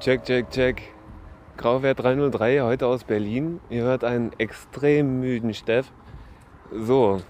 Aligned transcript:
Check, 0.00 0.24
check, 0.24 0.50
check. 0.50 0.82
Grauwert 1.56 2.02
303, 2.02 2.62
heute 2.62 2.86
aus 2.86 3.04
Berlin. 3.04 3.60
Ihr 3.70 3.82
hört 3.82 4.02
einen 4.02 4.32
extrem 4.38 5.20
müden 5.20 5.54
Steff. 5.54 5.92
So, 6.72 7.20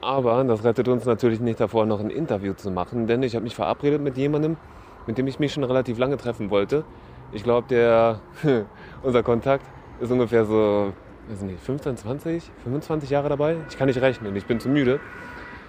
aber 0.00 0.44
das 0.44 0.62
rettet 0.62 0.88
uns 0.88 1.04
natürlich 1.04 1.40
nicht 1.40 1.58
davor, 1.58 1.86
noch 1.86 2.00
ein 2.00 2.10
Interview 2.10 2.52
zu 2.52 2.70
machen, 2.70 3.06
denn 3.06 3.22
ich 3.22 3.34
habe 3.34 3.42
mich 3.42 3.54
verabredet 3.54 4.00
mit 4.02 4.16
jemandem, 4.16 4.56
mit 5.06 5.18
dem 5.18 5.26
ich 5.26 5.38
mich 5.38 5.52
schon 5.52 5.64
relativ 5.64 5.98
lange 5.98 6.16
treffen 6.16 6.50
wollte. 6.50 6.84
Ich 7.32 7.42
glaube, 7.42 7.66
der 7.68 8.20
unser 9.02 9.22
Kontakt 9.22 9.64
ist 10.00 10.12
ungefähr 10.12 10.44
so, 10.44 10.92
weiß 11.28 11.42
nicht, 11.42 11.60
15, 11.60 11.96
20, 11.96 12.50
25 12.62 13.10
Jahre 13.10 13.30
dabei. 13.30 13.56
Ich 13.68 13.76
kann 13.78 13.88
nicht 13.88 14.00
rechnen, 14.00 14.36
ich 14.36 14.46
bin 14.46 14.60
zu 14.60 14.68
müde. 14.68 15.00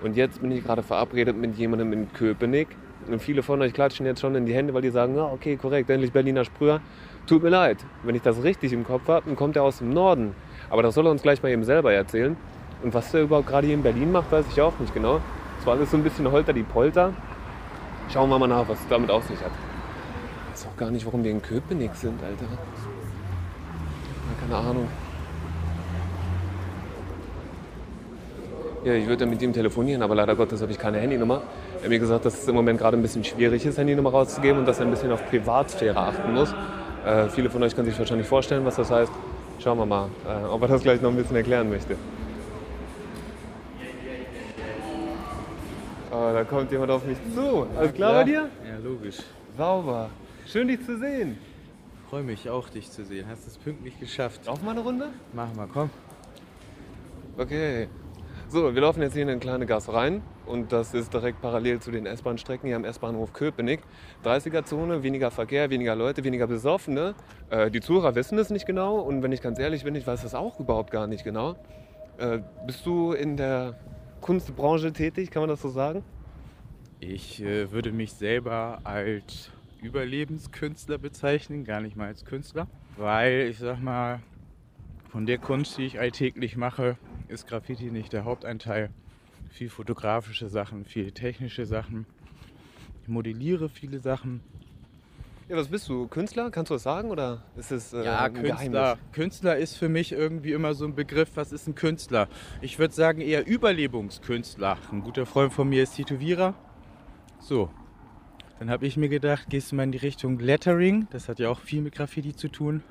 Und 0.04 0.18
jetzt 0.18 0.42
bin 0.42 0.52
ich 0.52 0.64
gerade 0.64 0.84
verabredet 0.84 1.38
mit 1.38 1.56
jemandem 1.56 1.94
in 1.94 2.14
Köpenick. 2.14 2.68
Und 3.08 3.22
viele 3.22 3.44
von 3.44 3.62
euch 3.62 3.74
klatschen 3.74 4.06
jetzt 4.06 4.22
schon 4.22 4.36
in 4.36 4.46
die 4.46 4.54
Hände, 4.54 4.74
weil 4.74 4.82
die 4.82 4.90
sagen, 4.90 5.16
ja, 5.16 5.26
okay, 5.26 5.58
korrekt, 5.58 5.90
endlich 5.90 6.12
Berliner 6.12 6.46
Sprüher. 6.46 6.82
Tut 7.28 7.44
mir 7.44 7.50
leid, 7.50 7.78
wenn 8.04 8.16
ich 8.16 8.22
das 8.22 8.44
richtig 8.44 8.74
im 8.74 8.84
Kopf 8.84 9.08
habe, 9.08 9.26
dann 9.28 9.36
kommt 9.36 9.56
er 9.56 9.64
aus 9.64 9.80
dem 9.80 9.90
Norden. 9.90 10.36
Aber 10.70 10.84
das 10.84 10.96
soll 10.96 11.08
er 11.08 11.12
uns 11.12 11.22
gleich 11.22 11.44
mal 11.44 11.50
eben 11.50 11.64
selber 11.64 11.94
erzählen. 11.94 12.36
Und 12.84 12.94
was 12.94 13.14
er 13.14 13.22
überhaupt 13.22 13.48
gerade 13.48 13.68
hier 13.68 13.76
in 13.76 13.84
Berlin 13.84 14.12
macht, 14.12 14.32
weiß 14.32 14.46
ich 14.52 14.62
auch 14.62 14.78
nicht 14.80 14.94
genau. 14.94 15.22
Es 15.60 15.66
war 15.66 15.76
alles 15.76 15.92
so 15.92 15.98
ein 15.98 16.04
bisschen 16.04 16.30
Holter 16.32 16.52
die 16.54 16.64
Polter. 16.64 17.14
Schauen 18.12 18.30
wir 18.30 18.38
mal 18.38 18.48
nach, 18.48 18.68
was 18.68 18.80
es 18.80 18.88
damit 18.90 19.10
auf 19.10 19.24
sich 19.24 19.40
hat. 19.40 19.52
Ich 20.48 20.54
weiß 20.54 20.68
auch 20.68 20.78
gar 20.78 20.92
nicht, 20.92 21.06
warum 21.06 21.24
wir 21.24 21.32
in 21.32 21.42
Köpenick 21.42 21.96
sind, 21.96 22.22
Alter. 22.22 22.46
Keine 24.42 24.58
Ahnung. 24.58 24.88
Ja, 28.84 28.94
ich 28.94 29.08
würde 29.08 29.26
mit 29.26 29.42
ihm 29.42 29.54
telefonieren, 29.54 30.02
aber 30.02 30.16
leider 30.16 30.36
Gottes 30.36 30.62
habe 30.62 30.72
ich 30.72 30.78
keine 30.78 31.00
Handynummer. 31.00 31.42
Er 31.84 31.88
hat 31.88 31.90
mir 31.90 32.00
gesagt, 32.00 32.24
dass 32.24 32.42
es 32.42 32.48
im 32.48 32.56
Moment 32.56 32.80
gerade 32.80 32.96
ein 32.96 33.02
bisschen 33.02 33.26
schwierig 33.26 33.66
ist, 33.66 33.78
Handynummer 33.78 34.12
rauszugeben 34.12 34.60
und 34.60 34.66
dass 34.66 34.80
er 34.80 34.86
ein 34.86 34.90
bisschen 34.90 35.12
auf 35.12 35.30
Privatsphäre 35.30 35.98
achten 36.00 36.34
muss. 36.34 36.56
Äh, 37.06 37.28
viele 37.28 37.50
von 37.50 37.62
euch 37.62 37.76
können 37.76 37.90
sich 37.90 38.00
wahrscheinlich 38.00 38.26
vorstellen, 38.26 38.64
was 38.64 38.78
das 38.78 38.90
heißt. 38.90 39.12
Schauen 39.60 39.78
wir 39.80 39.86
mal, 39.86 40.08
äh, 40.26 40.46
ob 40.46 40.62
er 40.62 40.70
das 40.70 40.82
gleich 40.82 41.02
noch 41.02 41.10
ein 41.10 41.18
bisschen 41.18 41.36
erklären 41.36 41.70
möchte. 41.70 41.98
Oh, 46.10 46.32
da 46.32 46.46
kommt 46.46 46.72
jemand 46.72 46.90
auf 46.90 47.06
mich 47.06 47.18
zu. 47.36 47.68
Alles 47.78 47.94
klar 47.94 48.14
bei 48.14 48.24
dir? 48.24 48.50
Ja, 48.66 48.78
logisch. 48.82 49.18
Sauber. 49.58 50.10
Schön, 50.48 50.70
dich 50.70 50.86
zu 50.86 50.98
sehen. 50.98 51.38
Freue 52.10 52.24
mich 52.24 52.50
auch, 52.50 52.70
dich 52.70 52.90
zu 52.92 53.04
sehen. 53.04 53.26
Hast 53.30 53.46
es 53.46 53.58
pünktlich 53.58 54.00
geschafft. 54.00 54.48
Auf 54.48 54.62
mal 54.62 54.72
eine 54.72 54.80
Runde? 54.80 55.10
Mach 55.34 55.54
mal, 55.54 55.68
komm. 55.68 55.90
Okay. 57.38 57.90
So, 58.48 58.74
wir 58.74 58.82
laufen 58.82 59.02
jetzt 59.02 59.16
hier 59.16 59.24
in 59.24 59.30
eine 59.30 59.40
kleine 59.40 59.66
Gas 59.66 59.92
rein 59.92 60.22
und 60.46 60.72
das 60.72 60.94
ist 60.94 61.14
direkt 61.14 61.42
parallel 61.42 61.80
zu 61.80 61.92
den 61.92 62.06
S-Bahn-Strecken 62.06 62.68
hier 62.68 62.76
am 62.76 62.86
S-Bahnhof 62.86 63.34
Köpenick. 63.34 63.82
30er-Zone, 64.24 65.04
weniger 65.04 65.32
Verkehr, 65.32 65.70
weniger 65.70 65.96
Leute, 65.96 66.24
weniger 66.24 66.48
Besoffene. 66.48 67.16
Äh, 67.50 67.72
die 67.72 67.82
Zuhörer 67.82 68.16
wissen 68.16 68.38
es 68.38 68.50
nicht 68.50 68.66
genau 68.66 69.00
und 69.00 69.24
wenn 69.24 69.32
ich 69.32 69.42
ganz 69.42 69.60
ehrlich 69.60 69.84
bin, 69.84 69.96
ich 69.96 70.06
weiß 70.06 70.22
das 70.22 70.36
auch 70.36 70.60
überhaupt 70.60 70.92
gar 70.92 71.08
nicht 71.08 71.24
genau. 71.24 71.56
Äh, 72.18 72.40
bist 72.66 72.86
du 72.86 73.14
in 73.14 73.38
der 73.38 73.80
Kunstbranche 74.22 74.94
tätig, 74.94 75.32
kann 75.32 75.42
man 75.42 75.50
das 75.50 75.62
so 75.62 75.70
sagen? 75.70 76.04
Ich 77.00 77.42
äh, 77.42 77.72
würde 77.72 77.92
mich 77.92 78.14
selber 78.14 78.80
als 78.84 79.52
Überlebenskünstler 79.82 80.98
bezeichnen, 80.98 81.66
gar 81.66 81.82
nicht 81.82 81.98
mal 81.98 82.08
als 82.08 82.24
Künstler, 82.24 82.68
weil 82.96 83.48
ich 83.50 83.58
sag 83.58 83.82
mal, 83.82 84.22
von 85.10 85.26
der 85.26 85.38
Kunst, 85.38 85.78
die 85.78 85.86
ich 85.86 86.00
alltäglich 86.00 86.58
mache, 86.58 86.98
ist 87.28 87.48
Graffiti 87.48 87.92
nicht 87.92 88.14
der 88.14 88.26
Hauptanteil. 88.26 88.90
Viel 89.54 89.70
fotografische 89.70 90.50
Sachen, 90.50 90.84
viel 90.84 91.12
technische 91.12 91.68
Sachen. 91.68 92.08
Ich 93.04 93.08
modelliere 93.08 93.70
viele 93.70 94.00
Sachen. 94.00 94.42
Ja, 95.48 95.56
was 95.56 95.68
bist 95.68 95.88
du? 95.88 96.08
Künstler? 96.08 96.50
Kannst 96.50 96.72
du 96.72 96.74
das 96.74 96.82
sagen 96.82 97.12
oder 97.12 97.44
ist 97.56 97.72
es 97.72 97.94
äh, 97.94 98.04
Ja, 98.04 98.30
Künstler. 98.30 98.56
Geheimnis? 98.56 98.98
Künstler 99.12 99.58
ist 99.58 99.76
für 99.76 99.90
mich 99.90 100.12
irgendwie 100.12 100.54
immer 100.54 100.74
so 100.74 100.86
ein 100.86 100.96
Begriff. 100.96 101.30
Was 101.36 101.52
ist 101.52 101.68
ein 101.68 101.76
Künstler? 101.76 102.30
Ich 102.62 102.80
würde 102.80 102.96
sagen 102.96 103.22
eher 103.22 103.46
Überlebungskünstler. 103.46 104.80
Ein 104.92 105.02
guter 105.02 105.28
Freund 105.28 105.54
von 105.54 105.70
mir 105.70 105.84
ist 105.84 105.98
Tätowierer. 105.98 106.56
So. 107.40 107.70
Dann 108.58 108.72
habe 108.72 108.88
ich 108.88 108.98
mir 108.98 109.10
gedacht, 109.10 109.52
gehst 109.52 109.72
du 109.72 109.76
mal 109.76 109.84
in 109.84 109.92
die 109.92 110.00
Richtung 110.00 110.40
Lettering. 110.40 111.08
Das 111.12 111.30
hat 111.30 111.38
ja 111.38 111.50
auch 111.50 111.60
viel 111.60 111.84
mit 111.84 111.94
Graffiti 111.94 112.36
zu 112.36 112.48
tun. 112.48 112.82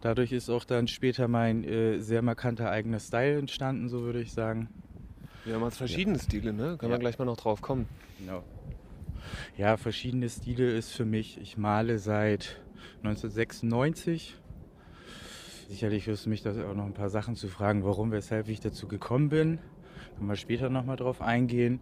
Dadurch 0.00 0.32
ist 0.32 0.50
auch 0.50 0.64
dann 0.64 0.88
später 0.88 1.28
mein 1.28 1.62
äh, 1.62 2.00
sehr 2.00 2.22
markanter 2.22 2.68
eigener 2.68 2.98
Style 2.98 3.38
entstanden, 3.38 3.88
so 3.88 4.02
würde 4.02 4.20
ich 4.20 4.32
sagen. 4.32 4.68
Wir 5.44 5.54
haben 5.54 5.62
jetzt 5.64 5.76
verschiedene 5.76 6.18
Stile, 6.18 6.52
ne? 6.52 6.76
Können 6.78 6.90
Ja. 6.92 6.96
wir 6.96 7.00
gleich 7.00 7.18
mal 7.18 7.24
noch 7.24 7.36
drauf 7.36 7.60
kommen. 7.60 7.86
Genau. 8.18 8.42
Ja, 9.56 9.76
verschiedene 9.76 10.28
Stile 10.28 10.70
ist 10.70 10.92
für 10.92 11.04
mich. 11.04 11.38
Ich 11.40 11.56
male 11.56 11.98
seit 11.98 12.60
1996. 13.02 14.36
Sicherlich 15.68 16.06
wirst 16.06 16.26
du 16.26 16.30
mich 16.30 16.42
da 16.42 16.50
auch 16.70 16.74
noch 16.74 16.84
ein 16.84 16.92
paar 16.94 17.08
Sachen 17.10 17.36
zu 17.36 17.48
fragen, 17.48 17.84
warum, 17.84 18.10
weshalb 18.10 18.48
ich 18.48 18.60
dazu 18.60 18.86
gekommen 18.88 19.28
bin. 19.28 19.58
Können 20.16 20.28
wir 20.28 20.36
später 20.36 20.68
nochmal 20.70 20.96
drauf 20.96 21.20
eingehen. 21.20 21.80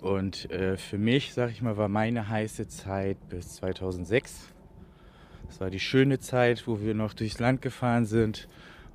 Und 0.00 0.50
äh, 0.50 0.76
für 0.76 0.98
mich, 0.98 1.34
sag 1.34 1.50
ich 1.50 1.62
mal, 1.62 1.76
war 1.76 1.88
meine 1.88 2.28
heiße 2.28 2.66
Zeit 2.68 3.18
bis 3.28 3.54
2006. 3.56 4.48
Das 5.46 5.60
war 5.60 5.70
die 5.70 5.80
schöne 5.80 6.18
Zeit, 6.18 6.66
wo 6.66 6.80
wir 6.80 6.94
noch 6.94 7.14
durchs 7.14 7.38
Land 7.38 7.62
gefahren 7.62 8.06
sind, 8.06 8.48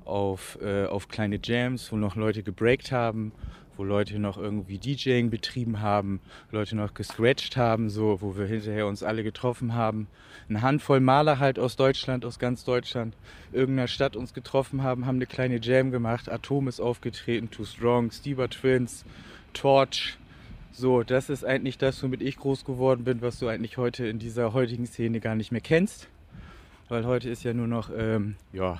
auf, 0.08 0.58
äh, 0.62 0.86
auf 0.86 1.08
kleine 1.08 1.38
Jams, 1.42 1.92
wo 1.92 1.96
noch 1.96 2.16
Leute 2.16 2.42
gebreakt 2.42 2.92
haben, 2.92 3.32
wo 3.76 3.84
Leute 3.84 4.18
noch 4.18 4.36
irgendwie 4.36 4.78
DJing 4.78 5.30
betrieben 5.30 5.80
haben, 5.80 6.20
Leute 6.50 6.74
noch 6.76 6.94
gescratcht 6.94 7.56
haben, 7.56 7.90
so, 7.90 8.20
wo 8.20 8.36
wir 8.36 8.46
hinterher 8.46 8.86
uns 8.86 9.02
alle 9.02 9.22
getroffen 9.22 9.74
haben. 9.74 10.08
Eine 10.48 10.62
Handvoll 10.62 11.00
Maler 11.00 11.38
halt 11.38 11.58
aus 11.58 11.76
Deutschland, 11.76 12.24
aus 12.24 12.38
ganz 12.38 12.64
Deutschland, 12.64 13.14
irgendeiner 13.52 13.86
Stadt 13.86 14.16
uns 14.16 14.34
getroffen 14.34 14.82
haben, 14.82 15.06
haben 15.06 15.16
eine 15.16 15.26
kleine 15.26 15.60
Jam 15.60 15.92
gemacht. 15.92 16.28
Atom 16.28 16.66
ist 16.66 16.80
aufgetreten, 16.80 17.50
Too 17.50 17.64
Strong, 17.64 18.10
Stieber 18.10 18.48
Twins, 18.48 19.04
Torch. 19.52 20.18
So, 20.72 21.02
das 21.02 21.28
ist 21.28 21.44
eigentlich 21.44 21.78
das, 21.78 22.02
womit 22.02 22.22
ich 22.22 22.36
groß 22.36 22.64
geworden 22.64 23.04
bin, 23.04 23.22
was 23.22 23.38
du 23.38 23.48
eigentlich 23.48 23.76
heute 23.78 24.06
in 24.06 24.18
dieser 24.18 24.52
heutigen 24.52 24.86
Szene 24.86 25.20
gar 25.20 25.34
nicht 25.34 25.52
mehr 25.52 25.60
kennst. 25.60 26.08
Weil 26.88 27.04
heute 27.04 27.28
ist 27.28 27.44
ja 27.44 27.52
nur 27.52 27.66
noch, 27.66 27.90
ähm, 27.96 28.36
ja, 28.52 28.78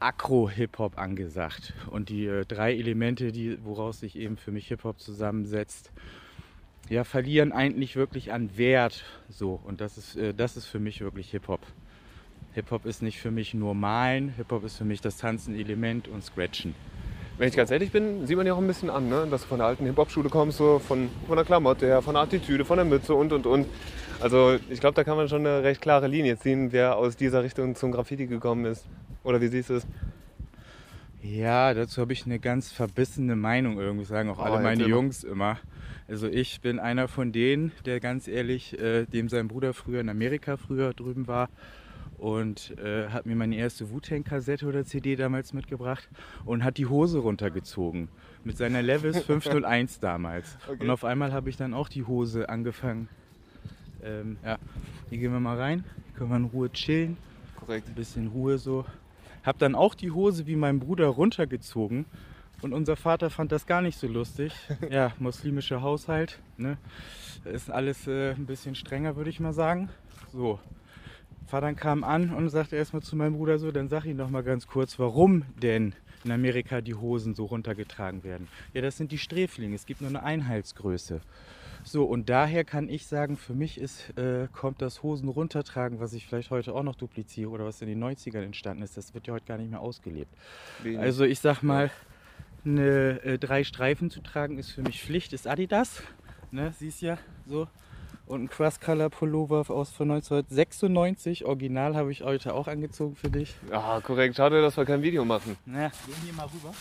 Akro-Hip-Hop 0.00 0.98
angesagt. 0.98 1.74
Und 1.90 2.08
die 2.08 2.26
äh, 2.26 2.44
drei 2.44 2.74
Elemente, 2.74 3.32
die, 3.32 3.58
woraus 3.64 4.00
sich 4.00 4.16
eben 4.16 4.36
für 4.36 4.52
mich 4.52 4.68
Hip-Hop 4.68 5.00
zusammensetzt, 5.00 5.92
ja, 6.88 7.04
verlieren 7.04 7.52
eigentlich 7.52 7.96
wirklich 7.96 8.32
an 8.32 8.56
Wert. 8.56 9.04
So, 9.28 9.60
und 9.64 9.80
das 9.80 9.98
ist, 9.98 10.16
äh, 10.16 10.32
das 10.34 10.56
ist 10.56 10.66
für 10.66 10.78
mich 10.78 11.00
wirklich 11.00 11.30
Hip-Hop. 11.30 11.60
Hip-Hop 12.54 12.86
ist 12.86 13.02
nicht 13.02 13.20
für 13.20 13.30
mich 13.30 13.54
nur 13.54 13.74
Malen, 13.74 14.30
Hip-Hop 14.36 14.64
ist 14.64 14.76
für 14.76 14.84
mich 14.84 15.00
das 15.00 15.18
Tanzen-Element 15.18 16.08
und 16.08 16.24
Scratchen. 16.24 16.74
Wenn 17.36 17.48
ich 17.48 17.54
ganz 17.54 17.70
ehrlich 17.70 17.92
bin, 17.92 18.26
sieht 18.26 18.36
man 18.36 18.46
ja 18.46 18.54
auch 18.54 18.58
ein 18.58 18.66
bisschen 18.66 18.90
an, 18.90 19.08
ne? 19.08 19.28
dass 19.30 19.42
du 19.42 19.48
von 19.48 19.58
der 19.58 19.68
alten 19.68 19.84
Hip-Hop-Schule 19.86 20.28
kommst, 20.28 20.58
so 20.58 20.80
von, 20.80 21.08
von 21.26 21.36
der 21.36 21.44
Klamotte 21.44 21.86
her, 21.86 22.02
von 22.02 22.14
der 22.14 22.24
Attitüde, 22.24 22.64
von 22.64 22.78
der 22.78 22.84
Mütze 22.84 23.14
und 23.14 23.32
und 23.32 23.46
und. 23.46 23.66
Also 24.20 24.56
ich 24.68 24.80
glaube, 24.80 24.96
da 24.96 25.04
kann 25.04 25.16
man 25.16 25.28
schon 25.28 25.46
eine 25.46 25.62
recht 25.62 25.80
klare 25.80 26.08
Linie 26.08 26.36
ziehen, 26.36 26.72
wer 26.72 26.96
aus 26.96 27.16
dieser 27.16 27.44
Richtung 27.44 27.76
zum 27.76 27.92
Graffiti 27.92 28.26
gekommen 28.26 28.64
ist. 28.64 28.86
Oder 29.28 29.42
wie 29.42 29.48
siehst 29.48 29.68
du 29.68 29.74
es? 29.74 29.86
Ja, 31.22 31.74
dazu 31.74 32.00
habe 32.00 32.14
ich 32.14 32.24
eine 32.24 32.38
ganz 32.38 32.72
verbissene 32.72 33.36
Meinung 33.36 33.78
irgendwie, 33.78 34.06
sagen 34.06 34.30
auch 34.30 34.38
Oh, 34.38 34.42
alle 34.42 34.62
meine. 34.62 34.86
Jungs 34.86 35.22
immer. 35.22 35.58
Also 36.08 36.28
ich 36.28 36.62
bin 36.62 36.78
einer 36.78 37.08
von 37.08 37.30
denen, 37.30 37.72
der 37.84 38.00
ganz 38.00 38.26
ehrlich, 38.26 38.78
äh, 38.80 39.04
dem 39.04 39.28
sein 39.28 39.46
Bruder 39.48 39.74
früher 39.74 40.00
in 40.00 40.08
Amerika 40.08 40.56
früher 40.56 40.94
drüben 40.94 41.26
war 41.26 41.50
und 42.16 42.74
äh, 42.78 43.08
hat 43.10 43.26
mir 43.26 43.36
meine 43.36 43.56
erste 43.56 43.90
Wu-Tang-Kassette 43.90 44.64
oder 44.66 44.86
CD 44.86 45.14
damals 45.16 45.52
mitgebracht 45.52 46.08
und 46.46 46.64
hat 46.64 46.78
die 46.78 46.86
Hose 46.86 47.18
runtergezogen 47.18 48.08
mit 48.44 48.56
seiner 48.56 48.80
Levis 48.80 49.18
501 49.26 50.00
damals. 50.00 50.56
Okay. 50.66 50.82
Und 50.82 50.88
auf 50.88 51.04
einmal 51.04 51.34
habe 51.34 51.50
ich 51.50 51.58
dann 51.58 51.74
auch 51.74 51.90
die 51.90 52.04
Hose 52.04 52.48
angefangen. 52.48 53.10
Ähm, 54.02 54.38
ja, 54.42 54.56
hier 55.10 55.18
gehen 55.18 55.32
wir 55.32 55.40
mal 55.40 55.58
rein, 55.58 55.84
können 56.16 56.30
wir 56.30 56.36
in 56.36 56.44
Ruhe 56.44 56.72
chillen 56.72 57.18
Korrekt. 57.56 57.88
ein 57.88 57.94
bisschen 57.94 58.28
Ruhe 58.28 58.56
so. 58.56 58.86
Hab 59.48 59.58
dann 59.58 59.74
auch 59.74 59.94
die 59.94 60.10
Hose 60.10 60.46
wie 60.46 60.56
mein 60.56 60.78
Bruder 60.78 61.06
runtergezogen 61.06 62.04
und 62.60 62.74
unser 62.74 62.96
Vater 62.96 63.30
fand 63.30 63.50
das 63.50 63.64
gar 63.64 63.80
nicht 63.80 63.98
so 63.98 64.06
lustig. 64.06 64.52
Ja, 64.90 65.14
muslimischer 65.18 65.80
Haushalt, 65.80 66.38
ne? 66.58 66.76
Ist 67.46 67.70
alles 67.70 68.06
äh, 68.06 68.32
ein 68.32 68.44
bisschen 68.44 68.74
strenger, 68.74 69.16
würde 69.16 69.30
ich 69.30 69.40
mal 69.40 69.54
sagen. 69.54 69.88
So. 70.34 70.60
Vater 71.46 71.72
kam 71.72 72.04
an 72.04 72.34
und 72.34 72.50
sagte 72.50 72.76
erstmal 72.76 73.00
zu 73.00 73.16
meinem 73.16 73.38
Bruder 73.38 73.58
so, 73.58 73.72
dann 73.72 73.88
sag 73.88 74.04
ihn 74.04 74.18
doch 74.18 74.28
mal 74.28 74.42
ganz 74.42 74.66
kurz, 74.66 74.98
warum 74.98 75.46
denn 75.56 75.94
in 76.24 76.30
Amerika 76.30 76.82
die 76.82 76.94
Hosen 76.94 77.34
so 77.34 77.46
runtergetragen 77.46 78.24
werden. 78.24 78.48
Ja, 78.74 78.82
das 78.82 78.98
sind 78.98 79.12
die 79.12 79.18
Sträflinge, 79.18 79.76
es 79.76 79.86
gibt 79.86 80.02
nur 80.02 80.10
eine 80.10 80.24
Einheitsgröße. 80.24 81.22
So, 81.84 82.04
und 82.04 82.28
daher 82.28 82.64
kann 82.64 82.88
ich 82.88 83.06
sagen, 83.06 83.36
für 83.36 83.54
mich 83.54 83.78
ist, 83.80 84.16
äh, 84.18 84.48
kommt 84.52 84.82
das 84.82 85.02
Hosen 85.02 85.28
runtertragen, 85.28 86.00
was 86.00 86.12
ich 86.12 86.26
vielleicht 86.26 86.50
heute 86.50 86.74
auch 86.74 86.82
noch 86.82 86.96
dupliziere 86.96 87.50
oder 87.50 87.64
was 87.64 87.80
in 87.80 87.88
den 87.88 88.02
90ern 88.02 88.42
entstanden 88.42 88.82
ist, 88.82 88.96
das 88.96 89.14
wird 89.14 89.26
ja 89.26 89.34
heute 89.34 89.46
gar 89.46 89.58
nicht 89.58 89.70
mehr 89.70 89.80
ausgelebt. 89.80 90.32
Wenig. 90.82 90.98
Also 90.98 91.24
ich 91.24 91.40
sag 91.40 91.62
mal, 91.62 91.90
eine, 92.64 93.22
äh, 93.22 93.38
drei 93.38 93.64
Streifen 93.64 94.10
zu 94.10 94.20
tragen 94.20 94.58
ist 94.58 94.70
für 94.70 94.82
mich 94.82 95.02
Pflicht, 95.02 95.32
ist 95.32 95.46
Adidas. 95.46 96.02
Ne, 96.50 96.72
siehst 96.78 97.02
ja 97.02 97.18
so. 97.46 97.68
und 98.26 98.44
ein 98.44 98.48
Cross-Color-Pullover 98.48 99.70
aus 99.70 99.90
von 99.90 100.10
1996. 100.10 101.44
Original 101.44 101.94
habe 101.94 102.10
ich 102.12 102.22
heute 102.22 102.54
auch 102.54 102.68
angezogen 102.68 103.16
für 103.16 103.30
dich. 103.30 103.54
Ja, 103.70 104.00
korrekt. 104.02 104.36
Schade, 104.36 104.60
dass 104.62 104.76
wir 104.76 104.84
kein 104.84 105.02
Video 105.02 105.24
machen. 105.24 105.56
Na, 105.66 105.88
gehen 106.06 106.14
hier 106.24 106.32
mal 106.34 106.46
rüber. 106.46 106.72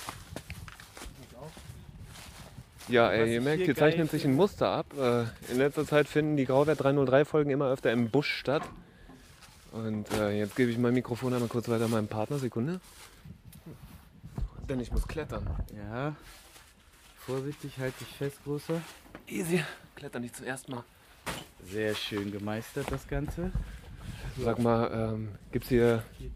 Ja, 2.87 3.11
ey, 3.11 3.33
ihr 3.33 3.41
merkt, 3.41 3.57
hier 3.57 3.65
hier 3.65 3.75
zeichnet 3.75 4.09
sich 4.11 4.23
ein 4.25 4.33
Muster 4.35 4.69
ab. 4.69 4.85
Äh, 4.97 5.23
In 5.51 5.57
letzter 5.57 5.85
Zeit 5.85 6.07
finden 6.07 6.37
die 6.37 6.45
Grauwert 6.45 6.79
303-Folgen 6.81 7.49
immer 7.49 7.69
öfter 7.69 7.91
im 7.91 8.09
Busch 8.09 8.33
statt. 8.33 8.63
Und 9.71 10.11
äh, 10.13 10.37
jetzt 10.37 10.55
gebe 10.55 10.71
ich 10.71 10.77
mein 10.77 10.93
Mikrofon 10.93 11.33
einmal 11.33 11.49
kurz 11.49 11.67
weiter 11.67 11.87
meinem 11.87 12.07
Partner. 12.07 12.39
Sekunde. 12.39 12.79
Denn 14.69 14.79
ich 14.79 14.91
muss 14.91 15.07
klettern. 15.07 15.45
Ja. 15.75 16.15
Vorsichtig, 17.19 17.77
halt 17.79 17.93
dich 17.99 18.07
fest, 18.07 18.37
Großer. 18.45 18.81
Easy. 19.27 19.63
Kletter 19.95 20.19
nicht 20.19 20.35
zum 20.35 20.45
ersten 20.45 20.71
Mal. 20.71 20.83
Sehr 21.69 21.93
schön 21.95 22.31
gemeistert, 22.31 22.89
das 22.89 23.07
Ganze. 23.07 23.51
Sag 24.41 24.59
mal, 24.59 24.89
ähm, 24.93 25.29
gibt 25.51 25.65
es 25.65 25.69
hier 25.69 26.03
Hier 26.17 26.29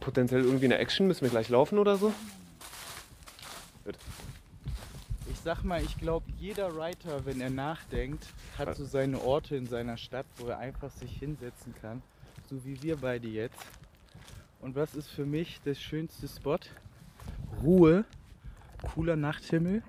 potenziell 0.00 0.42
irgendwie 0.44 0.66
eine 0.66 0.78
Action? 0.78 1.06
Müssen 1.06 1.22
wir 1.22 1.30
gleich 1.30 1.48
laufen 1.48 1.78
oder 1.78 1.96
so? 1.96 2.12
Ich 3.86 3.94
sag 5.48 5.64
mal, 5.64 5.82
ich 5.82 5.96
glaube, 5.96 6.26
jeder 6.38 6.76
Writer, 6.76 7.24
wenn 7.24 7.40
er 7.40 7.48
nachdenkt, 7.48 8.26
hat 8.58 8.76
so 8.76 8.84
seine 8.84 9.18
Orte 9.22 9.56
in 9.56 9.64
seiner 9.64 9.96
Stadt, 9.96 10.26
wo 10.36 10.48
er 10.48 10.58
einfach 10.58 10.90
sich 10.90 11.10
hinsetzen 11.10 11.74
kann. 11.80 12.02
So 12.50 12.62
wie 12.66 12.82
wir 12.82 12.98
beide 12.98 13.28
jetzt. 13.28 13.56
Und 14.60 14.76
was 14.76 14.94
ist 14.94 15.08
für 15.08 15.24
mich 15.24 15.58
das 15.64 15.80
schönste 15.80 16.28
Spot? 16.28 16.58
Ruhe, 17.62 18.04
cooler 18.92 19.16
Nachthimmel 19.16 19.82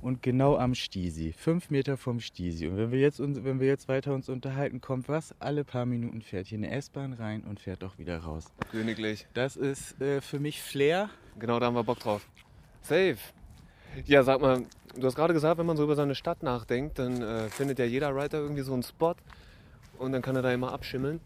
und 0.00 0.22
genau 0.22 0.56
am 0.56 0.76
Stisi. 0.76 1.32
Fünf 1.32 1.70
Meter 1.70 1.96
vom 1.96 2.20
Stisi. 2.20 2.68
Und 2.68 2.76
wenn 2.76 2.92
wir 2.92 3.00
jetzt, 3.00 3.18
uns, 3.18 3.42
wenn 3.42 3.58
wir 3.58 3.66
jetzt 3.66 3.88
weiter 3.88 4.14
uns 4.14 4.28
unterhalten, 4.28 4.80
kommt 4.80 5.08
was? 5.08 5.34
Alle 5.40 5.64
paar 5.64 5.86
Minuten 5.86 6.22
fährt 6.22 6.46
hier 6.46 6.58
eine 6.58 6.70
S-Bahn 6.70 7.14
rein 7.14 7.42
und 7.42 7.58
fährt 7.58 7.82
auch 7.82 7.98
wieder 7.98 8.18
raus. 8.18 8.44
Königlich. 8.70 9.26
Das 9.34 9.56
ist 9.56 10.00
äh, 10.00 10.20
für 10.20 10.38
mich 10.38 10.62
Flair. 10.62 11.10
Genau, 11.36 11.58
da 11.58 11.66
haben 11.66 11.74
wir 11.74 11.82
Bock 11.82 11.98
drauf. 11.98 12.24
Safe. 12.82 13.18
Ja, 14.04 14.22
sag 14.22 14.40
mal, 14.40 14.64
du 14.94 15.06
hast 15.06 15.14
gerade 15.14 15.32
gesagt, 15.32 15.58
wenn 15.58 15.66
man 15.66 15.76
so 15.76 15.84
über 15.84 15.96
seine 15.96 16.14
Stadt 16.14 16.42
nachdenkt, 16.42 16.98
dann 16.98 17.22
äh, 17.22 17.48
findet 17.48 17.78
ja 17.78 17.84
jeder 17.84 18.14
Writer 18.14 18.38
irgendwie 18.38 18.62
so 18.62 18.74
einen 18.74 18.82
Spot 18.82 19.14
und 19.98 20.12
dann 20.12 20.22
kann 20.22 20.36
er 20.36 20.42
da 20.42 20.52
immer 20.52 20.72
abschimmeln. 20.72 21.20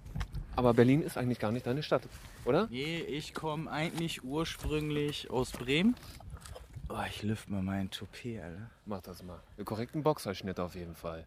Aber 0.57 0.75
Berlin 0.75 1.03
ist 1.03 1.17
eigentlich 1.17 1.39
gar 1.39 1.53
nicht 1.53 1.67
deine 1.67 1.83
Stadt, 1.83 2.03
oder? 2.45 2.69
Nee, 2.71 3.01
ich 3.01 3.35
komme 3.35 3.71
eigentlich 3.71 4.25
ursprünglich 4.25 5.31
aus 5.31 5.51
Bremen. 5.53 5.97
Oh, 6.89 7.03
ich 7.09 7.23
lüfte 7.23 7.53
mal 7.53 7.63
meinen 7.63 7.91
Toupet, 7.91 8.41
Alter. 8.41 8.71
Mach 8.87 9.01
das 9.01 9.23
mal. 9.23 9.41
Einen 9.57 9.65
korrekten 9.65 10.03
Boxerschnitt 10.03 10.59
auf 10.59 10.75
jeden 10.75 10.95
Fall. 10.95 11.27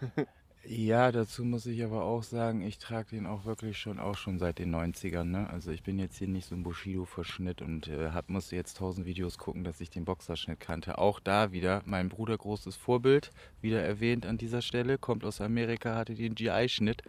Ja, 0.64 1.10
dazu 1.10 1.44
muss 1.44 1.66
ich 1.66 1.82
aber 1.82 2.04
auch 2.04 2.22
sagen, 2.22 2.62
ich 2.62 2.78
trage 2.78 3.16
den 3.16 3.26
auch 3.26 3.44
wirklich 3.44 3.78
schon 3.78 3.98
auch 3.98 4.16
schon 4.16 4.38
seit 4.38 4.60
den 4.60 4.72
90ern. 4.72 5.24
Ne? 5.24 5.50
Also 5.50 5.72
ich 5.72 5.82
bin 5.82 5.98
jetzt 5.98 6.18
hier 6.18 6.28
nicht 6.28 6.46
so 6.46 6.54
ein 6.54 6.62
Bushido-Verschnitt 6.62 7.62
und 7.62 7.88
äh, 7.88 8.10
hab, 8.10 8.30
musste 8.30 8.54
jetzt 8.54 8.76
tausend 8.76 9.04
Videos 9.04 9.38
gucken, 9.38 9.64
dass 9.64 9.80
ich 9.80 9.90
den 9.90 10.04
Boxerschnitt 10.04 10.60
kannte. 10.60 10.98
Auch 10.98 11.18
da 11.18 11.50
wieder 11.50 11.82
mein 11.84 12.08
Bruder 12.08 12.38
großes 12.38 12.76
Vorbild, 12.76 13.30
wieder 13.60 13.82
erwähnt 13.82 14.24
an 14.24 14.38
dieser 14.38 14.62
Stelle, 14.62 14.98
kommt 14.98 15.24
aus 15.24 15.40
Amerika, 15.40 15.96
hatte 15.96 16.14
den 16.14 16.36
GI-Schnitt. 16.36 17.02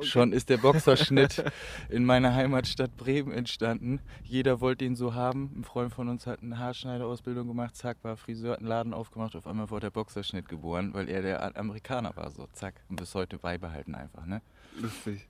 Schon 0.00 0.32
ist 0.32 0.50
der 0.50 0.58
Boxerschnitt 0.58 1.44
in 1.88 2.04
meiner 2.04 2.34
Heimatstadt 2.34 2.96
Bremen 2.96 3.30
entstanden. 3.30 4.00
Jeder 4.24 4.60
wollte 4.60 4.84
ihn 4.84 4.96
so 4.96 5.14
haben. 5.14 5.52
Ein 5.56 5.64
Freund 5.64 5.94
von 5.94 6.08
uns 6.08 6.26
hat 6.26 6.42
eine 6.42 6.58
Haarschneiderausbildung 6.58 7.46
gemacht, 7.46 7.76
zack, 7.76 7.98
war 8.02 8.16
Friseur, 8.16 8.54
hat 8.54 8.58
einen 8.58 8.68
Laden 8.68 8.94
aufgemacht, 8.94 9.36
auf 9.36 9.46
einmal 9.46 9.70
wurde 9.70 9.86
der 9.86 9.90
Boxerschnitt 9.90 10.48
geboren, 10.48 10.92
weil 10.92 11.08
er 11.08 11.22
der 11.22 11.56
Amerikaner 11.56 12.16
war, 12.16 12.32
so 12.32 12.48
zack. 12.52 12.74
Und 12.96 13.00
bis 13.00 13.14
heute 13.14 13.36
beibehalten 13.36 13.94
einfach, 13.94 14.24
ne? 14.24 14.40
Lustig. 14.80 15.28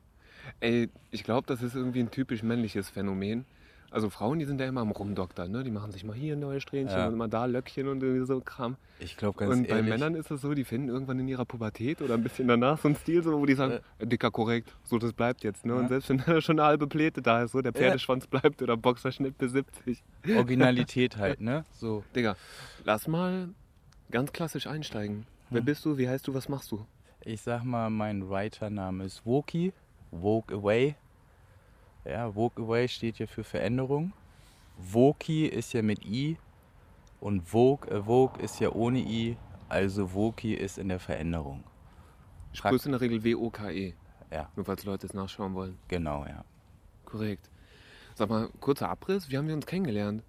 Ey, 0.61 0.89
ich 1.11 1.25
glaube, 1.25 1.49
das 1.49 1.63
ist 1.65 1.75
irgendwie 1.75 1.99
ein 1.99 2.13
typisch 2.13 2.45
männliches 2.45 2.89
Phänomen. 2.89 3.45
Also 3.91 4.09
Frauen, 4.09 4.39
die 4.39 4.45
sind 4.45 4.61
ja 4.61 4.69
immer 4.69 4.83
am 4.83 4.93
Rumdoktern, 4.93 5.51
ne? 5.51 5.65
Die 5.65 5.73
machen 5.73 5.91
sich 5.91 6.05
mal 6.05 6.15
hier 6.15 6.37
neue 6.37 6.61
Strähnchen 6.61 6.97
Ja. 6.97 7.09
und 7.09 7.15
immer 7.15 7.27
da 7.27 7.45
Löckchen 7.47 7.89
und 7.89 8.01
irgendwie 8.05 8.25
so 8.25 8.41
Kram. 8.41 8.77
Ich 9.01 9.17
glaube 9.17 9.37
ganz 9.39 9.53
und 9.57 9.63
bei 9.67 9.77
ehrlich, 9.79 9.91
Männern 9.91 10.15
ist 10.15 10.31
es 10.31 10.41
so, 10.43 10.55
die 10.55 10.63
finden 10.63 10.89
irgendwann 10.91 11.19
in 11.19 11.27
ihrer 11.27 11.45
Pubertät 11.45 12.01
oder 12.03 12.15
ein 12.15 12.23
bisschen 12.23 12.47
danach 12.47 12.79
so 12.81 12.87
einen 12.87 12.97
Stil, 12.97 13.25
so, 13.25 13.33
wo 13.37 13.45
die 13.47 13.55
sagen, 13.55 13.81
äh, 13.99 14.07
dicker 14.07 14.31
korrekt, 14.31 14.73
so 14.85 14.99
das 14.99 15.13
bleibt 15.13 15.43
jetzt. 15.43 15.67
Ne? 15.67 15.73
Ja. 15.73 15.81
Und 15.81 15.89
selbst 15.89 16.09
wenn 16.09 16.19
da 16.25 16.41
schon 16.41 16.61
eine 16.61 16.69
halbe 16.69 16.87
Pläte 16.87 17.21
da 17.21 17.43
ist, 17.43 17.51
so 17.51 17.63
der 17.63 17.73
Pferdeschwanz 17.73 18.29
bleibt 18.29 18.63
oder 18.63 18.77
Boxerschnitt 18.77 19.39
bis 19.39 19.51
70. 19.51 20.05
Originalität 20.37 21.17
halt, 21.17 21.41
ne? 21.41 21.65
So. 21.73 22.05
Digga, 22.15 22.37
lass 22.85 23.09
mal 23.09 23.49
ganz 24.13 24.33
klassisch 24.33 24.69
einsteigen. 24.69 25.27
Wer 25.51 25.61
Hm. 25.61 25.65
bist 25.65 25.85
du, 25.85 25.99
wie 25.99 26.09
heißt 26.09 26.27
du, 26.29 26.35
was 26.35 26.49
machst 26.49 26.71
du? 26.71 26.85
Ich 27.27 27.41
sag 27.43 27.65
mal, 27.65 27.91
mein 27.91 28.29
Writer-Name 28.31 29.03
ist 29.05 29.27
Woki, 29.27 29.73
Woke 30.13 30.55
Away. 30.55 30.95
Ja, 32.05 32.33
Woke 32.37 32.63
Away 32.63 32.87
steht 32.87 33.19
ja 33.19 33.27
für 33.27 33.43
Veränderung. 33.43 34.13
Woki 34.79 35.47
ist 35.47 35.73
ja 35.73 35.83
mit 35.83 36.05
I 36.05 36.37
und 37.21 37.41
Vogue, 37.41 37.91
äh, 37.91 38.01
Vogue 38.03 38.41
ist 38.41 38.61
ja 38.61 38.71
ohne 38.71 39.01
I, 39.01 39.37
also 39.69 40.13
Woki 40.15 40.55
ist 40.55 40.79
in 40.79 40.89
der 40.89 41.01
Veränderung. 41.01 41.65
Frag- 42.55 42.71
grüße 42.71 42.87
in 42.87 42.93
der 42.93 43.01
Regel 43.01 43.25
W-O-K-E. 43.25 43.95
Ja, 44.31 44.49
Nur 44.55 44.65
falls 44.65 44.85
Leute 44.85 45.07
es 45.07 45.15
nachschauen 45.15 45.55
wollen. 45.55 45.77
genau, 45.89 46.25
ja. 46.27 46.45
Korrekt. 47.07 47.51
Sag 48.15 48.29
mal, 48.29 48.49
kurzer 48.61 48.89
Abriss, 48.89 49.31
wie 49.31 49.37
haben 49.37 49.49
wir 49.49 49.55
uns 49.55 49.67
kennengelernt? 49.67 50.23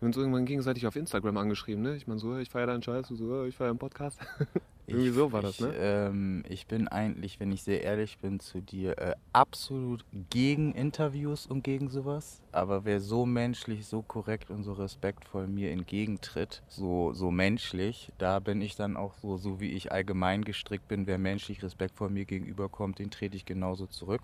Wir 0.00 0.06
haben 0.06 0.08
uns 0.08 0.16
irgendwann 0.16 0.44
gegenseitig 0.46 0.86
auf 0.88 0.96
Instagram 0.96 1.36
angeschrieben, 1.36 1.82
ne? 1.84 1.94
Ich 1.94 2.08
meine 2.08 2.18
so, 2.18 2.36
ich 2.38 2.50
feiere 2.50 2.66
deinen 2.66 2.82
Scheiß, 2.82 3.06
du 3.08 3.14
so, 3.14 3.44
ich 3.44 3.56
feiere 3.56 3.70
einen 3.70 3.78
Podcast. 3.78 4.18
Irgendwie 4.86 5.08
Ich- 5.08 5.14
so 5.14 5.32
war 5.32 5.42
das, 5.42 5.54
ich, 5.54 5.60
ne? 5.60 5.74
Ähm, 5.76 6.44
ich 6.48 6.66
bin 6.66 6.88
eigentlich, 6.88 7.38
wenn 7.38 7.52
ich 7.52 7.62
sehr 7.62 7.82
ehrlich 7.82 8.18
bin 8.18 8.40
zu 8.40 8.60
dir, 8.60 8.98
äh, 8.98 9.14
absolut 9.32 10.04
gegen 10.30 10.72
Interviews 10.72 11.46
und 11.46 11.62
gegen 11.62 11.88
sowas. 11.88 12.40
Aber 12.50 12.84
wer 12.84 13.00
so 13.00 13.24
menschlich, 13.24 13.86
so 13.86 14.02
korrekt 14.02 14.50
und 14.50 14.64
so 14.64 14.72
respektvoll 14.72 15.46
mir 15.46 15.70
entgegentritt, 15.70 16.62
so, 16.68 17.12
so 17.12 17.30
menschlich, 17.30 18.12
da 18.18 18.40
bin 18.40 18.60
ich 18.60 18.74
dann 18.76 18.96
auch 18.96 19.14
so, 19.22 19.36
so 19.36 19.60
wie 19.60 19.70
ich 19.70 19.92
allgemein 19.92 20.44
gestrickt 20.44 20.88
bin, 20.88 21.06
wer 21.06 21.18
menschlich 21.18 21.62
respektvoll 21.62 22.10
mir 22.10 22.24
gegenüberkommt, 22.24 22.98
den 22.98 23.10
trete 23.10 23.36
ich 23.36 23.44
genauso 23.44 23.86
zurück. 23.86 24.22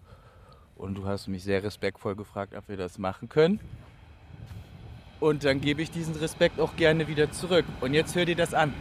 Und 0.76 0.94
du 0.96 1.06
hast 1.06 1.28
mich 1.28 1.42
sehr 1.44 1.62
respektvoll 1.62 2.16
gefragt, 2.16 2.54
ob 2.54 2.68
wir 2.68 2.76
das 2.76 2.98
machen 2.98 3.28
können. 3.28 3.60
Und 5.20 5.44
dann 5.44 5.60
gebe 5.60 5.82
ich 5.82 5.90
diesen 5.90 6.14
Respekt 6.16 6.60
auch 6.60 6.76
gerne 6.76 7.08
wieder 7.08 7.32
zurück. 7.32 7.64
Und 7.80 7.94
jetzt 7.94 8.14
hör 8.14 8.24
dir 8.24 8.36
das 8.36 8.54
an 8.54 8.72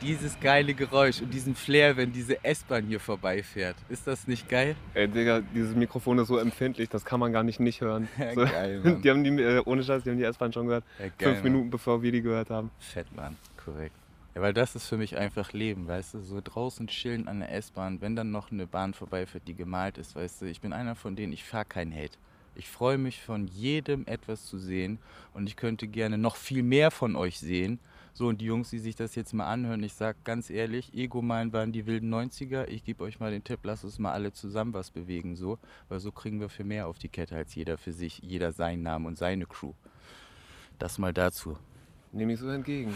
dieses 0.00 0.38
geile 0.40 0.74
Geräusch 0.74 1.20
und 1.20 1.32
diesen 1.32 1.54
Flair, 1.54 1.96
wenn 1.96 2.12
diese 2.12 2.42
S-Bahn 2.44 2.86
hier 2.86 3.00
vorbeifährt. 3.00 3.76
Ist 3.88 4.06
das 4.06 4.26
nicht 4.26 4.48
geil? 4.48 4.76
Ey, 4.94 5.08
Digga, 5.08 5.40
dieses 5.54 5.74
Mikrofon 5.76 6.18
ist 6.18 6.28
so 6.28 6.38
empfindlich, 6.38 6.88
das 6.88 7.04
kann 7.04 7.20
man 7.20 7.32
gar 7.32 7.42
nicht 7.42 7.60
nicht 7.60 7.80
hören. 7.80 8.08
Ja, 8.18 8.34
so, 8.34 8.40
geil, 8.44 8.80
Mann. 8.84 9.02
die 9.02 9.10
haben 9.10 9.24
die, 9.24 9.30
äh, 9.42 9.62
ohne 9.64 9.82
Scheiß, 9.82 10.02
die 10.02 10.10
haben 10.10 10.18
die 10.18 10.24
S-Bahn 10.24 10.52
schon 10.52 10.66
gehört. 10.66 10.84
Ja, 10.98 11.06
geil, 11.06 11.12
fünf 11.18 11.42
Mann. 11.42 11.52
Minuten 11.52 11.70
bevor 11.70 12.02
wir 12.02 12.12
die 12.12 12.22
gehört 12.22 12.50
haben. 12.50 12.70
Fett, 12.78 13.06
Mann. 13.14 13.36
Korrekt. 13.64 13.94
Ja, 14.34 14.42
weil 14.42 14.52
das 14.52 14.74
ist 14.76 14.86
für 14.86 14.96
mich 14.96 15.16
einfach 15.16 15.52
Leben, 15.52 15.88
weißt 15.88 16.14
du? 16.14 16.20
So 16.20 16.40
draußen 16.42 16.86
chillen 16.86 17.26
an 17.28 17.40
der 17.40 17.52
S-Bahn, 17.52 18.00
wenn 18.00 18.14
dann 18.14 18.30
noch 18.30 18.52
eine 18.52 18.66
Bahn 18.66 18.94
vorbeifährt, 18.94 19.48
die 19.48 19.54
gemalt 19.54 19.98
ist, 19.98 20.14
weißt 20.14 20.42
du? 20.42 20.46
Ich 20.46 20.60
bin 20.60 20.72
einer 20.72 20.94
von 20.94 21.16
denen, 21.16 21.32
ich 21.32 21.44
fahre 21.44 21.64
keinen 21.64 21.92
Hate. 21.92 22.16
Ich 22.54 22.68
freue 22.68 22.98
mich 22.98 23.20
von 23.22 23.46
jedem 23.46 24.06
etwas 24.06 24.44
zu 24.46 24.58
sehen 24.58 24.98
und 25.34 25.46
ich 25.48 25.56
könnte 25.56 25.86
gerne 25.88 26.18
noch 26.18 26.36
viel 26.36 26.62
mehr 26.62 26.90
von 26.90 27.16
euch 27.16 27.38
sehen. 27.38 27.78
So, 28.20 28.28
und 28.28 28.42
die 28.42 28.44
Jungs, 28.44 28.68
die 28.68 28.78
sich 28.78 28.96
das 28.96 29.14
jetzt 29.14 29.32
mal 29.32 29.46
anhören, 29.46 29.82
ich 29.82 29.94
sag 29.94 30.24
ganz 30.24 30.50
ehrlich, 30.50 30.92
Ego-Mine 30.92 31.54
waren 31.54 31.72
die 31.72 31.86
wilden 31.86 32.12
90er. 32.12 32.68
Ich 32.68 32.84
gebe 32.84 33.02
euch 33.02 33.18
mal 33.18 33.30
den 33.30 33.42
Tipp, 33.42 33.60
lasst 33.62 33.82
uns 33.82 33.98
mal 33.98 34.12
alle 34.12 34.30
zusammen 34.30 34.74
was 34.74 34.90
bewegen, 34.90 35.36
so. 35.36 35.58
Weil 35.88 36.00
so 36.00 36.12
kriegen 36.12 36.38
wir 36.38 36.50
für 36.50 36.62
mehr 36.62 36.86
auf 36.86 36.98
die 36.98 37.08
Kette 37.08 37.34
als 37.34 37.54
jeder 37.54 37.78
für 37.78 37.94
sich, 37.94 38.18
jeder 38.18 38.52
seinen 38.52 38.82
Namen 38.82 39.06
und 39.06 39.16
seine 39.16 39.46
Crew. 39.46 39.72
Das 40.78 40.98
mal 40.98 41.14
dazu. 41.14 41.56
Nehme 42.12 42.34
ich 42.34 42.40
so 42.40 42.50
entgegen. 42.50 42.92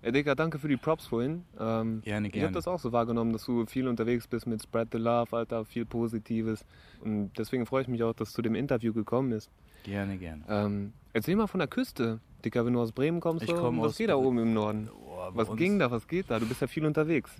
Ey, 0.00 0.12
Digga, 0.12 0.34
danke 0.34 0.58
für 0.58 0.68
die 0.68 0.78
Props 0.78 1.08
vorhin. 1.08 1.44
Ähm, 1.60 2.00
Gerne, 2.00 2.28
Ich 2.28 2.32
habe 2.32 2.40
gerne. 2.40 2.52
das 2.52 2.66
auch 2.66 2.80
so 2.80 2.90
wahrgenommen, 2.90 3.34
dass 3.34 3.44
du 3.44 3.66
viel 3.66 3.86
unterwegs 3.86 4.26
bist 4.26 4.46
mit 4.46 4.62
Spread 4.62 4.88
the 4.92 4.98
Love, 4.98 5.36
Alter, 5.36 5.66
viel 5.66 5.84
Positives. 5.84 6.64
Und 7.02 7.32
deswegen 7.36 7.66
freue 7.66 7.82
ich 7.82 7.88
mich 7.88 8.02
auch, 8.02 8.14
dass 8.14 8.32
zu 8.32 8.40
dem 8.40 8.54
Interview 8.54 8.94
gekommen 8.94 9.32
ist. 9.32 9.50
Gerne, 9.82 10.16
gerne. 10.16 10.42
Ähm, 10.48 10.94
erzähl 11.12 11.36
mal 11.36 11.48
von 11.48 11.58
der 11.58 11.68
Küste. 11.68 12.20
Dicker, 12.44 12.66
wenn 12.66 12.74
du 12.74 12.80
aus 12.80 12.92
Bremen 12.92 13.20
kommst, 13.20 13.44
Ich 13.44 13.54
komm 13.54 13.80
was 13.80 13.90
aus 13.90 13.98
geht 13.98 14.10
da 14.10 14.16
oben 14.16 14.38
im 14.38 14.52
Norden? 14.52 14.90
Bei 15.32 15.46
Was 15.46 15.56
ging 15.56 15.78
da, 15.78 15.90
was 15.90 16.06
geht 16.06 16.30
da? 16.30 16.38
Du 16.38 16.46
bist 16.46 16.60
ja 16.60 16.66
viel 16.66 16.84
unterwegs. 16.84 17.30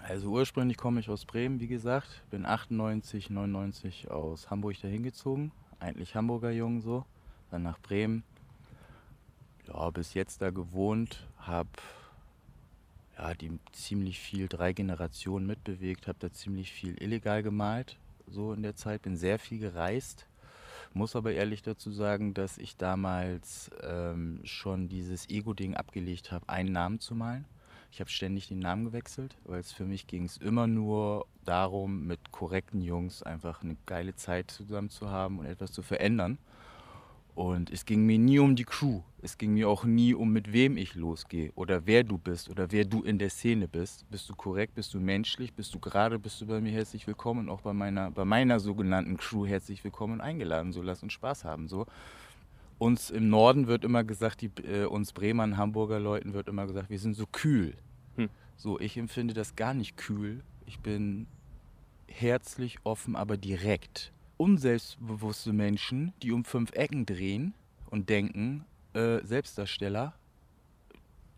Also 0.00 0.28
ursprünglich 0.28 0.76
komme 0.76 1.00
ich 1.00 1.08
aus 1.08 1.24
Bremen, 1.24 1.58
wie 1.58 1.66
gesagt. 1.66 2.22
Bin 2.30 2.46
98, 2.46 3.30
99 3.30 4.10
aus 4.10 4.50
Hamburg 4.50 4.80
dahin 4.80 5.02
gezogen. 5.02 5.50
Eigentlich 5.80 6.14
Hamburger 6.14 6.50
Jung 6.50 6.80
so. 6.80 7.04
Dann 7.50 7.64
nach 7.64 7.80
Bremen. 7.80 8.22
Ja, 9.66 9.90
bis 9.90 10.14
jetzt 10.14 10.42
da 10.42 10.50
gewohnt. 10.50 11.26
Hab 11.38 11.66
ja, 13.18 13.34
die 13.34 13.58
ziemlich 13.72 14.20
viel, 14.20 14.46
drei 14.46 14.72
Generationen 14.72 15.46
mitbewegt. 15.46 16.06
Hab 16.06 16.20
da 16.20 16.30
ziemlich 16.30 16.70
viel 16.70 16.94
illegal 17.02 17.42
gemalt. 17.42 17.98
So 18.28 18.52
in 18.52 18.62
der 18.62 18.76
Zeit. 18.76 19.02
Bin 19.02 19.16
sehr 19.16 19.40
viel 19.40 19.58
gereist. 19.58 20.26
Muss 20.96 21.14
aber 21.14 21.32
ehrlich 21.32 21.60
dazu 21.60 21.90
sagen, 21.90 22.32
dass 22.32 22.56
ich 22.56 22.78
damals 22.78 23.70
ähm, 23.82 24.40
schon 24.44 24.88
dieses 24.88 25.28
Ego-Ding 25.28 25.74
abgelegt 25.74 26.32
habe, 26.32 26.48
einen 26.48 26.72
Namen 26.72 27.00
zu 27.00 27.14
malen. 27.14 27.44
Ich 27.92 28.00
habe 28.00 28.08
ständig 28.08 28.48
den 28.48 28.60
Namen 28.60 28.86
gewechselt, 28.86 29.36
weil 29.44 29.60
es 29.60 29.72
für 29.72 29.84
mich 29.84 30.06
ging 30.06 30.24
es 30.24 30.38
immer 30.38 30.66
nur 30.66 31.26
darum, 31.44 32.06
mit 32.06 32.32
korrekten 32.32 32.80
Jungs 32.80 33.22
einfach 33.22 33.62
eine 33.62 33.76
geile 33.84 34.14
Zeit 34.14 34.50
zusammen 34.50 34.88
zu 34.88 35.10
haben 35.10 35.38
und 35.38 35.44
etwas 35.44 35.70
zu 35.70 35.82
verändern. 35.82 36.38
Und 37.34 37.68
es 37.68 37.84
ging 37.84 38.06
mir 38.06 38.18
nie 38.18 38.38
um 38.38 38.56
die 38.56 38.64
Crew. 38.64 39.02
Es 39.26 39.38
ging 39.38 39.54
mir 39.54 39.68
auch 39.68 39.82
nie 39.82 40.14
um, 40.14 40.32
mit 40.32 40.52
wem 40.52 40.76
ich 40.76 40.94
losgehe 40.94 41.50
oder 41.56 41.84
wer 41.84 42.04
du 42.04 42.16
bist 42.16 42.48
oder 42.48 42.70
wer 42.70 42.84
du 42.84 43.02
in 43.02 43.18
der 43.18 43.28
Szene 43.28 43.66
bist. 43.66 44.08
Bist 44.08 44.30
du 44.30 44.36
korrekt, 44.36 44.76
bist 44.76 44.94
du 44.94 45.00
menschlich, 45.00 45.52
bist 45.52 45.74
du 45.74 45.80
gerade, 45.80 46.20
bist 46.20 46.40
du 46.40 46.46
bei 46.46 46.60
mir 46.60 46.70
herzlich 46.70 47.08
willkommen 47.08 47.40
und 47.40 47.48
auch 47.48 47.60
bei 47.60 47.72
meiner, 47.72 48.12
bei 48.12 48.24
meiner 48.24 48.60
sogenannten 48.60 49.16
Crew 49.16 49.44
herzlich 49.44 49.82
willkommen 49.82 50.12
und 50.12 50.20
eingeladen. 50.20 50.72
So, 50.72 50.80
lass 50.80 51.02
uns 51.02 51.12
Spaß 51.12 51.42
haben. 51.42 51.66
So. 51.66 51.86
Uns 52.78 53.10
im 53.10 53.28
Norden 53.28 53.66
wird 53.66 53.82
immer 53.82 54.04
gesagt, 54.04 54.42
die, 54.42 54.50
äh, 54.62 54.84
uns 54.84 55.12
Bremer, 55.12 55.56
Hamburger 55.56 55.98
Leuten 55.98 56.32
wird 56.32 56.46
immer 56.46 56.68
gesagt, 56.68 56.88
wir 56.88 57.00
sind 57.00 57.14
so 57.14 57.26
kühl. 57.26 57.74
Hm. 58.14 58.28
So, 58.56 58.78
ich 58.78 58.96
empfinde 58.96 59.34
das 59.34 59.56
gar 59.56 59.74
nicht 59.74 59.96
kühl. 59.96 60.44
Ich 60.66 60.78
bin 60.78 61.26
herzlich, 62.06 62.78
offen, 62.84 63.16
aber 63.16 63.36
direkt 63.36 64.12
unselbstbewusste 64.36 65.52
Menschen, 65.52 66.12
die 66.22 66.30
um 66.30 66.44
fünf 66.44 66.70
Ecken 66.74 67.06
drehen 67.06 67.54
und 67.90 68.08
denken, 68.08 68.64
äh, 68.96 69.24
Selbstdarsteller 69.24 70.14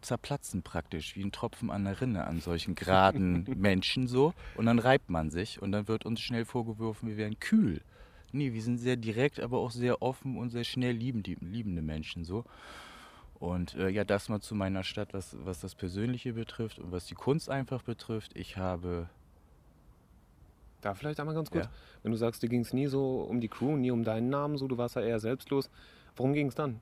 zerplatzen 0.01 0.63
praktisch 0.63 1.17
wie 1.17 1.25
ein 1.25 1.33
Tropfen 1.33 1.71
an 1.71 1.85
der 1.85 2.01
Rinne 2.01 2.25
an 2.27 2.41
solchen 2.41 2.75
geraden 2.75 3.45
Menschen 3.57 4.07
so. 4.07 4.33
Und 4.55 4.67
dann 4.67 4.79
reibt 4.79 5.11
man 5.11 5.31
sich 5.31 5.61
und 5.61 5.73
dann 5.73 5.89
wird 5.89 6.07
uns 6.07 6.21
schnell 6.21 6.45
vorgeworfen, 6.45 7.09
wir 7.09 7.17
wären 7.17 7.39
kühl. 7.41 7.83
Nee, 8.31 8.53
wir 8.53 8.63
sind 8.63 8.79
sehr 8.79 8.97
direkt, 8.97 9.41
aber 9.41 9.59
auch 9.59 9.71
sehr 9.71 10.03
offen 10.03 10.37
und 10.37 10.51
sehr 10.51 10.65
schnell 10.65 10.95
liebend, 10.95 11.27
liebende 11.27 11.83
Menschen 11.83 12.25
so. 12.25 12.45
Und 13.39 13.75
äh, 13.75 13.89
ja, 13.89 14.05
das 14.05 14.29
mal 14.29 14.41
zu 14.41 14.55
meiner 14.55 14.83
Stadt, 14.83 15.15
was, 15.15 15.37
was 15.45 15.61
das 15.61 15.75
Persönliche 15.75 16.33
betrifft 16.33 16.79
und 16.79 16.93
was 16.93 17.07
die 17.07 17.15
Kunst 17.15 17.49
einfach 17.49 17.83
betrifft. 17.83 18.37
Ich 18.37 18.57
habe 18.57 19.09
da 20.81 20.95
vielleicht 20.95 21.21
einmal 21.21 21.35
ganz 21.35 21.51
kurz, 21.51 21.67
ja. 21.67 21.71
wenn 22.03 22.13
du 22.13 22.19
sagst, 22.19 22.43
dir 22.43 22.49
ging 22.49 22.61
es 22.61 22.73
nie 22.73 22.87
so 22.87 23.23
um 23.23 23.41
die 23.41 23.49
Crew, 23.49 23.77
nie 23.77 23.91
um 23.91 24.05
deinen 24.05 24.29
Namen, 24.29 24.59
so 24.59 24.69
du 24.69 24.77
warst 24.77 24.97
ja 24.97 25.03
eher 25.03 25.21
selbstlos. 25.21 25.71
Worum 26.17 26.35
ging 26.35 26.49
es 26.49 26.55
dann? 26.55 26.81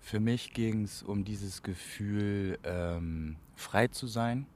Für 0.00 0.20
mich 0.20 0.52
ging 0.52 0.84
es 0.84 1.02
um 1.02 1.24
dieses 1.24 1.62
Gefühl, 1.62 2.58
ähm, 2.64 3.36
frei 3.54 3.88
zu 3.88 4.06
sein, 4.06 4.46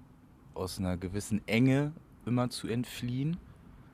aus 0.54 0.78
einer 0.78 0.96
gewissen 0.96 1.46
Enge 1.48 1.92
immer 2.26 2.50
zu 2.50 2.68
entfliehen. 2.68 3.36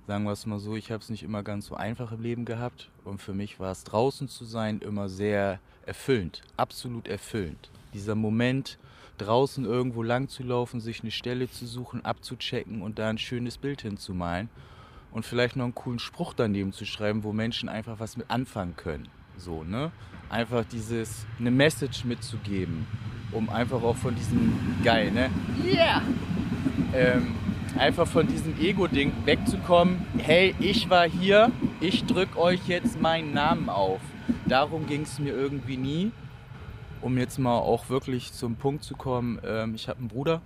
Sagen 0.06 0.24
wir 0.24 0.32
es 0.32 0.46
mal 0.46 0.58
so, 0.58 0.76
ich 0.76 0.90
habe 0.92 1.02
es 1.02 1.10
nicht 1.10 1.22
immer 1.22 1.42
ganz 1.42 1.66
so 1.66 1.74
einfach 1.74 2.12
im 2.12 2.22
Leben 2.22 2.44
gehabt. 2.44 2.90
Und 3.04 3.20
für 3.20 3.32
mich 3.34 3.58
war 3.58 3.72
es 3.72 3.84
draußen 3.84 4.28
zu 4.28 4.44
sein 4.44 4.80
immer 4.80 5.08
sehr 5.08 5.60
erfüllend, 5.84 6.42
absolut 6.56 7.08
erfüllend. 7.08 7.70
Dieser 7.94 8.14
Moment, 8.14 8.78
draußen 9.18 9.64
irgendwo 9.64 10.02
lang 10.02 10.28
zu 10.28 10.42
laufen, 10.42 10.80
sich 10.80 11.00
eine 11.02 11.10
Stelle 11.10 11.50
zu 11.50 11.66
suchen, 11.66 12.04
abzuchecken 12.04 12.82
und 12.82 12.98
da 12.98 13.08
ein 13.08 13.18
schönes 13.18 13.58
Bild 13.58 13.82
hinzumalen 13.82 14.48
und 15.10 15.24
vielleicht 15.24 15.56
noch 15.56 15.64
einen 15.64 15.74
coolen 15.74 15.98
Spruch 15.98 16.34
daneben 16.34 16.72
zu 16.72 16.84
schreiben, 16.84 17.24
wo 17.24 17.32
Menschen 17.32 17.68
einfach 17.68 17.98
was 17.98 18.16
mit 18.16 18.30
anfangen 18.30 18.76
können. 18.76 19.08
So, 19.36 19.64
ne? 19.64 19.90
Einfach 20.28 20.64
dieses, 20.64 21.26
eine 21.38 21.50
Message 21.50 22.04
mitzugeben, 22.04 22.86
um 23.32 23.48
einfach 23.48 23.82
auch 23.82 23.96
von 23.96 24.14
diesem, 24.14 24.58
geil, 24.82 25.10
ne? 25.12 25.30
Yeah! 25.64 26.02
Ähm, 26.92 27.34
einfach 27.78 28.06
von 28.06 28.26
diesem 28.26 28.58
Ego-Ding 28.60 29.12
wegzukommen. 29.24 30.04
Hey, 30.18 30.54
ich 30.58 30.90
war 30.90 31.08
hier, 31.08 31.50
ich 31.80 32.04
drück 32.04 32.36
euch 32.36 32.66
jetzt 32.66 33.00
meinen 33.00 33.32
Namen 33.34 33.68
auf. 33.68 34.00
Darum 34.46 34.86
ging 34.86 35.02
es 35.02 35.18
mir 35.18 35.34
irgendwie 35.34 35.76
nie 35.76 36.12
um 37.06 37.18
jetzt 37.18 37.38
mal 37.38 37.58
auch 37.58 37.88
wirklich 37.88 38.32
zum 38.32 38.56
Punkt 38.56 38.82
zu 38.82 38.96
kommen, 38.96 39.38
ähm, 39.44 39.74
ich 39.74 39.88
habe 39.88 40.00
einen 40.00 40.08
Bruder, 40.08 40.42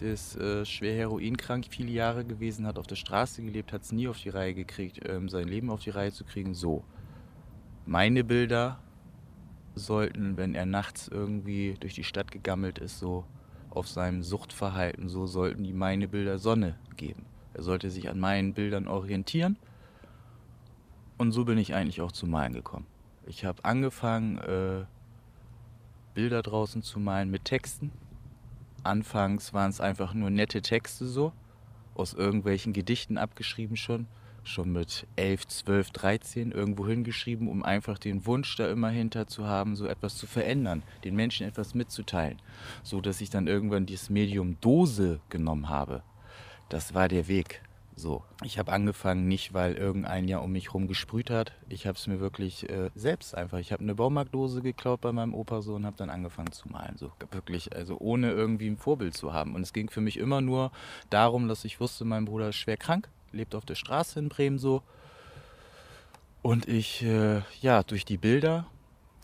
der 0.00 0.12
ist 0.12 0.36
äh, 0.36 0.64
schwer 0.64 0.94
heroinkrank, 0.94 1.66
viele 1.68 1.90
Jahre 1.90 2.24
gewesen, 2.24 2.66
hat 2.66 2.78
auf 2.78 2.86
der 2.86 2.96
Straße 2.96 3.42
gelebt, 3.42 3.72
hat 3.72 3.82
es 3.82 3.92
nie 3.92 4.08
auf 4.08 4.18
die 4.18 4.28
Reihe 4.28 4.54
gekriegt, 4.54 5.00
ähm, 5.06 5.28
sein 5.28 5.46
Leben 5.46 5.70
auf 5.70 5.82
die 5.82 5.90
Reihe 5.90 6.12
zu 6.12 6.24
kriegen. 6.24 6.54
So, 6.54 6.84
meine 7.88 8.22
Bilder 8.22 8.78
sollten, 9.74 10.36
wenn 10.36 10.54
er 10.54 10.66
nachts 10.66 11.08
irgendwie 11.08 11.74
durch 11.80 11.94
die 11.94 12.04
Stadt 12.04 12.30
gegammelt 12.30 12.78
ist, 12.78 12.98
so 12.98 13.24
auf 13.70 13.88
seinem 13.88 14.22
Suchtverhalten, 14.22 15.08
so 15.08 15.26
sollten 15.26 15.64
die 15.64 15.72
meine 15.72 16.06
Bilder 16.06 16.38
Sonne 16.38 16.78
geben. 16.96 17.24
Er 17.54 17.62
sollte 17.62 17.90
sich 17.90 18.10
an 18.10 18.20
meinen 18.20 18.52
Bildern 18.52 18.88
orientieren. 18.88 19.56
Und 21.16 21.32
so 21.32 21.46
bin 21.46 21.56
ich 21.56 21.74
eigentlich 21.74 22.02
auch 22.02 22.12
zu 22.12 22.26
Malen 22.26 22.52
gekommen. 22.52 22.86
Ich 23.26 23.46
habe 23.46 23.64
angefangen, 23.64 24.36
äh, 24.38 24.84
Bilder 26.12 26.42
draußen 26.42 26.82
zu 26.82 27.00
malen 27.00 27.30
mit 27.30 27.46
Texten. 27.46 27.90
Anfangs 28.84 29.54
waren 29.54 29.70
es 29.70 29.80
einfach 29.80 30.12
nur 30.12 30.30
nette 30.30 30.60
Texte 30.60 31.06
so, 31.06 31.32
aus 31.94 32.12
irgendwelchen 32.12 32.72
Gedichten 32.72 33.16
abgeschrieben 33.16 33.76
schon, 33.76 34.06
schon 34.48 34.72
mit 34.72 35.06
11, 35.16 35.46
12, 35.46 35.90
13 35.90 36.52
irgendwo 36.52 36.86
hingeschrieben, 36.86 37.48
um 37.48 37.62
einfach 37.62 37.98
den 37.98 38.26
Wunsch 38.26 38.56
da 38.56 38.70
immer 38.70 38.90
hinter 38.90 39.26
zu 39.26 39.46
haben, 39.46 39.76
so 39.76 39.86
etwas 39.86 40.16
zu 40.16 40.26
verändern, 40.26 40.82
den 41.04 41.14
Menschen 41.14 41.46
etwas 41.46 41.74
mitzuteilen, 41.74 42.40
so 42.82 43.00
dass 43.00 43.20
ich 43.20 43.30
dann 43.30 43.46
irgendwann 43.46 43.86
dieses 43.86 44.10
Medium 44.10 44.60
Dose 44.60 45.20
genommen 45.28 45.68
habe. 45.68 46.02
Das 46.68 46.94
war 46.94 47.08
der 47.08 47.28
Weg. 47.28 47.62
So, 47.98 48.22
ich 48.44 48.60
habe 48.60 48.70
angefangen 48.70 49.26
nicht, 49.26 49.54
weil 49.54 49.74
irgendein 49.74 50.28
ja 50.28 50.38
um 50.38 50.52
mich 50.52 50.72
rum 50.72 50.86
gesprüht 50.86 51.30
hat. 51.30 51.52
Ich 51.68 51.84
habe 51.84 51.98
es 51.98 52.06
mir 52.06 52.20
wirklich 52.20 52.70
äh, 52.70 52.90
selbst 52.94 53.34
einfach. 53.34 53.58
Ich 53.58 53.72
habe 53.72 53.82
eine 53.82 53.96
Baumarktdose 53.96 54.62
geklaut 54.62 55.00
bei 55.00 55.10
meinem 55.10 55.34
Opa 55.34 55.62
so 55.62 55.74
und 55.74 55.84
habe 55.84 55.96
dann 55.96 56.08
angefangen 56.08 56.52
zu 56.52 56.68
malen. 56.68 56.96
So 56.96 57.10
wirklich, 57.32 57.74
also 57.74 57.98
ohne 57.98 58.30
irgendwie 58.30 58.68
ein 58.68 58.76
Vorbild 58.76 59.14
zu 59.14 59.32
haben. 59.32 59.56
Und 59.56 59.62
es 59.62 59.72
ging 59.72 59.90
für 59.90 60.00
mich 60.00 60.16
immer 60.16 60.40
nur 60.40 60.70
darum, 61.10 61.48
dass 61.48 61.64
ich 61.64 61.80
wusste, 61.80 62.04
mein 62.04 62.24
Bruder 62.24 62.50
ist 62.50 62.56
schwer 62.56 62.76
krank, 62.76 63.08
lebt 63.32 63.54
auf 63.54 63.64
der 63.64 63.74
Straße 63.74 64.18
in 64.18 64.28
Bremen 64.28 64.58
so. 64.58 64.82
Und 66.42 66.68
ich, 66.68 67.02
äh, 67.02 67.42
ja, 67.60 67.82
durch 67.82 68.04
die 68.04 68.16
Bilder 68.16 68.66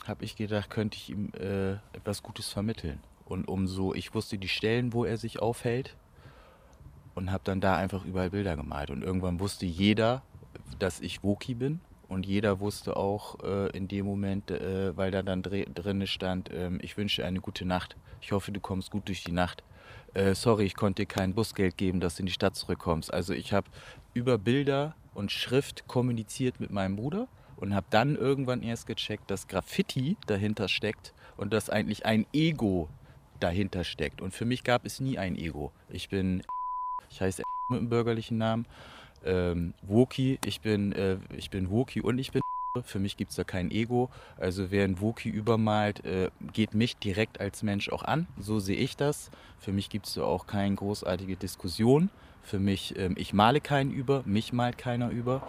habe 0.07 0.25
ich 0.25 0.37
gedacht, 0.37 0.71
könnte 0.71 0.97
ich 0.97 1.11
ihm 1.11 1.33
äh, 1.35 1.73
etwas 1.97 2.23
Gutes 2.23 2.49
vermitteln. 2.49 3.01
Und 3.25 3.49
umso, 3.49 3.95
ich 3.95 4.15
wusste 4.15 4.37
die 4.37 4.49
Stellen, 4.49 4.93
wo 4.93 5.05
er 5.05 5.17
sich 5.17 5.41
aufhält 5.41 5.97
und 7.15 7.31
habe 7.31 7.45
dann 7.45 7.61
da 7.61 7.77
einfach 7.77 8.05
überall 8.05 8.31
Bilder 8.31 8.57
gemalt. 8.57 8.91
Und 8.91 9.03
irgendwann 9.03 9.41
wusste 9.41 9.67
jeder, 9.67 10.23
dass 10.79 11.01
ich 11.01 11.23
Woki 11.23 11.55
bin. 11.55 11.81
Und 12.07 12.27
jeder 12.27 12.61
wusste 12.61 12.97
auch 12.97 13.43
äh, 13.43 13.71
in 13.77 13.89
dem 13.89 14.05
Moment, 14.05 14.51
äh, 14.51 14.95
weil 14.97 15.11
da 15.11 15.23
dann 15.23 15.43
drin 15.43 16.07
stand, 16.07 16.51
äh, 16.51 16.71
ich 16.81 16.97
wünsche 16.97 17.25
eine 17.25 17.41
gute 17.41 17.65
Nacht. 17.65 17.97
Ich 18.21 18.33
hoffe, 18.33 18.53
du 18.53 18.61
kommst 18.61 18.91
gut 18.91 19.09
durch 19.09 19.25
die 19.25 19.33
Nacht. 19.33 19.65
Äh, 20.14 20.35
sorry, 20.37 20.64
ich 20.64 20.76
konnte 20.76 21.02
dir 21.02 21.06
kein 21.06 21.35
Busgeld 21.35 21.76
geben, 21.76 22.00
dass 22.00 22.16
du 22.16 22.23
in 22.23 22.26
die 22.26 22.33
Stadt 22.33 22.54
zurückkommst. 22.54 23.12
Also 23.12 23.35
ich 23.35 23.52
habe 23.52 23.68
über 24.14 24.38
Bilder 24.38 24.94
und 25.12 25.33
Schrift 25.33 25.88
kommuniziert 25.88 26.61
mit 26.61 26.71
meinem 26.71 26.97
Bruder 26.97 27.26
und 27.56 27.75
habe 27.75 27.87
dann 27.90 28.14
irgendwann 28.14 28.62
erst 28.62 28.87
gecheckt, 28.87 29.30
dass 29.30 29.49
Graffiti 29.49 30.16
dahinter 30.26 30.68
steckt 30.68 31.12
und 31.37 31.52
dass 31.52 31.68
eigentlich 31.68 32.06
ein 32.06 32.26
Ego 32.33 32.88
dahinter 33.40 33.83
steckt. 33.83 34.21
Und 34.21 34.33
für 34.33 34.44
mich 34.44 34.62
gab 34.62 34.87
es 34.87 35.00
nie 35.00 35.18
ein 35.18 35.37
Ego. 35.37 35.73
Ich 35.88 36.09
bin 36.09 36.44
ich 37.11 37.21
heiße 37.21 37.42
mit 37.68 37.80
dem 37.80 37.88
bürgerlichen 37.88 38.38
Namen. 38.38 38.66
Ähm, 39.25 39.75
Woki, 39.83 40.38
ich 40.44 40.61
bin, 40.61 40.92
äh, 40.92 41.16
ich 41.37 41.50
bin 41.50 41.71
Woki 41.71 42.00
und 42.00 42.18
ich 42.18 42.30
bin 42.30 42.42
für 42.83 42.99
mich 42.99 43.16
gibt 43.16 43.31
es 43.31 43.37
da 43.37 43.45
kein 43.45 43.71
Ego. 43.71 44.11
Also 44.37 44.71
wer 44.73 44.85
ein 44.85 45.00
Woki 45.00 45.28
übermalt, 45.28 46.04
äh, 46.04 46.31
geht 46.52 46.75
mich 46.75 46.97
direkt 46.97 47.40
als 47.40 47.62
Mensch 47.62 47.88
auch 47.88 48.02
an. 48.02 48.26
So 48.38 48.59
sehe 48.59 48.76
ich 48.76 48.97
das. 48.97 49.31
Für 49.61 49.73
mich 49.73 49.90
gibt 49.90 50.07
es 50.07 50.14
da 50.14 50.25
auch 50.25 50.47
keine 50.49 50.75
großartige 50.75 51.37
Diskussion. 51.37 52.11
Für 52.43 52.59
mich, 52.59 52.99
ähm, 52.99 53.14
ich 53.16 53.33
male 53.33 53.61
keinen 53.61 53.93
über, 53.93 54.23
mich 54.26 54.52
malt 54.52 54.76
keiner 54.76 55.11
über. 55.11 55.47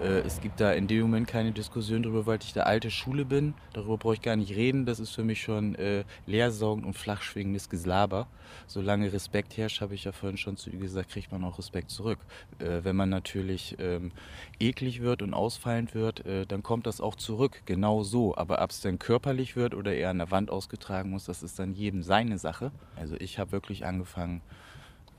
Äh, 0.00 0.20
es 0.20 0.40
gibt 0.40 0.60
da 0.60 0.72
in 0.72 0.86
dem 0.86 1.02
Moment 1.02 1.26
keine 1.26 1.52
Diskussion 1.52 2.02
darüber, 2.02 2.26
weil 2.26 2.38
ich 2.42 2.52
der 2.52 2.66
alte 2.66 2.90
Schule 2.90 3.24
bin. 3.24 3.54
Darüber 3.72 3.96
brauche 3.96 4.14
ich 4.14 4.22
gar 4.22 4.36
nicht 4.36 4.54
reden. 4.54 4.86
Das 4.86 5.00
ist 5.00 5.10
für 5.10 5.24
mich 5.24 5.40
schon 5.40 5.74
äh, 5.76 6.04
leersaugend 6.26 6.84
und 6.86 6.94
flachschwingendes 6.94 7.68
Geslaber. 7.68 8.26
Solange 8.66 9.12
Respekt 9.12 9.56
herrscht, 9.56 9.80
habe 9.80 9.94
ich 9.94 10.04
ja 10.04 10.12
vorhin 10.12 10.36
schon 10.36 10.56
zu 10.56 10.70
dir 10.70 10.78
gesagt, 10.78 11.10
kriegt 11.10 11.32
man 11.32 11.44
auch 11.44 11.58
Respekt 11.58 11.90
zurück. 11.90 12.18
Äh, 12.58 12.84
wenn 12.84 12.96
man 12.96 13.08
natürlich 13.08 13.76
ähm, 13.78 14.12
eklig 14.60 15.00
wird 15.00 15.22
und 15.22 15.34
ausfallend 15.34 15.94
wird, 15.94 16.26
äh, 16.26 16.46
dann 16.46 16.62
kommt 16.62 16.86
das 16.86 17.00
auch 17.00 17.14
zurück. 17.14 17.62
Genau 17.64 18.02
so. 18.02 18.36
Aber 18.36 18.62
ob 18.62 18.70
es 18.70 18.80
dann 18.80 18.98
körperlich 18.98 19.56
wird 19.56 19.74
oder 19.74 19.94
eher 19.94 20.10
an 20.10 20.18
der 20.18 20.30
Wand 20.30 20.50
ausgetragen 20.50 21.10
muss, 21.10 21.24
das 21.24 21.42
ist 21.42 21.58
dann 21.58 21.72
jedem 21.72 22.02
seine 22.02 22.38
Sache. 22.38 22.70
Also 22.96 23.16
ich 23.18 23.38
habe 23.38 23.52
wirklich 23.52 23.86
angefangen. 23.86 24.42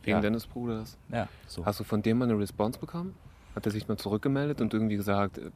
Wegen 0.03 0.17
ja. 0.17 0.21
deines 0.21 0.47
Bruders? 0.47 0.97
Ja. 1.11 1.27
So. 1.47 1.65
Hast 1.65 1.81
du 1.81 1.83
von 1.83 2.01
dem 2.01 2.19
mal 2.19 2.25
eine 2.25 2.39
Response 2.39 2.79
bekommen? 2.79 3.13
Hat 3.57 3.65
er 3.65 3.71
sich 3.71 3.87
mal 3.87 3.97
zurückgemeldet 3.97 4.61
und 4.61 4.71
irgendwie 4.71 4.97
gesagt, 4.97 5.39
äh, 5.39 5.49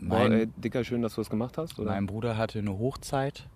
boah, 0.00 0.30
ey, 0.30 0.46
Dicker, 0.56 0.84
schön, 0.84 1.02
dass 1.02 1.16
du 1.16 1.20
das 1.20 1.28
gemacht 1.28 1.58
hast? 1.58 1.78
Oder? 1.78 1.90
Mein 1.90 2.06
Bruder 2.06 2.38
hatte 2.38 2.58
eine 2.58 2.78
Hochzeit. 2.78 3.46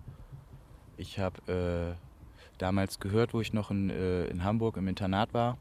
Ich 0.97 1.17
habe 1.17 1.95
äh, 1.97 2.59
damals 2.59 2.99
gehört, 2.99 3.33
wo 3.33 3.41
ich 3.41 3.53
noch 3.53 3.71
in, 3.71 3.89
äh, 3.89 4.25
in 4.27 4.43
Hamburg 4.43 4.77
im 4.77 4.87
Internat 4.87 5.33
war, 5.33 5.57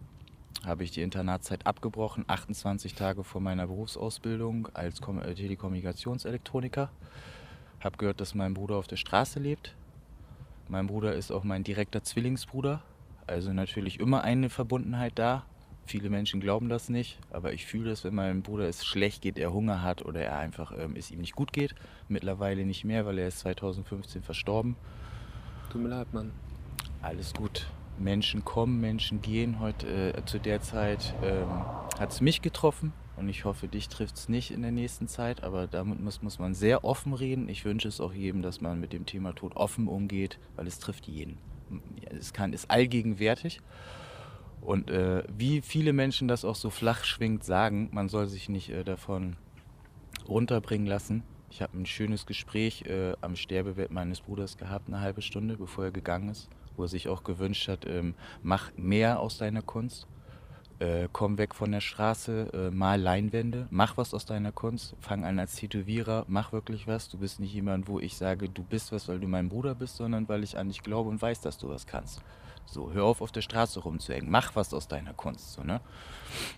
habe 0.66 0.84
ich 0.84 0.90
die 0.90 1.00
Internatszeit 1.00 1.66
abgebrochen, 1.66 2.26
28 2.26 2.94
Tage 2.94 3.24
vor 3.24 3.40
meiner 3.40 3.68
Berufsausbildung 3.68 4.68
als 4.74 5.00
Kom 5.00 5.18
äh, 5.18 5.34
Telekommunikationselektroniker. 5.34 6.90
Habe 7.80 7.96
gehört, 7.96 8.20
dass 8.20 8.34
mein 8.34 8.52
Bruder 8.52 8.76
auf 8.76 8.86
der 8.86 8.96
Straße 8.96 9.40
lebt. 9.40 9.74
Mein 10.68 10.88
Bruder 10.88 11.14
ist 11.14 11.30
auch 11.30 11.42
mein 11.42 11.64
direkter 11.64 12.02
Zwillingsbruder. 12.02 12.82
Also 13.26 13.54
natürlich 13.54 13.98
immer 13.98 14.24
eine 14.24 14.50
Verbundenheit 14.50 15.12
da. 15.14 15.46
Viele 15.86 16.10
Menschen 16.10 16.40
glauben 16.40 16.68
das 16.68 16.88
nicht, 16.88 17.16
aber 17.30 17.52
ich 17.52 17.64
fühle 17.64 17.90
das, 17.90 18.02
wenn 18.02 18.14
meinem 18.14 18.42
Bruder 18.42 18.68
es 18.68 18.84
schlecht 18.84 19.22
geht, 19.22 19.38
er 19.38 19.52
Hunger 19.52 19.82
hat 19.82 20.04
oder 20.04 20.20
er 20.20 20.36
einfach 20.36 20.72
ähm, 20.76 20.96
es 20.96 21.12
ihm 21.12 21.20
nicht 21.20 21.36
gut 21.36 21.52
geht. 21.52 21.76
Mittlerweile 22.08 22.66
nicht 22.66 22.84
mehr, 22.84 23.06
weil 23.06 23.18
er 23.18 23.28
ist 23.28 23.38
2015 23.38 24.24
verstorben. 24.24 24.74
Tut 25.70 25.80
mir 25.80 25.88
leid, 25.88 26.12
Mann. 26.12 26.32
Alles 27.02 27.32
gut. 27.32 27.68
Menschen 27.98 28.44
kommen, 28.44 28.80
Menschen 28.80 29.22
gehen. 29.22 29.60
Heute 29.60 30.14
äh, 30.14 30.24
zu 30.24 30.40
der 30.40 30.60
Zeit 30.60 31.14
ähm, 31.22 31.46
hat 32.00 32.10
es 32.10 32.20
mich 32.20 32.42
getroffen 32.42 32.92
und 33.16 33.28
ich 33.28 33.44
hoffe, 33.44 33.68
dich 33.68 33.88
trifft 33.88 34.16
es 34.16 34.28
nicht 34.28 34.50
in 34.50 34.62
der 34.62 34.72
nächsten 34.72 35.06
Zeit. 35.06 35.44
Aber 35.44 35.68
damit 35.68 36.00
muss, 36.00 36.20
muss 36.20 36.40
man 36.40 36.54
sehr 36.54 36.84
offen 36.84 37.12
reden. 37.12 37.48
Ich 37.48 37.64
wünsche 37.64 37.86
es 37.86 38.00
auch 38.00 38.12
jedem, 38.12 38.42
dass 38.42 38.60
man 38.60 38.80
mit 38.80 38.92
dem 38.92 39.06
Thema 39.06 39.34
Tod 39.34 39.54
offen 39.54 39.86
umgeht, 39.86 40.40
weil 40.56 40.66
es 40.66 40.80
trifft 40.80 41.06
jeden. 41.06 41.38
Es 42.10 42.32
kann, 42.32 42.52
ist 42.52 42.72
allgegenwärtig. 42.72 43.60
Und 44.60 44.90
äh, 44.90 45.22
wie 45.28 45.60
viele 45.60 45.92
Menschen 45.92 46.28
das 46.28 46.44
auch 46.44 46.56
so 46.56 46.70
flach 46.70 47.04
schwingt 47.04 47.44
sagen, 47.44 47.88
man 47.92 48.08
soll 48.08 48.26
sich 48.26 48.48
nicht 48.48 48.70
äh, 48.70 48.84
davon 48.84 49.36
runterbringen 50.28 50.86
lassen. 50.86 51.22
Ich 51.50 51.62
habe 51.62 51.78
ein 51.78 51.86
schönes 51.86 52.26
Gespräch 52.26 52.82
äh, 52.86 53.14
am 53.20 53.36
Sterbebett 53.36 53.90
meines 53.90 54.20
Bruders 54.20 54.56
gehabt, 54.56 54.88
eine 54.88 55.00
halbe 55.00 55.22
Stunde, 55.22 55.56
bevor 55.56 55.84
er 55.84 55.90
gegangen 55.90 56.28
ist, 56.28 56.48
wo 56.76 56.82
er 56.82 56.88
sich 56.88 57.08
auch 57.08 57.22
gewünscht 57.22 57.68
hat, 57.68 57.86
ähm, 57.86 58.14
mach 58.42 58.72
mehr 58.76 59.20
aus 59.20 59.38
deiner 59.38 59.62
Kunst. 59.62 60.06
Äh, 60.78 61.08
komm 61.10 61.38
weg 61.38 61.54
von 61.54 61.72
der 61.72 61.80
Straße, 61.80 62.50
äh, 62.52 62.70
mal 62.70 63.00
Leinwände, 63.00 63.66
mach 63.70 63.96
was 63.96 64.12
aus 64.12 64.26
deiner 64.26 64.52
Kunst, 64.52 64.94
fang 65.00 65.24
an 65.24 65.38
als 65.38 65.54
Tätowierer, 65.54 66.26
mach 66.28 66.52
wirklich 66.52 66.86
was. 66.86 67.08
Du 67.08 67.16
bist 67.16 67.40
nicht 67.40 67.54
jemand, 67.54 67.88
wo 67.88 67.98
ich 67.98 68.14
sage, 68.16 68.50
du 68.50 68.62
bist 68.62 68.92
was, 68.92 69.08
weil 69.08 69.18
du 69.18 69.26
mein 69.26 69.48
Bruder 69.48 69.74
bist, 69.74 69.96
sondern 69.96 70.28
weil 70.28 70.44
ich 70.44 70.58
an 70.58 70.68
dich 70.68 70.82
glaube 70.82 71.08
und 71.08 71.22
weiß, 71.22 71.40
dass 71.40 71.56
du 71.56 71.70
was 71.70 71.86
kannst. 71.86 72.20
So, 72.66 72.92
hör 72.92 73.04
auf, 73.04 73.22
auf 73.22 73.32
der 73.32 73.42
Straße 73.42 73.80
rumzuhängen. 73.80 74.30
Mach 74.30 74.54
was 74.56 74.74
aus 74.74 74.88
deiner 74.88 75.14
Kunst. 75.14 75.52
So, 75.52 75.62
ne? 75.62 75.80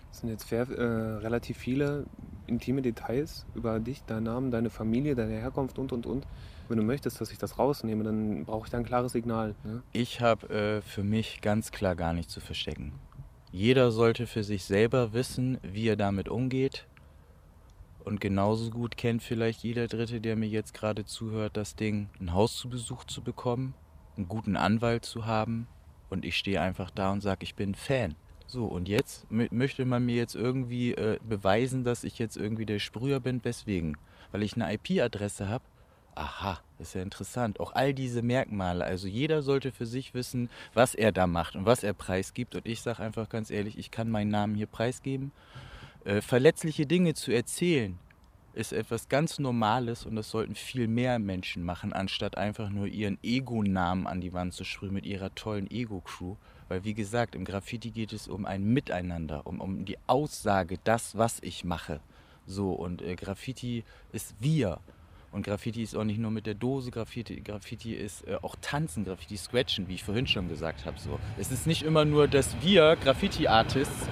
Das 0.09 0.19
sind 0.21 0.29
jetzt 0.29 0.51
äh, 0.51 0.61
relativ 0.61 1.57
viele 1.57 2.05
intime 2.47 2.81
Details 2.81 3.45
über 3.55 3.79
dich, 3.79 4.03
deinen 4.03 4.23
Namen, 4.23 4.51
deine 4.51 4.69
Familie, 4.69 5.15
deine 5.15 5.33
Herkunft 5.33 5.77
und, 5.77 5.93
und, 5.93 6.05
und. 6.05 6.27
Wenn 6.67 6.77
du 6.77 6.83
möchtest, 6.83 7.21
dass 7.21 7.31
ich 7.31 7.37
das 7.37 7.57
rausnehme, 7.57 8.03
dann 8.03 8.45
brauche 8.45 8.65
ich 8.65 8.71
da 8.71 8.77
ein 8.77 8.85
klares 8.85 9.13
Signal. 9.13 9.55
Ne? 9.63 9.81
Ich 9.91 10.21
habe 10.21 10.49
äh, 10.49 10.81
für 10.81 11.03
mich 11.03 11.41
ganz 11.41 11.71
klar 11.71 11.95
gar 11.95 12.13
nichts 12.13 12.33
zu 12.33 12.41
verstecken. 12.41 12.93
Jeder 13.51 13.91
sollte 13.91 14.27
für 14.27 14.43
sich 14.43 14.65
selber 14.65 15.13
wissen, 15.13 15.57
wie 15.63 15.87
er 15.87 15.95
damit 15.95 16.29
umgeht. 16.29 16.85
Und 18.03 18.21
genauso 18.21 18.69
gut 18.69 18.97
kennt 18.97 19.23
vielleicht 19.23 19.63
jeder 19.63 19.87
Dritte, 19.87 20.21
der 20.21 20.35
mir 20.35 20.47
jetzt 20.47 20.73
gerade 20.73 21.05
zuhört, 21.05 21.57
das 21.57 21.75
Ding, 21.75 22.09
ein 22.19 22.33
Haus 22.33 22.55
zu 22.55 22.69
Besuch 22.69 23.05
zu 23.05 23.21
bekommen, 23.21 23.73
einen 24.15 24.27
guten 24.27 24.55
Anwalt 24.55 25.05
zu 25.05 25.25
haben, 25.25 25.67
und 26.09 26.25
ich 26.25 26.37
stehe 26.37 26.61
einfach 26.61 26.91
da 26.91 27.11
und 27.11 27.21
sage, 27.21 27.43
ich 27.43 27.55
bin 27.55 27.75
Fan. 27.75 28.15
So, 28.47 28.65
und 28.65 28.89
jetzt 28.89 29.27
möchte 29.29 29.85
man 29.85 30.05
mir 30.05 30.15
jetzt 30.15 30.35
irgendwie 30.35 30.93
äh, 30.93 31.19
beweisen, 31.27 31.83
dass 31.83 32.03
ich 32.03 32.17
jetzt 32.17 32.35
irgendwie 32.35 32.65
der 32.65 32.79
Sprüher 32.79 33.19
bin. 33.19 33.43
Weswegen? 33.43 33.95
Weil 34.31 34.41
ich 34.41 34.55
eine 34.55 34.73
IP-Adresse 34.73 35.49
habe. 35.49 35.63
Aha, 36.15 36.59
ist 36.79 36.95
ja 36.95 37.03
interessant. 37.03 37.59
Auch 37.59 37.73
all 37.73 37.93
diese 37.93 38.23
Merkmale. 38.23 38.83
Also 38.83 39.07
jeder 39.07 39.43
sollte 39.43 39.71
für 39.71 39.85
sich 39.85 40.15
wissen, 40.15 40.49
was 40.73 40.95
er 40.95 41.11
da 41.11 41.27
macht 41.27 41.55
und 41.55 41.67
was 41.67 41.83
er 41.83 41.93
preisgibt. 41.93 42.55
Und 42.55 42.65
ich 42.65 42.81
sage 42.81 43.03
einfach 43.03 43.29
ganz 43.29 43.51
ehrlich, 43.51 43.77
ich 43.77 43.91
kann 43.91 44.09
meinen 44.09 44.31
Namen 44.31 44.55
hier 44.55 44.67
preisgeben. 44.67 45.31
Äh, 46.03 46.21
verletzliche 46.21 46.87
Dinge 46.87 47.13
zu 47.13 47.31
erzählen, 47.31 47.99
ist 48.59 48.73
etwas 48.73 49.07
ganz 49.07 49.39
Normales 49.39 50.05
und 50.05 50.17
das 50.17 50.29
sollten 50.29 50.53
viel 50.53 50.89
mehr 50.89 51.17
Menschen 51.17 51.63
machen, 51.63 51.93
anstatt 51.93 52.37
einfach 52.37 52.69
nur 52.69 52.87
ihren 52.87 53.17
Ego-Namen 53.23 54.05
an 54.05 54.19
die 54.19 54.33
Wand 54.33 54.53
zu 54.53 54.65
sprühen 54.65 54.93
mit 54.93 55.05
ihrer 55.05 55.33
tollen 55.33 55.71
Ego-Crew. 55.71 56.35
Weil 56.67 56.83
wie 56.83 56.93
gesagt, 56.93 57.35
im 57.35 57.45
Graffiti 57.45 57.89
geht 57.89 58.11
es 58.11 58.27
um 58.27 58.45
ein 58.45 58.65
Miteinander, 58.65 59.47
um, 59.47 59.61
um 59.61 59.85
die 59.85 59.97
Aussage, 60.07 60.77
das, 60.83 61.17
was 61.17 61.39
ich 61.41 61.63
mache. 61.63 62.01
So, 62.45 62.73
und 62.73 63.01
äh, 63.01 63.15
Graffiti 63.15 63.85
ist 64.11 64.35
wir. 64.39 64.79
Und 65.31 65.43
Graffiti 65.43 65.81
ist 65.81 65.95
auch 65.95 66.03
nicht 66.03 66.19
nur 66.19 66.31
mit 66.31 66.45
der 66.45 66.55
Dose 66.55 66.91
Graffiti, 66.91 67.39
Graffiti 67.39 67.93
ist 67.93 68.27
äh, 68.27 68.35
auch 68.41 68.57
Tanzen, 68.59 69.05
Graffiti 69.05 69.37
Scratchen, 69.37 69.87
wie 69.87 69.95
ich 69.95 70.03
vorhin 70.03 70.27
schon 70.27 70.49
gesagt 70.49 70.85
habe. 70.85 70.99
So. 70.99 71.17
Es 71.37 71.51
ist 71.51 71.65
nicht 71.65 71.83
immer 71.83 72.03
nur, 72.03 72.27
dass 72.27 72.61
wir 72.61 72.97
Graffiti-Artists 72.97 74.09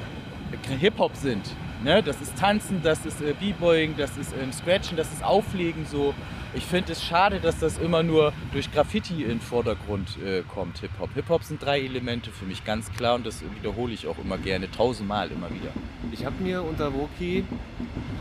Hip-Hop 0.79 1.15
sind. 1.15 1.43
Ne? 1.83 2.01
Das 2.01 2.21
ist 2.21 2.38
Tanzen, 2.38 2.81
das 2.81 3.05
ist 3.05 3.21
äh, 3.21 3.33
B-Boying, 3.39 3.95
das 3.97 4.17
ist 4.17 4.33
äh, 4.33 4.51
Scratchen, 4.51 4.97
das 4.97 5.12
ist 5.12 5.23
Auflegen 5.23 5.86
so. 5.86 6.13
Ich 6.53 6.65
finde 6.65 6.93
es 6.93 7.03
schade, 7.03 7.39
dass 7.39 7.60
das 7.60 7.77
immer 7.77 8.01
nur 8.01 8.33
durch 8.51 8.71
Graffiti 8.71 9.23
in 9.23 9.29
den 9.29 9.41
Vordergrund 9.41 10.17
äh, 10.25 10.41
kommt, 10.41 10.79
Hip-Hop. 10.79 11.13
Hip-Hop 11.13 11.43
sind 11.43 11.63
drei 11.63 11.81
Elemente 11.81 12.31
für 12.31 12.45
mich, 12.45 12.65
ganz 12.65 12.91
klar 12.93 13.15
und 13.15 13.27
das 13.27 13.43
wiederhole 13.60 13.93
ich 13.93 14.07
auch 14.07 14.17
immer 14.17 14.38
gerne, 14.38 14.71
tausendmal 14.71 15.29
immer 15.29 15.49
wieder. 15.49 15.69
Ich 16.12 16.25
habe 16.25 16.41
mir 16.41 16.63
unter 16.63 16.93
Woki, 16.93 17.43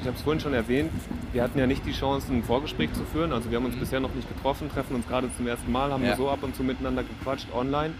ich 0.00 0.06
habe 0.06 0.16
es 0.16 0.22
vorhin 0.22 0.40
schon 0.40 0.52
erwähnt, 0.52 0.90
wir 1.32 1.42
hatten 1.42 1.58
ja 1.58 1.66
nicht 1.66 1.86
die 1.86 1.92
Chance, 1.92 2.32
ein 2.32 2.42
Vorgespräch 2.42 2.92
zu 2.92 3.04
führen. 3.04 3.32
Also 3.32 3.50
wir 3.50 3.58
haben 3.58 3.66
uns 3.66 3.76
mhm. 3.76 3.80
bisher 3.80 4.00
noch 4.00 4.14
nicht 4.14 4.28
getroffen, 4.28 4.70
treffen 4.70 4.96
uns 4.96 5.06
gerade 5.06 5.28
zum 5.36 5.46
ersten 5.46 5.70
Mal, 5.72 5.92
haben 5.92 6.02
ja. 6.02 6.08
nur 6.08 6.16
so 6.16 6.30
ab 6.30 6.42
und 6.42 6.54
zu 6.54 6.62
miteinander 6.62 7.04
gequatscht 7.04 7.48
online. 7.54 7.94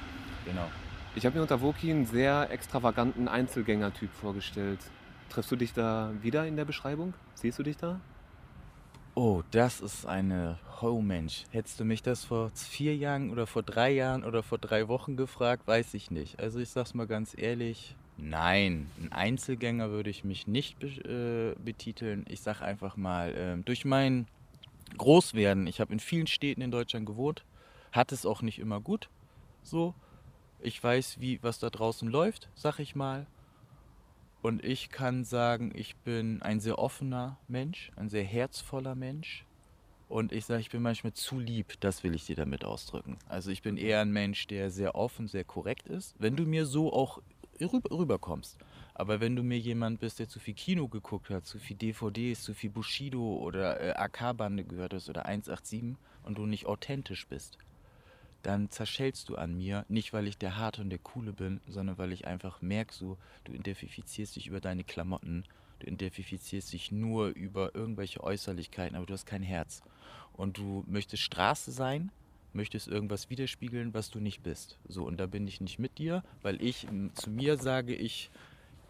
Genau. 0.45 0.67
Ich 1.17 1.25
habe 1.25 1.37
mir 1.37 1.43
unter 1.43 1.63
Woki 1.63 1.91
einen 1.91 2.05
sehr 2.05 2.51
extravaganten 2.51 3.27
Einzelgänger-Typ 3.27 4.13
vorgestellt. 4.13 4.81
Triffst 5.31 5.51
du 5.51 5.57
dich 5.57 5.73
da 5.73 6.13
wieder 6.21 6.47
in 6.47 6.57
der 6.57 6.67
Beschreibung? 6.67 7.15
Siehst 7.33 7.59
du 7.59 7.63
dich 7.63 7.79
da? 7.79 8.03
Oh, 9.15 9.43
das 9.51 9.81
ist 9.81 10.05
eine. 10.05 10.59
Oh 10.83 11.01
Mensch, 11.01 11.45
hättest 11.53 11.81
du 11.81 11.87
mich 11.87 12.03
das 12.03 12.27
vor 12.27 12.51
vier 12.51 12.95
Jahren 12.95 13.31
oder 13.31 13.47
vor 13.47 13.63
drei 13.63 13.93
Jahren 13.93 14.25
oder 14.25 14.43
vor 14.43 14.59
drei 14.59 14.89
Wochen 14.89 15.17
gefragt, 15.17 15.67
weiß 15.67 15.95
ich 15.95 16.11
nicht. 16.11 16.39
Also 16.39 16.59
ich 16.59 16.69
sag's 16.69 16.93
mal 16.93 17.07
ganz 17.07 17.35
ehrlich, 17.35 17.97
nein, 18.19 18.91
ein 19.01 19.11
Einzelgänger 19.11 19.91
würde 19.91 20.11
ich 20.11 20.23
mich 20.23 20.47
nicht 20.47 20.79
be 20.79 21.55
äh, 21.57 21.65
betiteln. 21.65 22.27
Ich 22.29 22.43
sag 22.43 22.61
einfach 22.61 22.99
mal, 22.99 23.35
äh, 23.35 23.57
durch 23.65 23.87
mein 23.87 24.27
Großwerden, 24.99 25.67
ich 25.67 25.81
habe 25.81 25.95
in 25.95 25.99
vielen 25.99 26.27
Städten 26.27 26.61
in 26.61 26.71
Deutschland 26.71 27.07
gewohnt, 27.07 27.43
hat 27.91 28.13
es 28.13 28.27
auch 28.27 28.43
nicht 28.43 28.59
immer 28.59 28.83
gut. 28.83 29.09
So, 29.63 29.95
ich 30.67 30.83
weiß, 30.83 31.21
wie 31.21 31.41
was 31.43 31.61
da 31.61 31.71
draußen 31.71 32.09
läuft, 32.09 32.49
sag 32.57 32.81
ich 32.81 32.97
mal. 32.97 33.27
Und 34.43 34.65
ich 34.65 34.91
kann 34.91 35.25
sagen, 35.25 35.73
ich 35.75 35.95
bin 35.97 36.43
ein 36.43 36.59
sehr 36.59 36.79
offener 36.79 37.39
Mensch, 37.47 37.93
ein 37.95 38.09
sehr 38.09 38.25
herzvoller 38.25 38.97
Mensch. 38.97 39.47
Und 40.09 40.33
ich 40.33 40.45
sage, 40.45 40.61
ich 40.61 40.71
bin 40.71 40.83
manchmal 40.83 41.13
zu 41.13 41.39
lieb, 41.39 41.75
das 41.81 42.03
will 42.03 42.15
ich 42.15 42.27
dir 42.27 42.37
damit 42.37 42.65
ausdrücken. 42.65 43.17
Also 43.29 43.51
ich 43.51 43.63
bin 43.63 43.77
eher 43.77 44.01
ein 44.01 44.13
Mensch, 44.13 44.47
der 44.49 44.71
sehr 44.71 44.97
offen, 44.97 45.29
sehr 45.29 45.45
korrekt 45.45 45.89
ist. 45.89 46.15
Wenn 46.19 46.37
du 46.37 46.45
mir 46.45 46.67
so 46.67 46.93
auch 46.93 47.23
rüber, 47.61 47.91
rüberkommst. 47.97 48.59
Aber 48.95 49.21
wenn 49.21 49.37
du 49.37 49.43
mir 49.45 49.59
jemand 49.59 50.01
bist, 50.01 50.19
der 50.19 50.29
zu 50.29 50.41
viel 50.41 50.55
Kino 50.55 50.89
geguckt 50.89 51.31
hat, 51.31 51.47
zu 51.47 51.59
viel 51.59 51.77
DVDs, 51.77 52.43
zu 52.43 52.55
viel 52.55 52.71
Bushido 52.71 53.37
oder 53.37 53.81
äh, 53.81 53.93
AK-Bande 53.93 54.65
gehört 54.65 54.95
hast 54.95 55.09
oder 55.09 55.27
187 55.27 55.97
und 56.25 56.39
du 56.39 56.47
nicht 56.47 56.67
authentisch 56.67 57.27
bist, 57.29 57.59
dann 58.47 58.71
zerschellst 58.71 59.29
du 59.29 59.35
an 59.35 59.57
mir, 59.57 59.85
nicht 59.89 60.13
weil 60.13 60.29
ich 60.29 60.39
der 60.39 60.57
Harte 60.57 60.81
und 60.81 60.91
der 60.91 61.01
Coole 61.01 61.33
bin, 61.33 61.61
sondern 61.67 61.99
weil 61.99 62.13
ich 62.13 62.29
einfach 62.29 62.63
merke, 62.63 62.95
so, 62.95 63.19
du 63.43 63.53
identifizierst 63.53 64.37
dich 64.37 64.47
über 64.47 64.61
deine 64.61 64.85
Klamotten, 64.85 65.43
du 65.81 65.89
identifizierst 65.89 66.73
dich 66.73 66.93
nur 66.93 67.29
über 67.31 67.75
irgendwelche 67.75 68.23
Äußerlichkeiten, 68.23 68.97
aber 68.97 69.05
du 69.05 69.15
hast 69.15 69.27
kein 69.27 69.43
Herz. 69.43 69.83
Und 70.33 70.59
du 70.59 70.85
möchtest 70.87 71.25
Straße 71.25 71.73
sein, 71.73 72.13
möchtest 72.53 72.87
irgendwas 72.87 73.31
widerspiegeln, 73.31 73.95
was 73.95 74.11
du 74.11 74.21
nicht 74.21 74.45
bist. 74.45 74.79
So, 74.87 75.05
und 75.05 75.19
da 75.19 75.27
bin 75.27 75.49
ich 75.49 75.61
nicht 75.61 75.81
mit 75.81 75.99
dir, 75.99 76.23
weil 76.43 76.63
ich 76.63 76.87
zu 77.15 77.31
mir 77.31 77.57
sage, 77.57 77.97
ich 77.97 78.31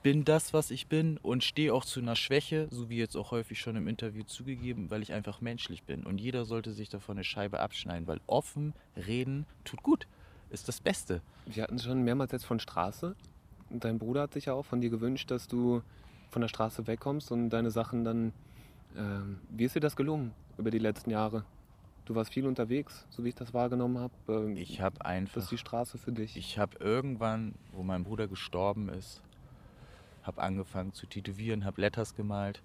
bin 0.06 0.24
das, 0.24 0.54
was 0.54 0.70
ich 0.70 0.86
bin 0.86 1.18
und 1.18 1.42
stehe 1.42 1.74
auch 1.74 1.84
zu 1.84 1.98
einer 1.98 2.14
Schwäche, 2.14 2.68
so 2.70 2.88
wie 2.88 2.96
jetzt 2.96 3.16
auch 3.16 3.32
häufig 3.32 3.58
schon 3.58 3.74
im 3.74 3.88
Interview 3.88 4.22
zugegeben, 4.22 4.88
weil 4.88 5.02
ich 5.02 5.12
einfach 5.12 5.40
menschlich 5.40 5.82
bin. 5.82 6.06
Und 6.06 6.20
jeder 6.20 6.44
sollte 6.44 6.70
sich 6.70 6.88
davon 6.88 7.16
eine 7.16 7.24
Scheibe 7.24 7.58
abschneiden, 7.58 8.06
weil 8.06 8.20
offen 8.28 8.72
reden 8.96 9.46
tut 9.64 9.82
gut, 9.82 10.06
ist 10.50 10.68
das 10.68 10.80
Beste. 10.80 11.22
Wir 11.46 11.64
hatten 11.64 11.80
schon 11.80 12.04
mehrmals 12.04 12.30
jetzt 12.30 12.46
von 12.46 12.60
Straße. 12.60 13.16
Dein 13.70 13.98
Bruder 13.98 14.22
hat 14.22 14.34
sich 14.34 14.44
ja 14.44 14.52
auch 14.52 14.64
von 14.64 14.80
dir 14.80 14.90
gewünscht, 14.90 15.28
dass 15.32 15.48
du 15.48 15.82
von 16.30 16.40
der 16.40 16.48
Straße 16.48 16.86
wegkommst 16.86 17.32
und 17.32 17.50
deine 17.50 17.72
Sachen 17.72 18.04
dann. 18.04 18.32
Ähm, 18.96 19.40
wie 19.50 19.64
ist 19.64 19.74
dir 19.74 19.80
das 19.80 19.96
gelungen 19.96 20.30
über 20.56 20.70
die 20.70 20.78
letzten 20.78 21.10
Jahre? 21.10 21.44
Du 22.04 22.14
warst 22.14 22.32
viel 22.32 22.46
unterwegs, 22.46 23.08
so 23.10 23.24
wie 23.24 23.30
ich 23.30 23.34
das 23.34 23.52
wahrgenommen 23.52 23.98
habe. 23.98 24.14
Ähm, 24.28 24.56
ich 24.56 24.80
habe 24.80 25.04
einfach. 25.04 25.34
Das 25.34 25.44
ist 25.44 25.50
die 25.50 25.58
Straße 25.58 25.98
für 25.98 26.12
dich. 26.12 26.36
Ich 26.36 26.60
habe 26.60 26.78
irgendwann, 26.78 27.56
wo 27.72 27.82
mein 27.82 28.04
Bruder 28.04 28.28
gestorben 28.28 28.88
ist, 28.88 29.20
habe 30.26 30.42
angefangen 30.42 30.92
zu 30.92 31.06
tätowieren, 31.06 31.64
habe 31.64 31.80
Letters 31.80 32.14
gemalt. 32.14 32.62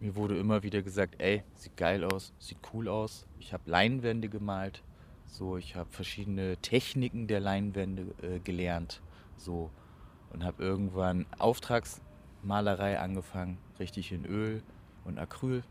Mir 0.00 0.16
wurde 0.16 0.38
immer 0.38 0.62
wieder 0.62 0.82
gesagt, 0.82 1.16
ey, 1.18 1.42
sieht 1.54 1.76
geil 1.76 2.04
aus, 2.04 2.32
sieht 2.38 2.58
cool 2.72 2.88
aus. 2.88 3.26
Ich 3.38 3.52
habe 3.52 3.70
Leinwände 3.70 4.28
gemalt. 4.28 4.82
So, 5.26 5.56
ich 5.56 5.76
habe 5.76 5.90
verschiedene 5.90 6.56
Techniken 6.56 7.26
der 7.26 7.40
Leinwände 7.40 8.06
äh, 8.22 8.38
gelernt. 8.40 9.00
So 9.36 9.70
und 10.32 10.44
habe 10.44 10.62
irgendwann 10.62 11.26
Auftragsmalerei 11.38 12.98
angefangen, 12.98 13.58
richtig 13.78 14.12
in 14.12 14.24
Öl 14.24 14.62
und 15.04 15.18
Acryl. 15.18 15.62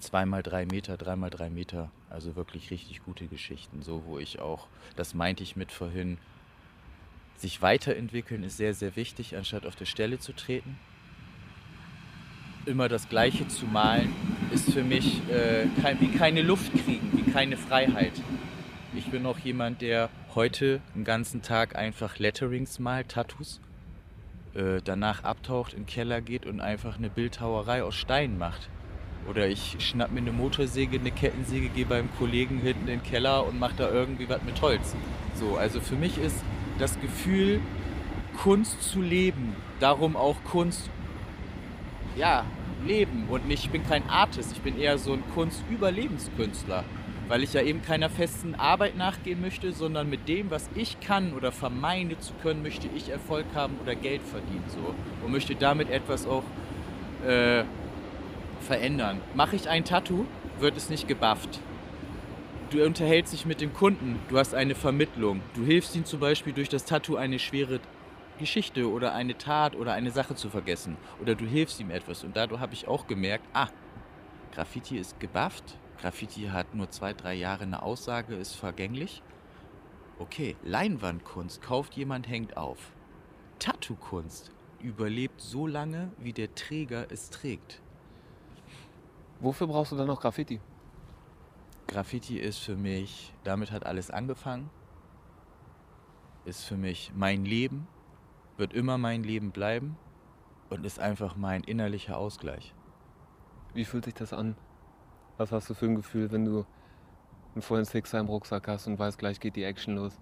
Zweimal 0.00 0.42
drei 0.42 0.66
Meter, 0.66 0.96
dreimal 0.96 1.30
drei 1.30 1.48
Meter, 1.48 1.90
also 2.10 2.36
wirklich 2.36 2.70
richtig 2.70 3.02
gute 3.04 3.26
Geschichten. 3.28 3.82
So, 3.82 4.04
wo 4.04 4.18
ich 4.18 4.40
auch, 4.40 4.66
das 4.94 5.14
meinte 5.14 5.42
ich 5.42 5.56
mit 5.56 5.72
vorhin, 5.72 6.18
sich 7.40 7.62
weiterentwickeln 7.62 8.42
ist 8.42 8.56
sehr, 8.56 8.74
sehr 8.74 8.96
wichtig, 8.96 9.36
anstatt 9.36 9.66
auf 9.66 9.76
der 9.76 9.84
Stelle 9.84 10.18
zu 10.18 10.32
treten. 10.32 10.78
Immer 12.64 12.88
das 12.88 13.08
Gleiche 13.08 13.46
zu 13.46 13.66
malen 13.66 14.12
ist 14.52 14.72
für 14.72 14.82
mich 14.82 15.20
äh, 15.30 15.66
kein, 15.80 16.00
wie 16.00 16.08
keine 16.08 16.42
Luft 16.42 16.72
kriegen, 16.72 17.10
wie 17.12 17.30
keine 17.30 17.56
Freiheit. 17.56 18.12
Ich 18.94 19.06
bin 19.06 19.24
auch 19.26 19.38
jemand, 19.38 19.82
der 19.82 20.08
heute 20.34 20.80
den 20.94 21.04
ganzen 21.04 21.42
Tag 21.42 21.76
einfach 21.76 22.18
Letterings 22.18 22.78
malt, 22.78 23.10
Tattoos, 23.10 23.60
äh, 24.54 24.80
danach 24.82 25.22
abtaucht, 25.22 25.74
in 25.74 25.80
den 25.80 25.86
Keller 25.86 26.20
geht 26.20 26.46
und 26.46 26.60
einfach 26.60 26.96
eine 26.96 27.10
Bildhauerei 27.10 27.82
aus 27.82 27.94
Stein 27.94 28.38
macht. 28.38 28.68
Oder 29.28 29.48
ich 29.48 29.76
schnapp 29.80 30.12
mir 30.12 30.20
eine 30.20 30.32
Motorsäge, 30.32 30.98
eine 30.98 31.10
Kettensäge, 31.10 31.68
gehe 31.68 31.84
beim 31.84 32.08
Kollegen 32.16 32.58
hinten 32.58 32.82
in 32.82 32.86
den 32.98 33.02
Keller 33.02 33.46
und 33.46 33.58
mache 33.58 33.74
da 33.76 33.90
irgendwie 33.90 34.28
was 34.28 34.42
mit 34.44 34.60
Holz. 34.62 34.94
So, 35.34 35.56
also 35.56 35.80
für 35.80 35.96
mich 35.96 36.16
ist 36.18 36.42
das 36.78 37.00
Gefühl, 37.00 37.60
Kunst 38.42 38.82
zu 38.82 39.00
leben, 39.00 39.54
darum 39.80 40.16
auch 40.16 40.36
Kunst, 40.44 40.90
ja, 42.16 42.44
leben 42.86 43.26
und 43.28 43.48
nicht, 43.48 43.64
ich 43.64 43.70
bin 43.70 43.86
kein 43.86 44.08
Artist, 44.08 44.52
ich 44.52 44.60
bin 44.60 44.78
eher 44.78 44.98
so 44.98 45.12
ein 45.12 45.22
Kunstüberlebenskünstler, 45.34 46.84
weil 47.28 47.42
ich 47.42 47.52
ja 47.52 47.62
eben 47.62 47.82
keiner 47.82 48.10
festen 48.10 48.54
Arbeit 48.54 48.96
nachgehen 48.96 49.40
möchte, 49.40 49.72
sondern 49.72 50.08
mit 50.08 50.28
dem, 50.28 50.50
was 50.50 50.68
ich 50.74 51.00
kann 51.00 51.32
oder 51.32 51.52
vermeine 51.52 52.18
zu 52.18 52.32
können, 52.42 52.62
möchte 52.62 52.88
ich 52.94 53.08
Erfolg 53.10 53.46
haben 53.54 53.76
oder 53.82 53.94
Geld 53.94 54.22
verdienen 54.22 54.64
so 54.68 54.94
und 55.24 55.32
möchte 55.32 55.54
damit 55.54 55.90
etwas 55.90 56.26
auch 56.26 56.44
äh, 57.26 57.64
verändern. 58.60 59.20
Mache 59.34 59.56
ich 59.56 59.68
ein 59.68 59.84
Tattoo, 59.84 60.26
wird 60.60 60.76
es 60.76 60.90
nicht 60.90 61.08
gebufft. 61.08 61.60
Du 62.70 62.84
unterhältst 62.84 63.32
dich 63.32 63.46
mit 63.46 63.60
dem 63.60 63.72
Kunden, 63.72 64.18
du 64.28 64.38
hast 64.38 64.52
eine 64.52 64.74
Vermittlung. 64.74 65.40
Du 65.54 65.64
hilfst 65.64 65.94
ihm 65.94 66.04
zum 66.04 66.18
Beispiel 66.18 66.52
durch 66.52 66.68
das 66.68 66.84
Tattoo 66.84 67.14
eine 67.14 67.38
schwere 67.38 67.78
Geschichte 68.40 68.90
oder 68.90 69.14
eine 69.14 69.38
Tat 69.38 69.76
oder 69.76 69.92
eine 69.92 70.10
Sache 70.10 70.34
zu 70.34 70.50
vergessen. 70.50 70.96
Oder 71.22 71.36
du 71.36 71.44
hilfst 71.44 71.78
ihm 71.78 71.92
etwas. 71.92 72.24
Und 72.24 72.36
dadurch 72.36 72.60
habe 72.60 72.74
ich 72.74 72.88
auch 72.88 73.06
gemerkt, 73.06 73.44
ah, 73.52 73.68
Graffiti 74.52 74.98
ist 74.98 75.20
gebufft. 75.20 75.78
Graffiti 76.00 76.48
hat 76.48 76.74
nur 76.74 76.90
zwei, 76.90 77.12
drei 77.12 77.34
Jahre 77.34 77.62
eine 77.62 77.82
Aussage, 77.82 78.34
ist 78.34 78.54
vergänglich. 78.54 79.22
Okay, 80.18 80.56
Leinwandkunst 80.64 81.62
kauft 81.62 81.94
jemand, 81.94 82.28
hängt 82.28 82.56
auf. 82.56 82.78
Tattoo-Kunst 83.60 84.50
überlebt 84.80 85.40
so 85.40 85.68
lange, 85.68 86.10
wie 86.18 86.32
der 86.32 86.52
Träger 86.56 87.06
es 87.10 87.30
trägt. 87.30 87.80
Wofür 89.38 89.68
brauchst 89.68 89.92
du 89.92 89.96
dann 89.96 90.08
noch 90.08 90.20
Graffiti? 90.20 90.60
Graffiti 91.86 92.38
ist 92.38 92.58
für 92.58 92.76
mich, 92.76 93.32
damit 93.44 93.70
hat 93.70 93.86
alles 93.86 94.10
angefangen, 94.10 94.70
ist 96.44 96.64
für 96.64 96.76
mich 96.76 97.12
mein 97.14 97.44
Leben, 97.44 97.86
wird 98.56 98.72
immer 98.72 98.98
mein 98.98 99.22
Leben 99.22 99.50
bleiben 99.52 99.96
und 100.68 100.84
ist 100.84 100.98
einfach 100.98 101.36
mein 101.36 101.62
innerlicher 101.62 102.16
Ausgleich. 102.18 102.74
Wie 103.74 103.84
fühlt 103.84 104.04
sich 104.04 104.14
das 104.14 104.32
an? 104.32 104.56
Was 105.36 105.52
hast 105.52 105.70
du 105.70 105.74
für 105.74 105.86
ein 105.86 105.94
Gefühl, 105.94 106.32
wenn 106.32 106.44
du 106.44 106.64
einen 107.54 107.62
vollen 107.62 107.84
Sixer 107.84 108.18
im 108.18 108.26
Rucksack 108.26 108.66
hast 108.68 108.86
und 108.86 108.98
weißt, 108.98 109.18
gleich 109.18 109.38
geht 109.38 109.54
die 109.54 109.64
Action 109.64 109.96
los? 109.96 110.18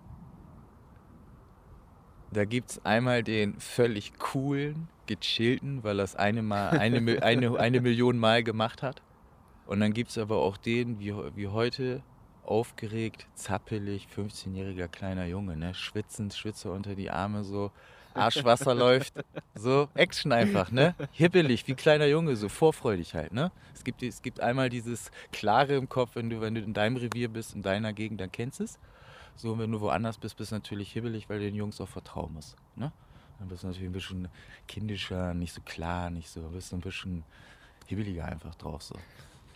Da 2.32 2.44
gibt 2.44 2.70
es 2.70 2.84
einmal 2.84 3.22
den 3.22 3.60
völlig 3.60 4.18
coolen, 4.18 4.88
gechillten, 5.06 5.84
weil 5.84 6.00
er 6.00 6.04
es 6.04 6.16
eine, 6.16 6.42
Mal, 6.42 6.70
eine, 6.70 7.22
eine, 7.22 7.58
eine 7.58 7.80
Million 7.80 8.18
Mal 8.18 8.42
gemacht 8.42 8.82
hat. 8.82 9.02
Und 9.66 9.80
dann 9.80 9.92
gibt 9.92 10.10
es 10.10 10.18
aber 10.18 10.38
auch 10.38 10.56
den, 10.56 11.00
wie, 11.00 11.14
wie 11.36 11.48
heute, 11.48 12.02
aufgeregt, 12.44 13.26
zappelig, 13.34 14.06
15-jähriger 14.14 14.88
kleiner 14.88 15.26
Junge, 15.26 15.56
ne? 15.56 15.74
schwitzend, 15.74 16.34
Schwitze 16.34 16.70
unter 16.70 16.94
die 16.94 17.10
Arme, 17.10 17.42
so 17.42 17.70
Arschwasser 18.14 18.74
läuft, 18.74 19.14
so 19.54 19.88
Action 19.94 20.30
einfach, 20.32 20.70
ne? 20.70 20.94
Hibbelig, 21.12 21.66
wie 21.66 21.74
kleiner 21.74 22.06
Junge, 22.06 22.36
so 22.36 22.48
vorfreudig 22.48 23.14
halt, 23.14 23.32
ne? 23.32 23.50
Es 23.74 23.82
gibt, 23.82 24.02
es 24.02 24.22
gibt 24.22 24.40
einmal 24.40 24.68
dieses 24.68 25.10
Klare 25.32 25.74
im 25.74 25.88
Kopf, 25.88 26.14
wenn 26.14 26.30
du, 26.30 26.40
wenn 26.40 26.54
du 26.54 26.60
in 26.60 26.74
deinem 26.74 26.96
Revier 26.96 27.28
bist, 27.28 27.54
in 27.54 27.62
deiner 27.62 27.92
Gegend, 27.92 28.20
dann 28.20 28.30
kennst 28.30 28.60
du 28.60 28.64
es. 28.64 28.78
So, 29.36 29.58
wenn 29.58 29.72
du 29.72 29.80
woanders 29.80 30.18
bist, 30.18 30.36
bist 30.36 30.52
du 30.52 30.56
natürlich 30.56 30.92
hibbelig, 30.92 31.28
weil 31.28 31.40
du 31.40 31.46
den 31.46 31.56
Jungs 31.56 31.80
auch 31.80 31.88
vertrauen 31.88 32.34
musst. 32.34 32.56
Ne? 32.76 32.92
Dann 33.40 33.48
bist 33.48 33.64
du 33.64 33.66
natürlich 33.66 33.88
ein 33.88 33.92
bisschen 33.92 34.28
kindischer, 34.68 35.34
nicht 35.34 35.52
so 35.52 35.60
klar, 35.62 36.10
nicht 36.10 36.28
so, 36.28 36.40
bist 36.50 36.70
du 36.70 36.76
ein 36.76 36.82
bisschen 36.82 37.24
hibbeliger 37.86 38.26
einfach 38.26 38.54
drauf. 38.54 38.82
So. 38.82 38.94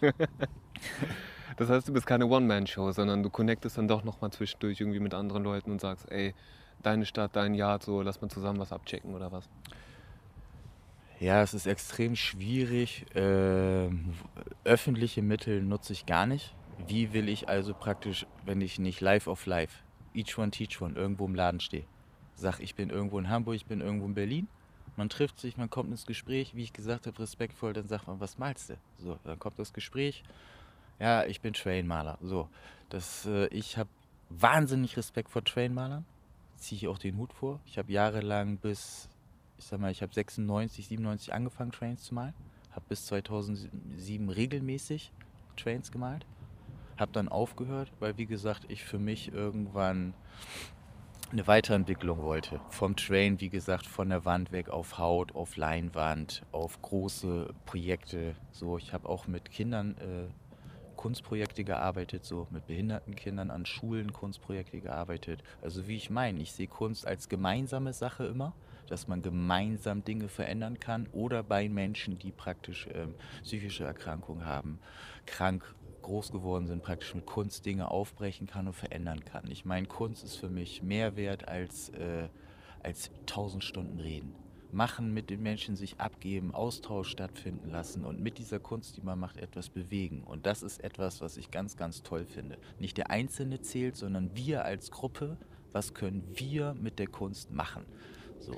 das 1.57 1.69
heißt, 1.69 1.89
du 1.89 1.93
bist 1.93 2.07
keine 2.07 2.27
One-Man-Show, 2.27 2.93
sondern 2.93 3.23
du 3.23 3.31
connectest 3.31 3.79
dann 3.79 3.89
doch 3.89 4.05
nochmal 4.05 4.31
zwischendurch 4.31 4.81
irgendwie 4.81 5.01
mit 5.01 5.15
anderen 5.15 5.45
Leuten 5.45 5.71
und 5.71 5.81
sagst, 5.81 6.11
ey, 6.11 6.35
deine 6.83 7.07
Stadt, 7.07 7.35
dein 7.35 7.55
Jahr, 7.55 7.81
so 7.81 8.03
lass 8.03 8.21
mal 8.21 8.29
zusammen 8.29 8.59
was 8.59 8.73
abchecken 8.73 9.15
oder 9.15 9.33
was? 9.33 9.49
Ja, 11.21 11.43
es 11.43 11.53
ist 11.53 11.67
extrem 11.67 12.15
schwierig. 12.15 13.07
Ähm, 13.17 14.13
öffentliche 14.65 15.21
Mittel 15.21 15.63
nutze 15.63 15.93
ich 15.93 16.07
gar 16.07 16.27
nicht. 16.27 16.55
Wie 16.87 17.13
will 17.13 17.29
ich 17.29 17.49
also 17.49 17.75
praktisch, 17.75 18.25
wenn 18.45 18.61
ich 18.61 18.79
nicht 18.79 19.01
live 19.01 19.27
auf 19.27 19.47
live, 19.47 19.83
each 20.15 20.39
one 20.39 20.53
teach 20.53 20.81
one, 20.81 20.95
irgendwo 20.95 21.27
im 21.27 21.35
Laden 21.35 21.59
stehe, 21.59 21.85
sag, 22.37 22.61
ich 22.61 22.77
bin 22.77 22.91
irgendwo 22.91 23.19
in 23.19 23.29
Hamburg, 23.29 23.57
ich 23.57 23.67
bin 23.67 23.81
irgendwo 23.81 24.07
in 24.07 24.15
Berlin, 24.15 24.49
man 24.99 25.09
trifft 25.09 25.39
sich, 25.39 25.57
man 25.57 25.71
kommt 25.71 25.91
ins 25.91 26.05
Gespräch, 26.05 26.55
wie 26.55 26.65
ich 26.65 26.73
gesagt 26.73 27.07
habe, 27.07 27.19
respektvoll, 27.19 27.73
dann 27.73 27.89
sagt 27.89 28.07
man, 28.09 28.21
was 28.21 28.37
malst 28.37 28.71
du? 28.71 28.77
So, 28.99 29.19
dann 29.25 29.39
kommt 29.39 29.59
das 29.59 29.73
Gespräch, 29.73 30.25
ja, 30.99 31.25
ich 31.25 31.41
bin 31.41 31.55
Trainmaler. 31.55 32.19
So, 32.21 32.49
das, 32.91 33.25
äh, 33.25 33.47
ich 33.47 33.79
habe 33.79 33.89
wahnsinnig 34.29 34.97
Respekt 34.97 35.31
vor 35.31 35.45
Trainmalern, 35.45 36.05
ziehe 36.57 36.77
ich 36.77 36.89
auch 36.89 36.99
den 36.99 37.17
Hut 37.17 37.33
vor. 37.33 37.61
Ich 37.65 37.79
habe 37.79 37.91
jahrelang 37.91 38.59
bis, 38.59 39.09
ich 39.57 39.65
sag 39.65 39.81
mal, 39.81 39.91
ich 39.93 40.03
habe 40.03 40.13
96, 40.13 40.89
97 40.89 41.33
angefangen, 41.33 41.73
Trains 41.73 42.03
zu 42.03 42.15
malen, 42.15 42.35
habe 42.73 42.85
bis 42.89 43.07
2007 43.07 44.29
regelmäßig 44.29 45.13
Trains 45.57 45.91
gemalt 45.91 46.27
habe 46.99 47.13
dann 47.13 47.29
aufgehört, 47.29 47.91
weil 48.01 48.19
wie 48.19 48.27
gesagt, 48.27 48.65
ich 48.69 48.85
für 48.85 48.99
mich 48.99 49.33
irgendwann 49.33 50.15
eine 51.31 51.47
Weiterentwicklung 51.47 52.23
wollte. 52.23 52.61
Vom 52.71 52.97
Train, 52.97 53.41
wie 53.41 53.51
gesagt, 53.51 53.87
von 53.87 54.09
der 54.09 54.25
Wand 54.25 54.51
weg 54.51 54.71
auf 54.71 54.99
Haut, 54.99 55.35
auf 55.35 55.57
Leinwand, 55.57 56.43
auf 56.53 56.81
große 56.81 57.55
Projekte. 57.67 58.35
So, 58.51 58.79
ich 58.79 58.93
habe 58.93 59.09
auch 59.09 59.27
mit 59.27 59.51
Kindern 59.51 59.97
äh, 59.99 60.29
Kunstprojekte 60.97 61.65
gearbeitet, 61.65 62.25
so 62.25 62.49
mit 62.51 62.67
behinderten 62.67 63.15
Kindern 63.15 63.51
an 63.51 63.67
Schulen 63.67 64.13
Kunstprojekte 64.13 64.81
gearbeitet. 64.81 65.43
Also 65.63 65.87
wie 65.87 65.97
ich 65.97 66.11
meine, 66.11 66.41
ich 66.41 66.53
sehe 66.53 66.67
Kunst 66.67 67.07
als 67.07 67.29
gemeinsame 67.29 67.93
Sache 67.93 68.25
immer, 68.25 68.55
dass 68.89 69.07
man 69.07 69.21
gemeinsam 69.21 70.03
Dinge 70.03 70.29
verändern 70.29 70.81
kann 70.81 71.07
oder 71.13 71.43
bei 71.43 71.69
Menschen, 71.69 72.19
die 72.19 72.33
praktisch 72.33 72.89
ähm, 72.95 73.15
psychische 73.43 73.85
Erkrankungen 73.85 74.47
haben, 74.47 74.81
krank 75.27 75.75
groß 76.09 76.33
geworden 76.33 76.67
sind, 76.67 76.83
praktisch 76.83 77.15
mit 77.15 77.27
Kunst 77.27 77.67
Dinge 77.67 77.91
aufbrechen 77.91 78.47
kann 78.47 78.67
und 78.67 78.73
verändern 78.73 79.25
kann. 79.25 79.51
Ich 79.51 79.67
meine, 79.67 79.87
Kunst 79.87 80.25
ist 80.25 80.37
für 80.37 80.49
mich 80.49 80.83
mehr 80.83 81.17
wert 81.17 81.47
als, 81.47 81.91
äh, 81.91 82.29
als 82.83 83.11
tausend 83.27 83.63
Stunden 83.63 84.01
reden. 84.01 84.35
Machen, 84.73 85.13
mit 85.13 85.29
den 85.29 85.43
Menschen 85.43 85.77
sich 85.77 86.01
abgeben, 86.01 86.55
Austausch 86.55 87.09
stattfinden 87.11 87.71
lassen 87.71 88.05
und 88.05 88.21
mit 88.21 88.39
dieser 88.39 88.59
Kunst, 88.59 88.97
die 88.97 89.03
man 89.03 89.19
macht, 89.19 89.37
etwas 89.37 89.69
bewegen. 89.69 90.23
Und 90.25 90.47
das 90.47 90.63
ist 90.63 90.83
etwas, 90.83 91.21
was 91.21 91.37
ich 91.37 91.51
ganz, 91.51 91.77
ganz 91.77 92.03
toll 92.03 92.25
finde. 92.25 92.57
Nicht 92.79 92.97
der 92.97 93.11
Einzelne 93.11 93.61
zählt, 93.61 93.97
sondern 93.97 94.35
wir 94.35 94.65
als 94.65 94.91
Gruppe, 94.91 95.37
was 95.73 95.93
können 95.93 96.25
wir 96.35 96.75
mit 96.75 96.99
der 96.99 97.09
Kunst 97.09 97.51
machen? 97.51 97.85
So. 98.41 98.57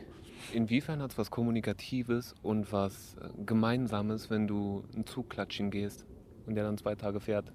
Inwiefern 0.53 1.03
hat 1.03 1.13
es 1.13 1.19
was 1.19 1.31
Kommunikatives 1.31 2.35
und 2.43 2.73
was 2.73 3.17
äh, 3.17 3.29
Gemeinsames, 3.45 4.31
wenn 4.31 4.47
du 4.47 4.85
einen 4.95 5.07
Zug 5.07 5.31
klatschen 5.31 5.71
gehst? 5.71 6.07
Und 6.51 6.57
der 6.57 6.65
dann 6.65 6.77
zwei 6.77 6.95
Tage 6.95 7.21
fährt. 7.21 7.51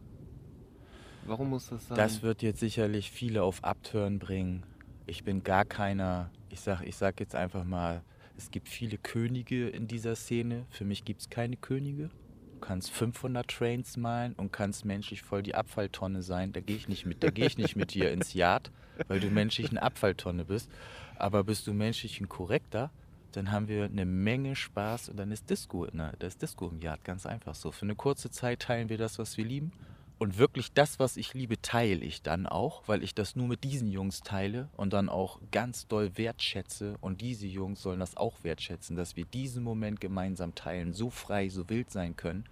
Warum 1.25 1.49
muss 1.49 1.69
das 1.69 1.87
sein? 1.87 1.97
Das 1.97 2.21
wird 2.23 2.41
jetzt 2.41 2.59
sicherlich 2.59 3.11
viele 3.11 3.43
auf 3.43 3.63
Abtören 3.63 4.19
bringen. 4.19 4.63
Ich 5.05 5.23
bin 5.23 5.43
gar 5.43 5.65
keiner, 5.65 6.31
ich 6.49 6.61
sag, 6.61 6.81
ich 6.81 6.95
sag 6.95 7.19
jetzt 7.19 7.35
einfach 7.35 7.63
mal, 7.63 8.03
es 8.37 8.51
gibt 8.51 8.69
viele 8.69 8.97
Könige 8.97 9.69
in 9.69 9.87
dieser 9.87 10.15
Szene. 10.15 10.65
Für 10.69 10.85
mich 10.85 11.05
gibt 11.05 11.21
es 11.21 11.29
keine 11.29 11.57
Könige. 11.57 12.09
Du 12.53 12.59
kannst 12.59 12.91
500 12.91 13.47
Trains 13.47 13.97
malen 13.97 14.33
und 14.33 14.51
kannst 14.51 14.85
menschlich 14.85 15.21
voll 15.21 15.43
die 15.43 15.55
Abfalltonne 15.55 16.21
sein. 16.21 16.53
Da 16.53 16.61
gehe 16.61 16.75
ich 16.75 16.87
nicht 16.87 17.05
mit, 17.05 17.23
da 17.23 17.29
gehe 17.29 17.45
ich 17.45 17.57
nicht 17.57 17.75
mit 17.75 17.93
dir 17.93 18.11
ins 18.11 18.33
Yard, 18.33 18.71
weil 19.07 19.19
du 19.19 19.29
menschlich 19.29 19.69
eine 19.69 19.83
Abfalltonne 19.83 20.45
bist. 20.45 20.69
Aber 21.17 21.43
bist 21.43 21.67
du 21.67 21.73
menschlich 21.73 22.19
ein 22.21 22.29
korrekter, 22.29 22.91
dann 23.35 23.51
haben 23.51 23.67
wir 23.67 23.85
eine 23.85 24.05
Menge 24.05 24.55
Spaß 24.55 25.09
und 25.09 25.17
dann 25.17 25.31
ist 25.31 25.49
Disco, 25.49 25.87
na, 25.91 26.13
da 26.19 26.27
ist 26.27 26.41
Disco 26.41 26.67
im 26.69 26.79
Yard, 26.81 27.03
ganz 27.03 27.25
einfach 27.25 27.55
so. 27.55 27.71
Für 27.71 27.83
eine 27.83 27.95
kurze 27.95 28.29
Zeit 28.29 28.61
teilen 28.61 28.89
wir 28.89 28.97
das, 28.97 29.19
was 29.19 29.37
wir 29.37 29.45
lieben. 29.45 29.71
Und 30.17 30.37
wirklich 30.37 30.71
das, 30.71 30.97
was 30.97 31.17
ich 31.17 31.33
liebe, 31.33 31.61
teile 31.61 32.05
ich 32.05 32.21
dann 32.21 32.47
auch, 32.47 32.83
weil 32.87 33.03
ich 33.03 33.13
das 33.13 33.35
nur 33.35 33.49
mit 33.49 33.65
diesen 33.65 33.91
Jungs 33.91 34.21
teile 34.21 34.69
und 34.77 34.93
dann 34.93 35.09
auch 35.09 35.41
ganz 35.51 35.87
doll 35.87 36.17
wertschätze. 36.17 36.95
Und 37.01 37.19
diese 37.19 37.47
Jungs 37.47 37.81
sollen 37.81 37.99
das 37.99 38.15
auch 38.15 38.43
wertschätzen, 38.43 38.95
dass 38.95 39.17
wir 39.17 39.25
diesen 39.25 39.61
Moment 39.61 39.99
gemeinsam 39.99 40.55
teilen, 40.55 40.93
so 40.93 41.09
frei, 41.09 41.49
so 41.49 41.69
wild 41.69 41.91
sein 41.91 42.15
können. 42.15 42.45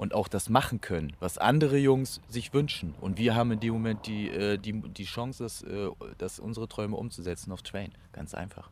und 0.00 0.14
auch 0.14 0.28
das 0.28 0.48
machen 0.48 0.80
können, 0.80 1.12
was 1.20 1.36
andere 1.36 1.76
Jungs 1.76 2.22
sich 2.26 2.54
wünschen. 2.54 2.94
Und 3.02 3.18
wir 3.18 3.34
haben 3.34 3.52
in 3.52 3.60
dem 3.60 3.74
Moment 3.74 4.06
die, 4.06 4.30
äh, 4.30 4.56
die, 4.56 4.72
die 4.72 5.04
Chance, 5.04 5.42
das, 5.42 5.62
äh, 5.62 5.90
das 6.16 6.40
unsere 6.40 6.68
Träume 6.68 6.96
umzusetzen 6.96 7.52
auf 7.52 7.60
Train. 7.60 7.92
Ganz 8.12 8.32
einfach. 8.32 8.70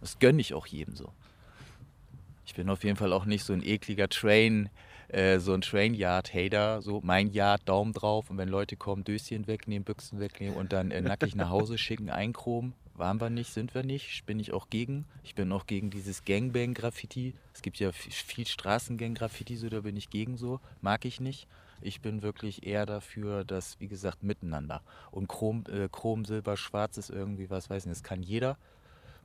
Das 0.00 0.18
gönne 0.18 0.40
ich 0.40 0.54
auch 0.54 0.66
jedem 0.66 0.94
so. 0.94 1.12
Ich 2.44 2.54
bin 2.54 2.70
auf 2.70 2.84
jeden 2.84 2.96
Fall 2.96 3.12
auch 3.12 3.24
nicht 3.24 3.44
so 3.44 3.52
ein 3.52 3.62
ekliger 3.62 4.08
Train, 4.08 4.68
äh, 5.08 5.38
so 5.38 5.52
ein 5.52 5.62
Train-Yard-Hater. 5.62 6.80
So 6.80 7.00
mein 7.02 7.32
Yard, 7.32 7.68
Daumen 7.68 7.92
drauf 7.92 8.30
und 8.30 8.38
wenn 8.38 8.48
Leute 8.48 8.76
kommen, 8.76 9.04
Döschen 9.04 9.46
wegnehmen, 9.46 9.84
Büchsen 9.84 10.20
wegnehmen 10.20 10.56
und 10.56 10.72
dann 10.72 10.90
äh, 10.90 11.00
nackig 11.00 11.34
nach 11.34 11.50
Hause 11.50 11.76
schicken, 11.78 12.10
einchromen. 12.10 12.74
Waren 12.94 13.20
wir 13.20 13.28
nicht, 13.28 13.52
sind 13.52 13.74
wir 13.74 13.82
nicht, 13.82 14.24
bin 14.24 14.40
ich 14.40 14.54
auch 14.54 14.70
gegen. 14.70 15.04
Ich 15.22 15.34
bin 15.34 15.52
auch 15.52 15.66
gegen 15.66 15.90
dieses 15.90 16.24
Gangbang-Graffiti. 16.24 17.34
Es 17.52 17.60
gibt 17.60 17.78
ja 17.78 17.92
viel 17.92 18.46
Straßengang-Graffiti, 18.46 19.56
so 19.56 19.68
da 19.68 19.80
bin 19.80 19.96
ich 19.96 20.08
gegen 20.08 20.38
so. 20.38 20.60
Mag 20.80 21.04
ich 21.04 21.20
nicht. 21.20 21.46
Ich 21.82 22.00
bin 22.00 22.22
wirklich 22.22 22.66
eher 22.66 22.86
dafür, 22.86 23.44
dass, 23.44 23.78
wie 23.80 23.88
gesagt, 23.88 24.22
miteinander. 24.22 24.80
Und 25.10 25.28
Chrom, 25.28 25.64
äh, 25.70 25.88
Chrom 25.90 26.24
Silber, 26.24 26.56
Schwarz 26.56 26.96
ist 26.96 27.10
irgendwie, 27.10 27.50
was 27.50 27.68
weiß 27.68 27.84
ich, 27.84 27.90
das 27.90 28.02
kann 28.02 28.22
jeder. 28.22 28.56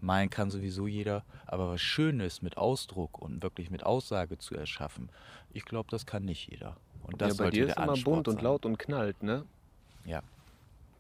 Malen 0.02 0.30
kann 0.30 0.52
sowieso 0.52 0.88
jeder. 0.88 1.24
Aber 1.46 1.70
was 1.70 1.82
Schönes 1.82 2.42
mit 2.42 2.58
Ausdruck 2.58 3.20
und 3.20 3.44
wirklich 3.44 3.70
mit 3.70 3.86
Aussage 3.86 4.38
zu 4.38 4.56
erschaffen, 4.56 5.10
ich 5.52 5.66
glaube, 5.66 5.90
das 5.90 6.06
kann 6.06 6.26
nicht 6.26 6.50
jeder. 6.50 6.78
Und 7.04 7.22
das 7.22 7.38
ja, 7.38 7.44
bei 7.46 7.50
dir 7.50 7.68
ist 7.68 7.78
immer 7.78 7.98
bunt 7.98 8.28
sein. 8.28 8.36
und 8.36 8.42
laut 8.42 8.66
und 8.66 8.78
knallt, 8.78 9.24
ne? 9.24 9.46
Ja, 10.06 10.22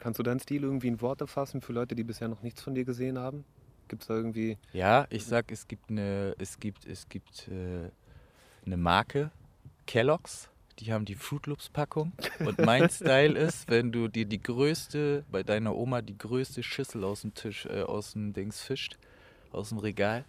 Kannst 0.01 0.17
du 0.17 0.23
deinen 0.23 0.39
Stil 0.39 0.63
irgendwie 0.63 0.87
in 0.87 0.99
Worte 0.99 1.27
fassen 1.27 1.61
für 1.61 1.73
Leute, 1.73 1.93
die 1.93 2.03
bisher 2.03 2.27
noch 2.27 2.41
nichts 2.41 2.59
von 2.59 2.73
dir 2.73 2.85
gesehen 2.85 3.19
haben? 3.19 3.45
Gibt 3.87 4.01
es 4.01 4.07
da 4.07 4.15
irgendwie. 4.15 4.57
Ja, 4.73 5.05
ich 5.11 5.23
sag, 5.23 5.51
es 5.51 5.67
gibt 5.67 5.91
eine, 5.91 6.33
es 6.39 6.59
gibt, 6.59 6.87
es 6.87 7.07
gibt 7.07 7.47
äh, 7.49 7.91
eine 8.65 8.77
Marke, 8.77 9.29
Kellogg's, 9.85 10.49
die 10.79 10.93
haben 10.93 11.05
die 11.05 11.15
Fruit 11.15 11.47
Loops 11.47 11.69
Packung. 11.69 12.13
Und 12.39 12.59
mein 12.59 12.89
Style 12.91 13.37
ist, 13.37 13.69
wenn 13.69 13.91
du 13.91 14.07
dir 14.07 14.25
die 14.25 14.41
größte, 14.41 15.25
bei 15.31 15.43
deiner 15.43 15.75
Oma 15.75 16.01
die 16.01 16.17
größte 16.17 16.63
Schüssel 16.63 17.03
aus 17.03 17.21
dem 17.21 17.33
Tisch, 17.33 17.65
äh, 17.65 17.81
aus 17.81 18.13
dem 18.13 18.33
Dings 18.33 18.61
fischt, 18.61 18.97
aus 19.51 19.69
dem 19.69 19.77
Regal, 19.77 20.25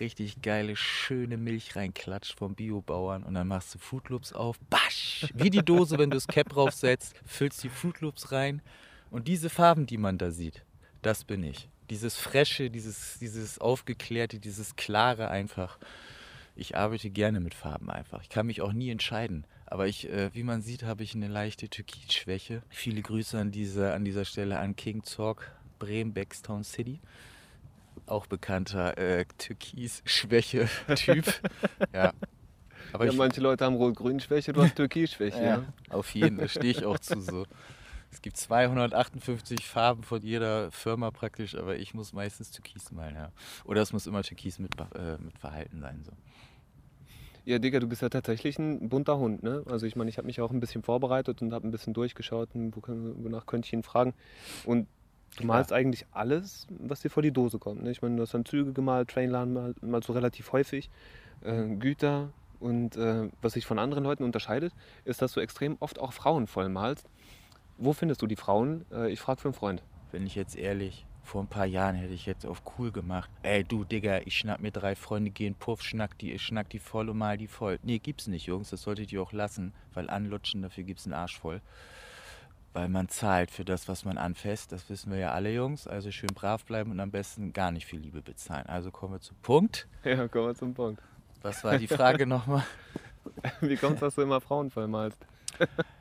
richtig 0.00 0.42
geile, 0.42 0.76
schöne 0.76 1.36
Milch 1.36 1.76
reinklatscht 1.76 2.38
vom 2.38 2.54
Biobauern 2.54 3.22
und 3.22 3.34
dann 3.34 3.48
machst 3.48 3.74
du 3.74 3.78
Fruit 3.78 4.08
Loops 4.08 4.32
auf, 4.32 4.58
basch, 4.70 5.26
wie 5.34 5.50
die 5.50 5.62
Dose, 5.62 5.98
wenn 5.98 6.10
du 6.10 6.16
das 6.16 6.26
Cap 6.26 6.48
draufsetzt, 6.48 7.14
füllst 7.26 7.62
die 7.62 7.68
Fruit 7.68 8.00
Loops 8.00 8.32
rein 8.32 8.62
und 9.10 9.28
diese 9.28 9.50
Farben, 9.50 9.86
die 9.86 9.98
man 9.98 10.18
da 10.18 10.30
sieht, 10.30 10.64
das 11.02 11.24
bin 11.24 11.44
ich. 11.44 11.68
Dieses 11.90 12.16
Fresche, 12.16 12.70
dieses, 12.70 13.18
dieses 13.18 13.58
Aufgeklärte, 13.58 14.38
dieses 14.38 14.76
Klare 14.76 15.28
einfach. 15.28 15.78
Ich 16.54 16.76
arbeite 16.76 17.10
gerne 17.10 17.40
mit 17.40 17.54
Farben 17.54 17.90
einfach. 17.90 18.22
Ich 18.22 18.28
kann 18.28 18.46
mich 18.46 18.60
auch 18.62 18.72
nie 18.72 18.90
entscheiden. 18.90 19.44
Aber 19.70 19.86
ich, 19.86 20.10
äh, 20.10 20.34
wie 20.34 20.42
man 20.42 20.62
sieht, 20.62 20.82
habe 20.82 21.04
ich 21.04 21.14
eine 21.14 21.28
leichte 21.28 21.68
Türkisschwäche. 21.68 22.62
Viele 22.68 23.02
Grüße 23.02 23.38
an, 23.38 23.52
diese, 23.52 23.92
an 23.94 24.04
dieser 24.04 24.24
Stelle 24.24 24.58
an 24.58 24.74
King 24.74 25.04
Zorg, 25.04 25.52
Bremen, 25.78 26.12
Backstown 26.12 26.64
City. 26.64 27.00
Auch 28.06 28.26
bekannter 28.26 28.98
äh, 28.98 29.24
Türkis-Schwäche-Typ. 29.38 31.24
ja. 31.94 32.12
Aber 32.92 33.04
ja, 33.04 33.12
ich, 33.12 33.16
manche 33.16 33.40
Leute 33.40 33.64
haben 33.64 33.76
Rot-Grün-Schwäche, 33.76 34.52
du 34.52 34.62
hast 34.62 34.74
Türkis-Schwäche. 34.74 35.38
ja, 35.38 35.44
ja, 35.44 35.64
auf 35.90 36.12
jeden 36.16 36.38
Fall 36.38 36.48
stehe 36.48 36.72
ich 36.72 36.84
auch 36.84 36.98
zu 36.98 37.20
so. 37.20 37.46
Es 38.10 38.20
gibt 38.22 38.36
258 38.36 39.64
Farben 39.64 40.02
von 40.02 40.20
jeder 40.20 40.72
Firma 40.72 41.12
praktisch, 41.12 41.54
aber 41.54 41.76
ich 41.76 41.94
muss 41.94 42.12
meistens 42.12 42.50
Türkis 42.50 42.90
malen, 42.90 43.14
ja. 43.14 43.30
Oder 43.64 43.82
es 43.82 43.92
muss 43.92 44.08
immer 44.08 44.24
Türkis 44.24 44.58
mit, 44.58 44.74
äh, 44.96 45.16
mit 45.18 45.38
Verhalten 45.38 45.80
sein. 45.80 46.02
So. 46.04 46.10
Ja, 47.44 47.58
Digga, 47.58 47.80
du 47.80 47.86
bist 47.86 48.02
ja 48.02 48.08
tatsächlich 48.08 48.58
ein 48.58 48.88
bunter 48.88 49.18
Hund, 49.18 49.42
ne? 49.42 49.62
Also 49.70 49.86
ich 49.86 49.96
meine, 49.96 50.10
ich 50.10 50.18
habe 50.18 50.26
mich 50.26 50.40
auch 50.40 50.50
ein 50.50 50.60
bisschen 50.60 50.82
vorbereitet 50.82 51.40
und 51.42 51.52
habe 51.52 51.66
ein 51.66 51.70
bisschen 51.70 51.94
durchgeschaut, 51.94 52.50
wonach 52.54 53.46
könnte 53.46 53.66
ich 53.66 53.72
ihn 53.72 53.82
fragen. 53.82 54.14
Und 54.64 54.86
du 55.36 55.46
malst 55.46 55.70
ja. 55.70 55.76
eigentlich 55.76 56.06
alles, 56.12 56.66
was 56.68 57.00
dir 57.00 57.08
vor 57.08 57.22
die 57.22 57.32
Dose 57.32 57.58
kommt. 57.58 57.82
Ne? 57.82 57.90
Ich 57.90 58.02
meine, 58.02 58.16
du 58.16 58.22
hast 58.22 58.34
dann 58.34 58.44
Züge 58.44 58.72
gemalt, 58.72 59.08
Trainline 59.08 59.46
mal, 59.46 59.74
mal 59.80 60.02
so 60.02 60.12
relativ 60.12 60.52
häufig, 60.52 60.90
äh, 61.42 61.64
Güter. 61.76 62.30
Und 62.58 62.96
äh, 62.96 63.30
was 63.40 63.54
sich 63.54 63.64
von 63.64 63.78
anderen 63.78 64.04
Leuten 64.04 64.22
unterscheidet, 64.22 64.74
ist, 65.06 65.22
dass 65.22 65.32
du 65.32 65.40
extrem 65.40 65.78
oft 65.80 65.98
auch 65.98 66.12
Frauen 66.12 66.46
voll 66.46 66.68
malst. 66.68 67.08
Wo 67.78 67.94
findest 67.94 68.20
du 68.20 68.26
die 68.26 68.36
Frauen? 68.36 68.84
Äh, 68.92 69.10
ich 69.10 69.20
frage 69.20 69.40
für 69.40 69.48
einen 69.48 69.54
Freund. 69.54 69.82
Bin 70.12 70.26
ich 70.26 70.34
jetzt 70.34 70.56
ehrlich, 70.56 71.06
vor 71.30 71.44
ein 71.44 71.46
paar 71.46 71.66
Jahren 71.66 71.94
hätte 71.94 72.12
ich 72.12 72.26
jetzt 72.26 72.44
auf 72.44 72.60
cool 72.76 72.90
gemacht. 72.90 73.30
Ey, 73.44 73.62
du, 73.62 73.84
Digga, 73.84 74.18
ich 74.24 74.36
schnapp 74.36 74.60
mir 74.60 74.72
drei 74.72 74.96
Freunde, 74.96 75.30
gehen 75.30 75.54
Puff, 75.54 75.80
schnack 75.80 76.18
die, 76.18 76.32
ich 76.32 76.42
schnack 76.42 76.68
die 76.70 76.80
voll 76.80 77.08
und 77.08 77.18
mal 77.18 77.38
die 77.38 77.46
voll. 77.46 77.78
Nee, 77.84 78.00
gibt's 78.00 78.26
nicht, 78.26 78.46
Jungs, 78.46 78.70
das 78.70 78.82
solltet 78.82 79.12
ihr 79.12 79.22
auch 79.22 79.32
lassen, 79.32 79.72
weil 79.94 80.10
anlutschen, 80.10 80.62
dafür 80.62 80.82
gibt's 80.82 81.06
einen 81.06 81.14
Arsch 81.14 81.38
voll. 81.38 81.60
Weil 82.72 82.88
man 82.88 83.08
zahlt 83.08 83.52
für 83.52 83.64
das, 83.64 83.86
was 83.86 84.04
man 84.04 84.18
anfasst, 84.18 84.72
das 84.72 84.90
wissen 84.90 85.12
wir 85.12 85.18
ja 85.18 85.30
alle, 85.30 85.52
Jungs. 85.52 85.86
Also 85.86 86.10
schön 86.10 86.30
brav 86.34 86.64
bleiben 86.64 86.90
und 86.90 86.98
am 86.98 87.12
besten 87.12 87.52
gar 87.52 87.70
nicht 87.70 87.86
viel 87.86 88.00
Liebe 88.00 88.22
bezahlen. 88.22 88.66
Also 88.66 88.90
kommen 88.90 89.14
wir 89.14 89.20
zum 89.20 89.36
Punkt. 89.36 89.86
Ja, 90.02 90.26
kommen 90.26 90.48
wir 90.48 90.54
zum 90.56 90.74
Punkt. 90.74 91.00
Was 91.42 91.62
war 91.62 91.78
die 91.78 91.86
Frage 91.86 92.26
nochmal? 92.26 92.64
Wie 93.60 93.76
kommt 93.76 93.94
es, 93.94 94.00
dass 94.00 94.14
du 94.16 94.22
immer 94.22 94.40
Frauen 94.40 94.70
voll 94.70 94.88
malst? 94.88 95.24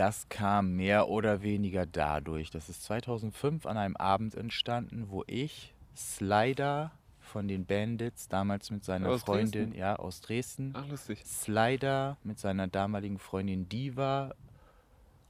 Das 0.00 0.30
kam 0.30 0.76
mehr 0.76 1.10
oder 1.10 1.42
weniger 1.42 1.84
dadurch. 1.84 2.48
Das 2.48 2.70
ist 2.70 2.84
2005 2.84 3.66
an 3.66 3.76
einem 3.76 3.96
Abend 3.96 4.34
entstanden, 4.34 5.10
wo 5.10 5.24
ich 5.26 5.74
Slider 5.94 6.92
von 7.20 7.48
den 7.48 7.66
Bandits, 7.66 8.26
damals 8.26 8.70
mit 8.70 8.82
seiner 8.82 9.10
aus 9.10 9.24
Freundin, 9.24 9.64
Dresden? 9.64 9.78
ja, 9.78 9.96
aus 9.96 10.22
Dresden. 10.22 10.72
Ach, 10.74 10.88
lustig. 10.88 11.22
Slider 11.26 12.16
mit 12.24 12.38
seiner 12.38 12.66
damaligen 12.66 13.18
Freundin 13.18 13.68
Diva, 13.68 14.34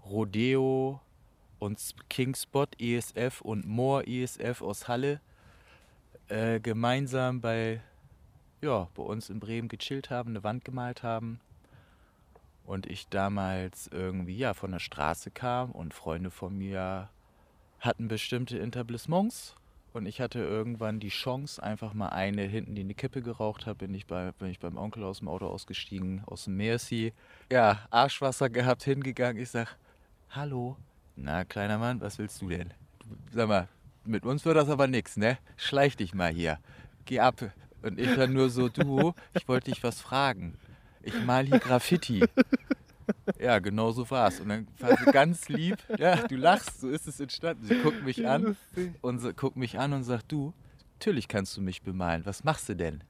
Rodeo 0.07 1.01
und 1.59 1.81
Kingspot 2.09 2.81
ESF 2.81 3.41
und 3.41 3.67
Moore 3.67 4.07
ESF 4.07 4.63
aus 4.63 4.87
Halle 4.87 5.21
äh, 6.29 6.61
gemeinsam 6.61 7.41
bei, 7.41 7.81
ja, 8.63 8.87
bei 8.95 9.03
uns 9.03 9.31
in 9.31 9.41
Bremen 9.41 9.67
gechillt 9.67 10.11
haben, 10.11 10.31
eine 10.31 10.45
Wand 10.45 10.65
gemalt 10.65 11.03
haben 11.03 11.41
und 12.71 12.87
ich 12.87 13.09
damals 13.09 13.89
irgendwie 13.93 14.39
ja 14.39 14.55
von 14.55 14.71
der 14.71 14.79
Straße 14.79 15.33
kam 15.33 15.73
und 15.73 15.93
Freunde 15.93 16.31
von 16.31 16.57
mir 16.57 17.11
hatten 17.81 18.07
bestimmte 18.07 18.61
Etablissements 18.61 19.57
und 19.93 20.07
ich 20.07 20.21
hatte 20.21 20.39
irgendwann 20.39 21.01
die 21.01 21.09
Chance, 21.09 21.61
einfach 21.61 21.95
mal 21.95 22.11
eine 22.11 22.43
hinten, 22.43 22.77
die 22.77 22.83
eine 22.83 22.95
Kippe 22.95 23.23
geraucht 23.23 23.67
hat, 23.67 23.79
bin 23.79 23.93
ich, 23.93 24.07
bei, 24.07 24.31
bin 24.39 24.51
ich 24.51 24.61
beim 24.61 24.77
Onkel 24.77 25.03
aus 25.03 25.19
dem 25.19 25.27
Auto 25.27 25.49
ausgestiegen, 25.49 26.23
aus 26.27 26.45
dem 26.45 26.59
Merci. 26.59 27.13
Ja, 27.51 27.81
Arschwasser 27.91 28.49
gehabt, 28.49 28.85
hingegangen. 28.85 29.43
Ich 29.43 29.51
sag, 29.51 29.77
hallo. 30.31 30.77
Na, 31.17 31.43
kleiner 31.43 31.79
Mann, 31.79 32.01
was 32.01 32.19
willst 32.19 32.41
du 32.41 32.51
denn? 32.51 32.73
Sag 33.33 33.49
mal, 33.49 33.67
mit 34.05 34.25
uns 34.25 34.45
wird 34.45 34.57
das 34.57 34.69
aber 34.69 34.87
nichts, 34.87 35.17
ne? 35.17 35.39
Schleich 35.57 35.97
dich 35.97 36.15
mal 36.15 36.31
hier. 36.31 36.61
Geh 37.05 37.19
ab. 37.19 37.51
Und 37.83 37.99
ich 37.99 38.15
dann 38.15 38.33
nur 38.33 38.49
so, 38.49 38.69
du, 38.69 39.13
ich 39.35 39.49
wollte 39.49 39.73
dich 39.73 39.83
was 39.83 40.01
fragen 40.01 40.57
ich 41.03 41.15
mal 41.25 41.47
hier 41.47 41.59
Graffiti. 41.59 42.25
Ja, 43.39 43.59
genau 43.59 43.91
so 43.93 44.09
war 44.11 44.29
es. 44.29 44.41
Und 44.41 44.49
dann 44.49 44.67
war 44.79 44.97
sie 44.97 45.11
ganz 45.11 45.49
lieb, 45.49 45.77
ja, 45.99 46.17
du 46.27 46.37
lachst, 46.37 46.81
so 46.81 46.89
ist 46.89 47.09
es 47.09 47.21
entstanden. 47.21 47.67
Sie 47.67 47.79
guckt 47.83 48.05
mich 48.05 48.27
an 48.27 48.57
und 49.01 49.37
guckt 49.37 49.57
mich 49.57 49.79
an 49.79 49.93
und 49.93 50.05
sagt, 50.05 50.31
du, 50.31 50.53
natürlich 50.95 51.29
kannst 51.29 51.57
du 51.57 51.61
mich 51.61 51.83
bemalen. 51.83 52.25
Was 52.27 52.45
machst 52.45 52.69
du 52.69 52.77
denn? 52.77 53.03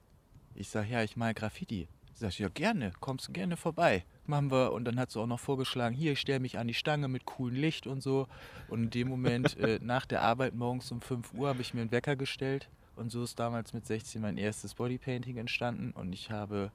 Ich 0.55 0.69
sage, 0.69 0.89
ja, 0.89 1.03
ich 1.03 1.17
mal 1.17 1.33
Graffiti. 1.33 1.87
Sie 2.13 2.19
sagt, 2.25 2.39
ja, 2.39 2.49
gerne, 2.49 2.91
kommst 2.99 3.33
gerne 3.33 3.57
vorbei. 3.57 4.05
Machen 4.25 4.51
wir. 4.51 4.73
Und 4.73 4.85
dann 4.85 4.99
hat 4.99 5.11
sie 5.11 5.19
auch 5.19 5.27
noch 5.27 5.39
vorgeschlagen, 5.39 5.95
hier, 5.95 6.11
ich 6.13 6.19
stelle 6.19 6.39
mich 6.39 6.57
an 6.57 6.67
die 6.67 6.73
Stange 6.73 7.07
mit 7.07 7.25
coolem 7.25 7.55
Licht 7.55 7.87
und 7.87 8.01
so. 8.01 8.27
Und 8.67 8.83
in 8.83 8.89
dem 8.91 9.07
Moment, 9.07 9.57
äh, 9.57 9.79
nach 9.81 10.05
der 10.05 10.21
Arbeit 10.21 10.53
morgens 10.53 10.91
um 10.91 11.01
5 11.01 11.33
Uhr, 11.33 11.49
habe 11.49 11.61
ich 11.61 11.73
mir 11.73 11.81
einen 11.81 11.91
Wecker 11.91 12.15
gestellt. 12.15 12.69
Und 12.95 13.11
so 13.11 13.23
ist 13.23 13.39
damals 13.39 13.73
mit 13.73 13.85
16 13.85 14.21
mein 14.21 14.37
erstes 14.37 14.75
Bodypainting 14.75 15.37
entstanden. 15.37 15.91
Und 15.91 16.13
ich 16.13 16.29
habe 16.29 16.71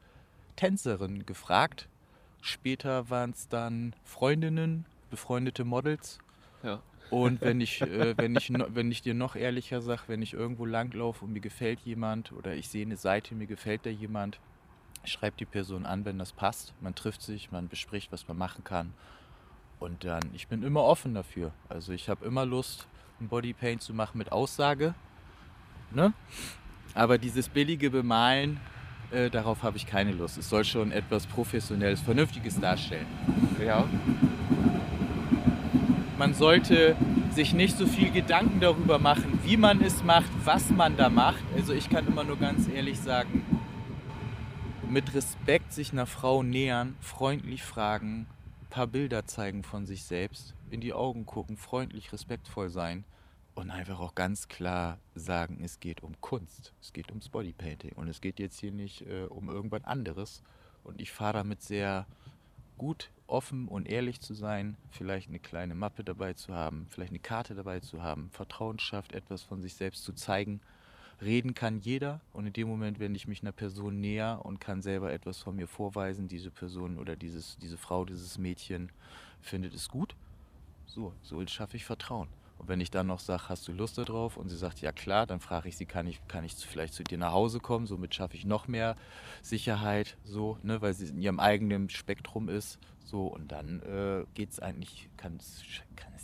Tänzerin 0.56 1.26
gefragt. 1.26 1.88
Später 2.40 3.10
waren 3.10 3.30
es 3.30 3.48
dann 3.48 3.94
Freundinnen, 4.04 4.86
befreundete 5.10 5.64
Models. 5.64 6.18
Ja. 6.62 6.82
Und 7.10 7.40
wenn 7.40 7.60
ich, 7.60 7.80
äh, 7.82 8.16
wenn, 8.16 8.36
ich, 8.36 8.50
wenn 8.50 8.90
ich 8.90 9.02
dir 9.02 9.14
noch 9.14 9.36
ehrlicher 9.36 9.80
sage, 9.80 10.02
wenn 10.06 10.22
ich 10.22 10.34
irgendwo 10.34 10.64
langlaufe 10.64 11.24
und 11.24 11.32
mir 11.32 11.40
gefällt 11.40 11.80
jemand 11.80 12.32
oder 12.32 12.54
ich 12.54 12.68
sehe 12.68 12.84
eine 12.84 12.96
Seite, 12.96 13.34
mir 13.34 13.46
gefällt 13.46 13.86
da 13.86 13.90
jemand, 13.90 14.40
schreibt 15.04 15.40
die 15.40 15.44
Person 15.44 15.86
an, 15.86 16.04
wenn 16.04 16.18
das 16.18 16.32
passt. 16.32 16.74
Man 16.80 16.94
trifft 16.94 17.22
sich, 17.22 17.52
man 17.52 17.68
bespricht, 17.68 18.10
was 18.12 18.26
man 18.28 18.36
machen 18.36 18.64
kann. 18.64 18.92
Und 19.78 20.04
dann, 20.04 20.22
ich 20.32 20.48
bin 20.48 20.62
immer 20.62 20.82
offen 20.82 21.14
dafür. 21.14 21.52
Also 21.68 21.92
ich 21.92 22.08
habe 22.08 22.24
immer 22.24 22.46
Lust, 22.46 22.88
ein 23.20 23.28
Bodypaint 23.28 23.82
zu 23.82 23.94
machen 23.94 24.18
mit 24.18 24.32
Aussage. 24.32 24.94
Ne? 25.90 26.12
Aber 26.94 27.18
dieses 27.18 27.48
billige 27.48 27.90
Bemalen, 27.90 28.60
äh, 29.10 29.30
darauf 29.30 29.62
habe 29.62 29.76
ich 29.76 29.86
keine 29.86 30.12
Lust. 30.12 30.38
Es 30.38 30.48
soll 30.48 30.64
schon 30.64 30.92
etwas 30.92 31.26
Professionelles, 31.26 32.00
Vernünftiges 32.00 32.60
darstellen. 32.60 33.06
Ja. 33.64 33.84
Man 36.18 36.34
sollte 36.34 36.96
sich 37.30 37.52
nicht 37.52 37.76
so 37.76 37.86
viel 37.86 38.10
Gedanken 38.10 38.60
darüber 38.60 38.98
machen, 38.98 39.38
wie 39.44 39.56
man 39.56 39.82
es 39.82 40.02
macht, 40.02 40.30
was 40.44 40.70
man 40.70 40.96
da 40.96 41.08
macht. 41.10 41.42
Also 41.56 41.72
ich 41.72 41.90
kann 41.90 42.06
immer 42.06 42.24
nur 42.24 42.38
ganz 42.38 42.68
ehrlich 42.68 42.98
sagen, 42.98 43.44
mit 44.88 45.14
Respekt 45.14 45.72
sich 45.72 45.92
einer 45.92 46.06
Frau 46.06 46.42
nähern, 46.42 46.94
freundlich 47.00 47.62
fragen, 47.62 48.26
ein 48.62 48.70
paar 48.70 48.86
Bilder 48.86 49.26
zeigen 49.26 49.62
von 49.62 49.84
sich 49.84 50.04
selbst, 50.04 50.54
in 50.70 50.80
die 50.80 50.92
Augen 50.92 51.26
gucken, 51.26 51.56
freundlich, 51.56 52.12
respektvoll 52.12 52.70
sein 52.70 53.04
und 53.56 53.70
einfach 53.70 54.00
auch 54.00 54.14
ganz 54.14 54.48
klar 54.48 54.98
sagen, 55.14 55.60
es 55.64 55.80
geht 55.80 56.02
um 56.02 56.20
Kunst, 56.20 56.74
es 56.80 56.92
geht 56.92 57.08
ums 57.08 57.30
Bodypainting 57.30 57.92
und 57.92 58.06
es 58.06 58.20
geht 58.20 58.38
jetzt 58.38 58.60
hier 58.60 58.70
nicht 58.70 59.02
äh, 59.02 59.24
um 59.24 59.48
irgendwas 59.48 59.84
anderes. 59.84 60.42
Und 60.84 61.00
ich 61.00 61.10
fahre 61.10 61.38
damit 61.38 61.62
sehr 61.62 62.06
gut, 62.76 63.10
offen 63.26 63.66
und 63.66 63.88
ehrlich 63.88 64.20
zu 64.20 64.34
sein, 64.34 64.76
vielleicht 64.90 65.28
eine 65.28 65.38
kleine 65.38 65.74
Mappe 65.74 66.04
dabei 66.04 66.34
zu 66.34 66.54
haben, 66.54 66.86
vielleicht 66.90 67.10
eine 67.10 67.18
Karte 67.18 67.54
dabei 67.54 67.80
zu 67.80 68.02
haben, 68.02 68.28
Vertrauen 68.30 68.78
schafft, 68.78 69.12
etwas 69.12 69.42
von 69.42 69.62
sich 69.62 69.74
selbst 69.74 70.04
zu 70.04 70.12
zeigen. 70.12 70.60
Reden 71.22 71.54
kann 71.54 71.80
jeder 71.80 72.20
und 72.34 72.46
in 72.46 72.52
dem 72.52 72.68
Moment 72.68 72.98
wende 72.98 73.16
ich 73.16 73.26
mich 73.26 73.40
einer 73.40 73.52
Person 73.52 74.00
näher 74.00 74.40
und 74.44 74.60
kann 74.60 74.82
selber 74.82 75.14
etwas 75.14 75.38
von 75.38 75.56
mir 75.56 75.66
vorweisen. 75.66 76.28
Diese 76.28 76.50
Person 76.50 76.98
oder 76.98 77.16
dieses, 77.16 77.56
diese 77.56 77.78
Frau, 77.78 78.04
dieses 78.04 78.36
Mädchen 78.36 78.92
findet 79.40 79.74
es 79.74 79.88
gut. 79.88 80.14
So, 80.84 81.14
so 81.22 81.44
schaffe 81.46 81.78
ich 81.78 81.86
Vertrauen. 81.86 82.28
Und 82.58 82.68
wenn 82.68 82.80
ich 82.80 82.90
dann 82.90 83.06
noch 83.06 83.20
sage, 83.20 83.48
hast 83.48 83.68
du 83.68 83.72
Lust 83.72 83.98
darauf? 83.98 84.36
Und 84.36 84.48
sie 84.48 84.56
sagt, 84.56 84.80
ja 84.80 84.92
klar, 84.92 85.26
dann 85.26 85.40
frage 85.40 85.68
ich 85.68 85.76
sie, 85.76 85.86
kann 85.86 86.06
ich, 86.06 86.26
kann 86.28 86.44
ich 86.44 86.54
vielleicht 86.54 86.94
zu 86.94 87.04
dir 87.04 87.18
nach 87.18 87.32
Hause 87.32 87.60
kommen? 87.60 87.86
Somit 87.86 88.14
schaffe 88.14 88.36
ich 88.36 88.44
noch 88.44 88.66
mehr 88.68 88.96
Sicherheit, 89.42 90.16
so, 90.24 90.58
ne, 90.62 90.80
weil 90.80 90.94
sie 90.94 91.06
in 91.06 91.20
ihrem 91.20 91.40
eigenen 91.40 91.90
Spektrum 91.90 92.48
ist. 92.48 92.78
So, 93.06 93.26
und 93.26 93.52
dann 93.52 93.80
äh, 93.82 94.24
geht 94.34 94.50
es 94.50 94.60
eigentlich, 94.60 95.08
kann 95.16 95.38
es 95.38 95.62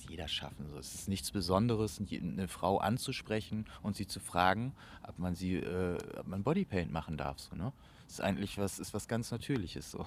jeder 0.08 0.28
schaffen. 0.28 0.66
So, 0.68 0.78
es 0.78 0.94
ist 0.94 1.08
nichts 1.08 1.30
Besonderes, 1.30 2.00
eine 2.00 2.48
Frau 2.48 2.78
anzusprechen 2.78 3.66
und 3.82 3.96
sie 3.96 4.06
zu 4.06 4.20
fragen, 4.20 4.74
ob 5.06 5.18
man 5.18 5.34
sie, 5.34 5.56
äh, 5.56 5.96
ob 6.18 6.26
man 6.26 6.42
Bodypaint 6.42 6.92
machen 6.92 7.16
darf. 7.16 7.38
So, 7.38 7.54
ne? 7.54 7.72
ist 8.12 8.20
eigentlich 8.20 8.58
was, 8.58 8.78
ist 8.78 8.92
was 8.92 9.08
ganz 9.08 9.30
Natürliches 9.30 9.90
so. 9.90 10.06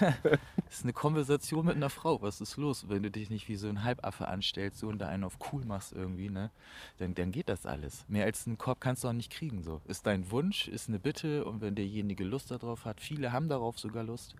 ist 0.70 0.82
eine 0.82 0.92
Konversation 0.92 1.64
mit 1.64 1.76
einer 1.76 1.88
Frau. 1.88 2.20
Was 2.20 2.40
ist 2.40 2.56
los? 2.56 2.88
Wenn 2.88 3.02
du 3.02 3.10
dich 3.10 3.30
nicht 3.30 3.48
wie 3.48 3.56
so 3.56 3.68
ein 3.68 3.84
Halbaffe 3.84 4.28
anstellst 4.28 4.80
so, 4.80 4.88
und 4.88 4.98
da 4.98 5.08
einen 5.08 5.24
auf 5.24 5.38
cool 5.50 5.64
machst 5.64 5.92
irgendwie, 5.92 6.28
ne? 6.28 6.50
Dann, 6.98 7.14
dann 7.14 7.32
geht 7.32 7.48
das 7.48 7.64
alles. 7.64 8.04
Mehr 8.08 8.24
als 8.26 8.46
einen 8.46 8.58
Korb 8.58 8.80
kannst 8.80 9.04
du 9.04 9.08
auch 9.08 9.14
nicht 9.14 9.32
kriegen. 9.32 9.62
So. 9.62 9.80
Ist 9.86 10.06
dein 10.06 10.30
Wunsch, 10.30 10.68
ist 10.68 10.88
eine 10.88 10.98
Bitte 10.98 11.44
und 11.46 11.62
wenn 11.62 11.74
derjenige 11.74 12.24
Lust 12.24 12.50
darauf 12.50 12.84
hat, 12.84 13.00
viele 13.00 13.32
haben 13.32 13.48
darauf 13.48 13.78
sogar 13.78 14.04
Lust. 14.04 14.34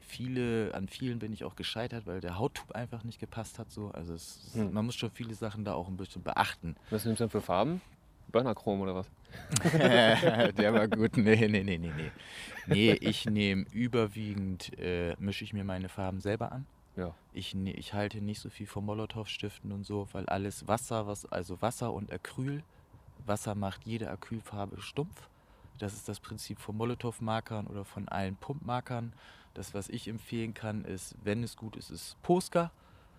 Viele, 0.00 0.72
an 0.74 0.88
vielen 0.88 1.18
bin 1.18 1.32
ich 1.32 1.44
auch 1.44 1.56
gescheitert, 1.56 2.06
weil 2.06 2.20
der 2.20 2.38
Hauttub 2.38 2.72
einfach 2.72 3.04
nicht 3.04 3.18
gepasst 3.18 3.58
hat. 3.58 3.70
So. 3.70 3.90
Also 3.92 4.14
es, 4.14 4.50
hm. 4.54 4.72
man 4.72 4.86
muss 4.86 4.94
schon 4.94 5.10
viele 5.10 5.34
Sachen 5.34 5.64
da 5.64 5.74
auch 5.74 5.88
ein 5.88 5.96
bisschen 5.96 6.22
beachten. 6.22 6.76
Was 6.90 7.04
nimmst 7.04 7.20
du 7.20 7.24
denn 7.24 7.30
für 7.30 7.40
Farben? 7.40 7.80
Burnerchrom 8.28 8.80
oder 8.80 8.94
was? 8.94 9.10
der 9.72 10.74
war 10.74 10.88
gut. 10.88 11.16
Nee, 11.16 11.48
nee, 11.48 11.62
nee, 11.62 11.78
nee, 11.78 11.92
nee. 11.96 12.10
Nee, 12.66 12.92
ich 12.92 13.26
nehme 13.26 13.64
überwiegend, 13.72 14.76
äh, 14.78 15.14
mische 15.18 15.44
ich 15.44 15.52
mir 15.52 15.64
meine 15.64 15.88
Farben 15.88 16.20
selber 16.20 16.52
an. 16.52 16.66
Ja. 16.96 17.14
Ich, 17.32 17.54
ne, 17.54 17.72
ich 17.72 17.92
halte 17.92 18.20
nicht 18.20 18.40
so 18.40 18.48
viel 18.48 18.66
von 18.66 18.84
Molotow-Stiften 18.84 19.70
und 19.70 19.84
so, 19.84 20.08
weil 20.12 20.26
alles 20.26 20.66
Wasser, 20.66 21.06
was, 21.06 21.26
also 21.26 21.60
Wasser 21.60 21.92
und 21.92 22.10
Acryl, 22.10 22.62
Wasser 23.26 23.54
macht 23.54 23.84
jede 23.84 24.10
Acrylfarbe 24.10 24.80
stumpf. 24.80 25.28
Das 25.78 25.92
ist 25.92 26.08
das 26.08 26.20
Prinzip 26.20 26.58
von 26.58 26.76
Molotow-Markern 26.76 27.66
oder 27.66 27.84
von 27.84 28.08
allen 28.08 28.36
Pumpmarkern. 28.36 29.12
Das, 29.56 29.72
was 29.72 29.88
ich 29.88 30.06
empfehlen 30.06 30.52
kann, 30.52 30.84
ist, 30.84 31.14
wenn 31.24 31.42
es 31.42 31.56
gut 31.56 31.76
ist, 31.76 31.88
ist 31.88 32.20
Posca. 32.20 32.70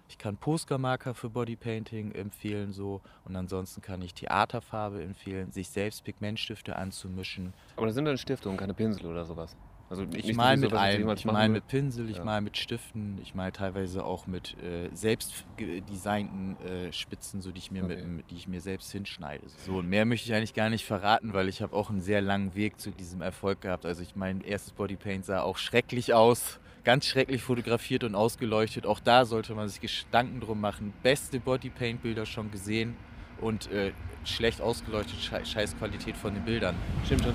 Ich 0.08 0.20
kann 0.20 0.38
Posca-Marker 0.38 1.16
für 1.16 1.32
Bodypainting 1.32 2.12
empfehlen 2.12 2.74
so 2.74 3.02
und 3.26 3.36
ansonsten 3.36 3.82
kann 3.82 4.04
ich 4.04 4.14
Theaterfarbe 4.14 5.02
empfehlen, 5.02 5.52
sich 5.52 5.70
selbst 5.70 6.04
Pigmentstifte 6.04 6.76
anzumischen. 6.76 7.56
Aber 7.76 7.88
das 7.88 7.96
sind 7.96 8.06
dann 8.06 8.20
Stifte 8.20 8.50
und 8.50 8.58
keine 8.58 8.76
Pinsel 8.76 9.08
oder 9.08 9.26
sowas. 9.26 9.58
Also 9.90 10.06
ich 10.14 10.36
mal 10.36 10.58
mit 10.58 10.74
allem. 10.74 11.10
Ich 11.10 11.26
mal 11.26 11.48
mit 11.48 11.68
Pinsel, 11.68 12.10
ich 12.10 12.18
ja. 12.18 12.24
mal 12.24 12.42
mit 12.42 12.58
Stiften, 12.58 13.20
ich 13.22 13.36
mal 13.36 13.52
teilweise 13.52 14.04
auch 14.04 14.28
mit 14.28 14.56
äh, 14.62 14.90
selbst 14.94 15.46
designten 15.90 16.58
äh, 16.66 16.92
Spitzen, 16.92 17.42
so 17.42 17.52
die 17.52 17.60
ich 17.60 17.72
mir 17.72 17.86
okay. 17.86 18.04
mit, 18.06 18.30
die 18.30 18.36
ich 18.36 18.48
mir 18.48 18.60
selbst 18.60 18.92
hinschneide. 18.92 19.44
So 19.66 19.78
und 19.78 19.88
mehr 19.88 20.06
möchte 20.06 20.28
ich 20.28 20.36
eigentlich 20.36 20.54
gar 20.54 20.70
nicht 20.70 20.86
verraten, 20.86 21.34
weil 21.34 21.48
ich 21.48 21.62
habe 21.62 21.76
auch 21.76 21.90
einen 21.90 22.02
sehr 22.02 22.22
langen 22.22 22.54
Weg 22.54 22.80
zu 22.82 22.92
diesem 22.92 23.22
Erfolg 23.22 23.62
gehabt. 23.62 23.86
Also 23.86 24.02
ich 24.02 24.16
mein 24.16 24.42
erstes 24.42 24.74
Bodypaint 24.74 25.26
sah 25.26 25.42
auch 25.42 25.58
schrecklich 25.58 26.14
aus 26.14 26.60
ganz 26.88 27.06
schrecklich 27.06 27.42
fotografiert 27.42 28.06
und 28.06 28.16
ausgeleuchtet. 28.16 28.86
Auch 28.86 29.02
da 29.02 29.26
sollte 29.26 29.54
man 29.54 29.68
sich 29.68 29.82
Gedanken 29.82 30.40
drum 30.40 30.62
machen. 30.62 30.94
Beste 31.04 31.38
Bodypaint-Bilder 31.38 32.26
schon 32.26 32.50
gesehen 32.50 32.96
und 33.42 33.70
äh, 33.72 33.92
schlecht 34.24 34.62
ausgeleuchtet, 34.62 35.20
scheiß 35.20 35.78
Qualität 35.78 36.16
von 36.16 36.34
den 36.34 36.46
Bildern. 36.46 36.76
Stimmt 37.04 37.24
schon. 37.24 37.34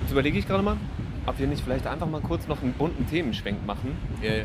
Jetzt 0.00 0.10
überlege 0.10 0.38
ich 0.38 0.46
gerade 0.46 0.62
mal, 0.62 0.78
ob 1.26 1.38
wir 1.38 1.46
nicht 1.46 1.62
vielleicht 1.62 1.86
einfach 1.86 2.08
mal 2.08 2.20
kurz 2.20 2.46
noch 2.48 2.62
einen 2.62 2.72
bunten 2.72 3.06
Themenschwenk 3.08 3.64
machen. 3.66 3.96
Yeah. 4.22 4.44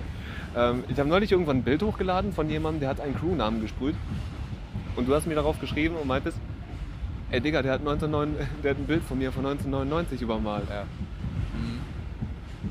Ähm, 0.56 0.84
ich 0.88 1.00
habe 1.00 1.10
neulich 1.10 1.32
irgendwann 1.32 1.58
ein 1.58 1.64
Bild 1.64 1.84
hochgeladen 1.84 2.34
von 2.34 2.50
jemandem, 2.50 2.82
der 2.82 2.90
hat 2.90 3.02
einen 3.02 3.16
Crewnamen 3.16 3.62
gesprüht. 3.62 3.96
Und 4.96 5.08
du 5.08 5.14
hast 5.14 5.28
mir 5.28 5.36
darauf 5.36 5.60
geschrieben 5.60 5.96
und 5.96 6.08
meintest, 6.08 6.38
ey 7.32 7.42
Digga, 7.42 7.62
der 7.62 7.74
hat, 7.74 7.80
1909, 7.82 8.48
der 8.64 8.72
hat 8.72 8.78
ein 8.78 8.86
Bild 8.86 9.04
von 9.04 9.18
mir 9.18 9.32
von 9.32 9.46
1999 9.46 10.22
übermalt. 10.22 10.70
Ja. 10.70 10.86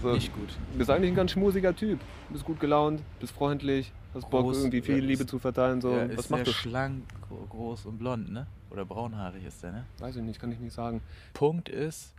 So, 0.02 0.12
Nicht 0.12 0.32
gut. 0.32 0.50
Du 0.72 0.78
bist 0.78 0.90
eigentlich 0.90 1.10
ein 1.10 1.16
ganz 1.16 1.32
schmusiger 1.32 1.74
Typ. 1.74 1.98
Du 2.28 2.34
bist 2.34 2.44
gut 2.44 2.60
gelaunt, 2.60 3.00
bist 3.18 3.32
freundlich, 3.32 3.92
hast 4.14 4.30
Bock, 4.30 4.54
irgendwie 4.54 4.80
viel 4.80 4.98
Liebe 4.98 5.26
zu 5.26 5.38
verteilen. 5.38 5.80
So. 5.80 5.90
Ja, 5.90 6.16
Was 6.16 6.30
macht 6.30 6.46
das? 6.46 6.54
schlank, 6.54 7.02
groß 7.50 7.86
und 7.86 7.98
blond, 7.98 8.30
ne? 8.30 8.46
Oder 8.70 8.84
braunhaarig 8.84 9.44
ist 9.44 9.62
der, 9.62 9.72
ne? 9.72 9.84
Weiß 9.98 10.14
ich 10.14 10.22
nicht, 10.22 10.40
kann 10.40 10.52
ich 10.52 10.60
nicht 10.60 10.74
sagen. 10.74 11.00
Punkt 11.32 11.68
ist, 11.68 12.12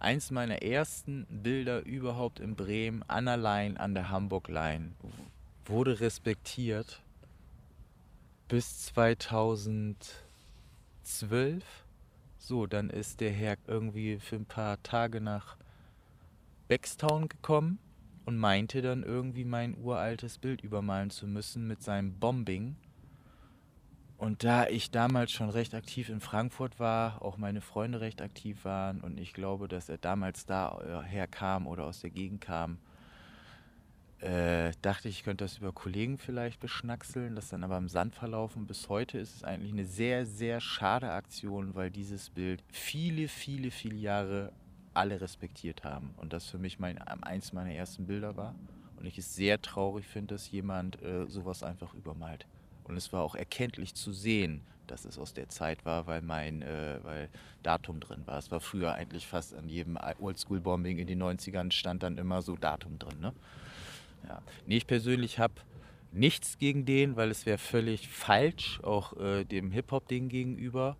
eins 0.00 0.30
meiner 0.30 0.62
ersten 0.62 1.26
Bilder 1.28 1.84
überhaupt 1.84 2.40
in 2.40 2.56
Bremen, 2.56 3.04
an 3.08 3.26
der 3.26 3.36
Line, 3.36 3.78
an 3.78 3.94
der 3.94 4.08
Hamburg 4.10 4.48
Line, 4.48 4.92
wurde 5.66 6.00
respektiert 6.00 7.02
bis 8.48 8.86
2012. 8.86 10.24
So, 12.38 12.66
dann 12.66 12.90
ist 12.90 13.20
der 13.20 13.30
Herr 13.30 13.56
irgendwie 13.66 14.18
für 14.18 14.36
ein 14.36 14.46
paar 14.46 14.82
Tage 14.82 15.20
nach 15.20 15.56
Beckstown 16.66 17.28
gekommen 17.28 17.78
und 18.24 18.38
meinte 18.38 18.82
dann 18.82 19.02
irgendwie 19.02 19.44
mein 19.44 19.76
uraltes 19.76 20.38
Bild 20.38 20.62
übermalen 20.62 21.10
zu 21.10 21.26
müssen 21.26 21.66
mit 21.66 21.82
seinem 21.82 22.18
Bombing. 22.18 22.76
Und 24.20 24.44
da 24.44 24.66
ich 24.66 24.90
damals 24.90 25.32
schon 25.32 25.48
recht 25.48 25.74
aktiv 25.74 26.10
in 26.10 26.20
Frankfurt 26.20 26.78
war, 26.78 27.22
auch 27.22 27.38
meine 27.38 27.62
Freunde 27.62 28.02
recht 28.02 28.20
aktiv 28.20 28.66
waren 28.66 29.00
und 29.00 29.18
ich 29.18 29.32
glaube, 29.32 29.66
dass 29.66 29.88
er 29.88 29.96
damals 29.96 30.44
daher 30.44 31.26
kam 31.26 31.66
oder 31.66 31.86
aus 31.86 32.02
der 32.02 32.10
Gegend 32.10 32.42
kam, 32.42 32.76
äh, 34.18 34.72
dachte 34.82 35.08
ich, 35.08 35.20
ich 35.20 35.24
könnte 35.24 35.44
das 35.44 35.56
über 35.56 35.72
Kollegen 35.72 36.18
vielleicht 36.18 36.60
beschnackseln, 36.60 37.34
das 37.34 37.48
dann 37.48 37.64
aber 37.64 37.78
im 37.78 37.88
Sand 37.88 38.14
verlaufen. 38.14 38.66
Bis 38.66 38.90
heute 38.90 39.16
ist 39.16 39.36
es 39.36 39.42
eigentlich 39.42 39.72
eine 39.72 39.86
sehr, 39.86 40.26
sehr 40.26 40.60
schade 40.60 41.10
Aktion, 41.12 41.74
weil 41.74 41.90
dieses 41.90 42.28
Bild 42.28 42.62
viele, 42.70 43.26
viele, 43.26 43.70
viele 43.70 43.96
Jahre 43.96 44.52
alle 44.92 45.18
respektiert 45.22 45.82
haben. 45.82 46.12
Und 46.18 46.34
das 46.34 46.44
für 46.44 46.58
mich 46.58 46.78
mein, 46.78 46.98
eins 46.98 47.54
meiner 47.54 47.72
ersten 47.72 48.06
Bilder 48.06 48.36
war. 48.36 48.54
Und 48.98 49.06
ich 49.06 49.16
es 49.16 49.34
sehr 49.34 49.62
traurig 49.62 50.06
finde, 50.06 50.34
dass 50.34 50.50
jemand 50.50 51.00
äh, 51.00 51.24
sowas 51.26 51.62
einfach 51.62 51.94
übermalt. 51.94 52.46
Und 52.90 52.96
es 52.96 53.12
war 53.12 53.22
auch 53.22 53.36
erkenntlich 53.36 53.94
zu 53.94 54.12
sehen, 54.12 54.62
dass 54.88 55.04
es 55.04 55.16
aus 55.16 55.32
der 55.32 55.48
Zeit 55.48 55.84
war, 55.84 56.08
weil 56.08 56.22
mein 56.22 56.60
äh, 56.62 56.98
weil 57.04 57.28
Datum 57.62 58.00
drin 58.00 58.26
war. 58.26 58.36
Es 58.36 58.50
war 58.50 58.58
früher 58.58 58.94
eigentlich 58.94 59.28
fast 59.28 59.54
an 59.54 59.68
jedem 59.68 59.96
Oldschool-Bombing 60.18 60.98
in 60.98 61.06
den 61.06 61.22
90ern 61.22 61.70
stand 61.70 62.02
dann 62.02 62.18
immer 62.18 62.42
so 62.42 62.56
Datum 62.56 62.98
drin. 62.98 63.20
Ne? 63.20 63.32
Ja. 64.28 64.42
Nee, 64.66 64.78
ich 64.78 64.88
persönlich 64.88 65.38
habe 65.38 65.54
nichts 66.10 66.58
gegen 66.58 66.84
den, 66.84 67.14
weil 67.14 67.30
es 67.30 67.46
wäre 67.46 67.58
völlig 67.58 68.08
falsch, 68.08 68.80
auch 68.82 69.16
äh, 69.18 69.44
dem 69.44 69.70
Hip-Hop-Ding 69.70 70.28
gegenüber. 70.28 70.96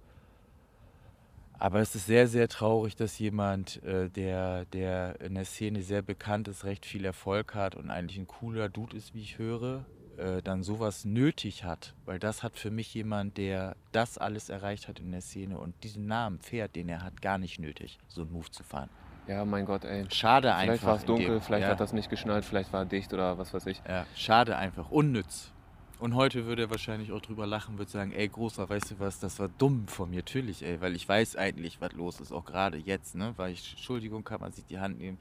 Aber 1.59 1.80
es 1.80 1.97
ist 1.97 2.07
sehr, 2.07 2.28
sehr 2.28 2.47
traurig, 2.47 2.95
dass 2.95 3.18
jemand, 3.18 3.82
äh, 3.82 4.09
der, 4.11 4.64
der 4.66 5.20
in 5.20 5.34
der 5.34 5.45
Szene 5.45 5.82
sehr 5.82 6.03
bekannt 6.03 6.47
ist, 6.47 6.64
recht 6.64 6.86
viel 6.86 7.05
Erfolg 7.05 7.57
hat 7.57 7.74
und 7.74 7.91
eigentlich 7.91 8.18
ein 8.18 8.28
cooler 8.28 8.68
Dude 8.68 8.97
ist, 8.97 9.12
wie 9.12 9.22
ich 9.22 9.38
höre, 9.38 9.84
äh, 10.20 10.42
dann 10.42 10.62
sowas 10.62 11.04
nötig 11.04 11.64
hat. 11.64 11.94
Weil 12.04 12.18
das 12.18 12.42
hat 12.42 12.56
für 12.56 12.70
mich 12.70 12.92
jemand, 12.94 13.36
der 13.36 13.76
das 13.92 14.18
alles 14.18 14.48
erreicht 14.48 14.88
hat 14.88 15.00
in 15.00 15.10
der 15.12 15.20
Szene 15.22 15.58
und 15.58 15.74
diesen 15.82 16.06
Namen 16.06 16.38
fährt, 16.38 16.76
den 16.76 16.88
er 16.88 17.02
hat, 17.02 17.22
gar 17.22 17.38
nicht 17.38 17.58
nötig, 17.58 17.98
so 18.08 18.22
einen 18.22 18.32
Move 18.32 18.50
zu 18.50 18.62
fahren. 18.62 18.90
Ja, 19.26 19.44
mein 19.44 19.64
Gott, 19.64 19.84
ey. 19.84 20.06
Schade 20.10 20.54
einfach. 20.54 20.64
Vielleicht 20.64 20.86
war 20.86 20.96
es 20.96 21.04
dunkel, 21.04 21.40
vielleicht 21.40 21.64
ja. 21.64 21.70
hat 21.70 21.80
das 21.80 21.92
nicht 21.92 22.10
geschnallt, 22.10 22.44
vielleicht 22.44 22.72
war 22.72 22.84
dicht 22.84 23.12
oder 23.12 23.38
was 23.38 23.54
weiß 23.54 23.66
ich. 23.66 23.80
Ja, 23.88 24.06
schade 24.14 24.56
einfach, 24.56 24.90
unnütz. 24.90 25.52
Und 26.00 26.14
heute 26.14 26.46
würde 26.46 26.62
er 26.62 26.70
wahrscheinlich 26.70 27.12
auch 27.12 27.20
drüber 27.20 27.46
lachen, 27.46 27.78
würde 27.78 27.90
sagen, 27.90 28.12
ey 28.12 28.26
Großer, 28.26 28.68
weißt 28.68 28.92
du 28.92 29.00
was, 29.00 29.20
das 29.20 29.38
war 29.38 29.48
dumm 29.58 29.86
von 29.86 30.08
mir, 30.08 30.16
natürlich, 30.16 30.62
ey, 30.62 30.80
weil 30.80 30.96
ich 30.96 31.06
weiß 31.06 31.36
eigentlich, 31.36 31.80
was 31.80 31.92
los 31.92 32.20
ist, 32.20 32.32
auch 32.32 32.46
gerade 32.46 32.78
jetzt, 32.78 33.14
ne, 33.14 33.34
weil 33.36 33.52
ich, 33.52 33.72
Entschuldigung, 33.72 34.24
kann 34.24 34.40
man 34.40 34.50
sich 34.50 34.64
die 34.64 34.78
Hand 34.78 34.98
nehmen, 34.98 35.18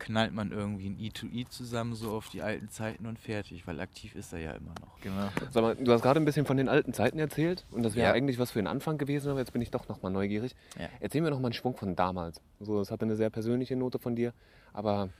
knallt 0.00 0.34
man 0.34 0.50
irgendwie 0.50 0.88
ein 0.88 0.98
E2E 0.98 1.48
zusammen 1.48 1.94
so 1.94 2.10
auf 2.10 2.28
die 2.28 2.42
alten 2.42 2.68
Zeiten 2.70 3.06
und 3.06 3.18
fertig, 3.18 3.66
weil 3.68 3.78
aktiv 3.78 4.16
ist 4.16 4.32
er 4.32 4.40
ja 4.40 4.52
immer 4.52 4.74
noch. 4.80 5.00
Genau. 5.00 5.28
Sag 5.52 5.62
mal, 5.62 5.76
du 5.76 5.92
hast 5.92 6.02
gerade 6.02 6.18
ein 6.18 6.24
bisschen 6.24 6.46
von 6.46 6.56
den 6.56 6.68
alten 6.68 6.92
Zeiten 6.92 7.18
erzählt 7.20 7.64
und 7.70 7.82
das 7.84 7.94
wäre 7.94 8.08
Ja. 8.08 8.12
eigentlich 8.14 8.38
was 8.40 8.50
für 8.50 8.58
den 8.58 8.66
Anfang 8.66 8.98
gewesen, 8.98 9.30
aber 9.30 9.38
jetzt 9.38 9.52
bin 9.52 9.62
ich 9.62 9.70
doch 9.70 9.88
nochmal 9.88 10.10
neugierig. 10.10 10.56
Ja. 10.78 10.88
Erzähl 10.98 11.20
mir 11.20 11.30
noch 11.30 11.38
mal 11.38 11.46
einen 11.48 11.52
Schwung 11.52 11.76
von 11.76 11.94
damals. 11.94 12.40
So, 12.58 12.78
das 12.78 12.90
hatte 12.90 13.04
eine 13.04 13.14
sehr 13.14 13.30
persönliche 13.30 13.76
Note 13.76 13.98
von 14.00 14.16
dir, 14.16 14.32
aber 14.72 15.10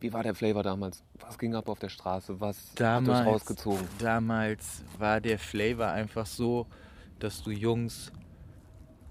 wie 0.00 0.12
war 0.12 0.22
der 0.22 0.34
Flavor 0.34 0.62
damals? 0.62 1.04
Was 1.20 1.38
ging 1.38 1.54
ab 1.54 1.68
auf 1.68 1.78
der 1.78 1.90
Straße? 1.90 2.40
Was 2.40 2.70
hat 2.70 2.80
Damals, 2.80 3.18
dich 3.20 3.26
rausgezogen? 3.28 3.86
damals 3.98 4.82
war 4.98 5.20
der 5.20 5.38
Flavor 5.38 5.88
einfach 5.88 6.24
so, 6.26 6.66
dass 7.18 7.42
du 7.42 7.50
Jungs 7.50 8.10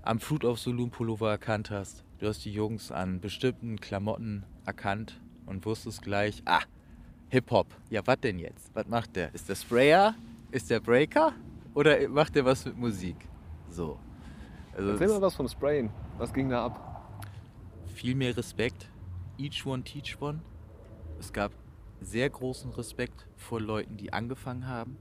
am 0.01 0.19
Flut 0.19 0.43
auf 0.45 0.59
Saloon 0.59 0.89
Pullover 0.89 1.29
erkannt 1.29 1.69
hast. 1.69 2.03
Du 2.19 2.27
hast 2.27 2.43
die 2.43 2.51
Jungs 2.51 2.91
an 2.91 3.21
bestimmten 3.21 3.79
Klamotten 3.79 4.43
erkannt 4.65 5.21
und 5.45 5.65
wusstest 5.65 6.01
gleich, 6.01 6.41
ah, 6.45 6.59
Hip-Hop. 7.29 7.67
Ja, 7.89 8.05
was 8.05 8.19
denn 8.19 8.39
jetzt? 8.39 8.69
Was 8.75 8.87
macht 8.87 9.15
der? 9.15 9.33
Ist 9.33 9.47
der 9.47 9.55
Sprayer? 9.55 10.15
Ist 10.51 10.69
der 10.69 10.81
Breaker? 10.81 11.31
Oder 11.73 12.09
macht 12.09 12.35
der 12.35 12.43
was 12.43 12.65
mit 12.65 12.77
Musik? 12.77 13.15
So. 13.69 13.97
Also 14.75 14.91
Erzähl 14.91 15.07
mal 15.07 15.21
was 15.21 15.35
vom 15.35 15.47
Sprayen. 15.47 15.89
Was 16.17 16.33
ging 16.33 16.49
da 16.49 16.65
ab? 16.65 16.85
viel 17.99 18.15
mehr 18.15 18.35
Respekt. 18.35 18.89
Each 19.37 19.65
one 19.65 19.83
teach 19.83 20.21
one. 20.21 20.41
Es 21.19 21.33
gab 21.33 21.51
sehr 22.01 22.29
großen 22.29 22.71
Respekt 22.71 23.27
vor 23.35 23.59
Leuten, 23.59 23.97
die 23.97 24.13
angefangen 24.13 24.67
haben. 24.67 24.97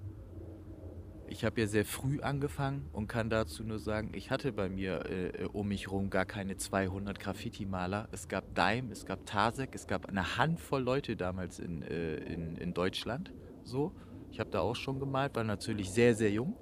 Ich 1.30 1.44
habe 1.44 1.60
ja 1.60 1.66
sehr 1.66 1.84
früh 1.84 2.20
angefangen 2.20 2.88
und 2.92 3.06
kann 3.06 3.28
dazu 3.28 3.62
nur 3.62 3.78
sagen, 3.78 4.12
ich 4.14 4.30
hatte 4.30 4.50
bei 4.52 4.68
mir 4.68 5.04
äh, 5.10 5.44
um 5.52 5.68
mich 5.68 5.86
herum 5.86 6.08
gar 6.08 6.24
keine 6.24 6.56
200 6.56 7.20
Graffiti-Maler. 7.20 8.08
Es 8.12 8.28
gab 8.28 8.54
Daim, 8.54 8.90
es 8.90 9.04
gab 9.04 9.26
Tasek, 9.26 9.74
es 9.74 9.86
gab 9.86 10.06
eine 10.06 10.38
Handvoll 10.38 10.82
Leute 10.82 11.16
damals 11.16 11.58
in, 11.58 11.82
äh, 11.82 12.16
in, 12.16 12.56
in 12.56 12.72
Deutschland. 12.72 13.32
So, 13.62 13.92
ich 14.30 14.40
habe 14.40 14.50
da 14.50 14.60
auch 14.60 14.76
schon 14.76 14.98
gemalt, 15.00 15.36
war 15.36 15.44
natürlich 15.44 15.90
sehr, 15.90 16.14
sehr 16.14 16.30
jung, 16.30 16.56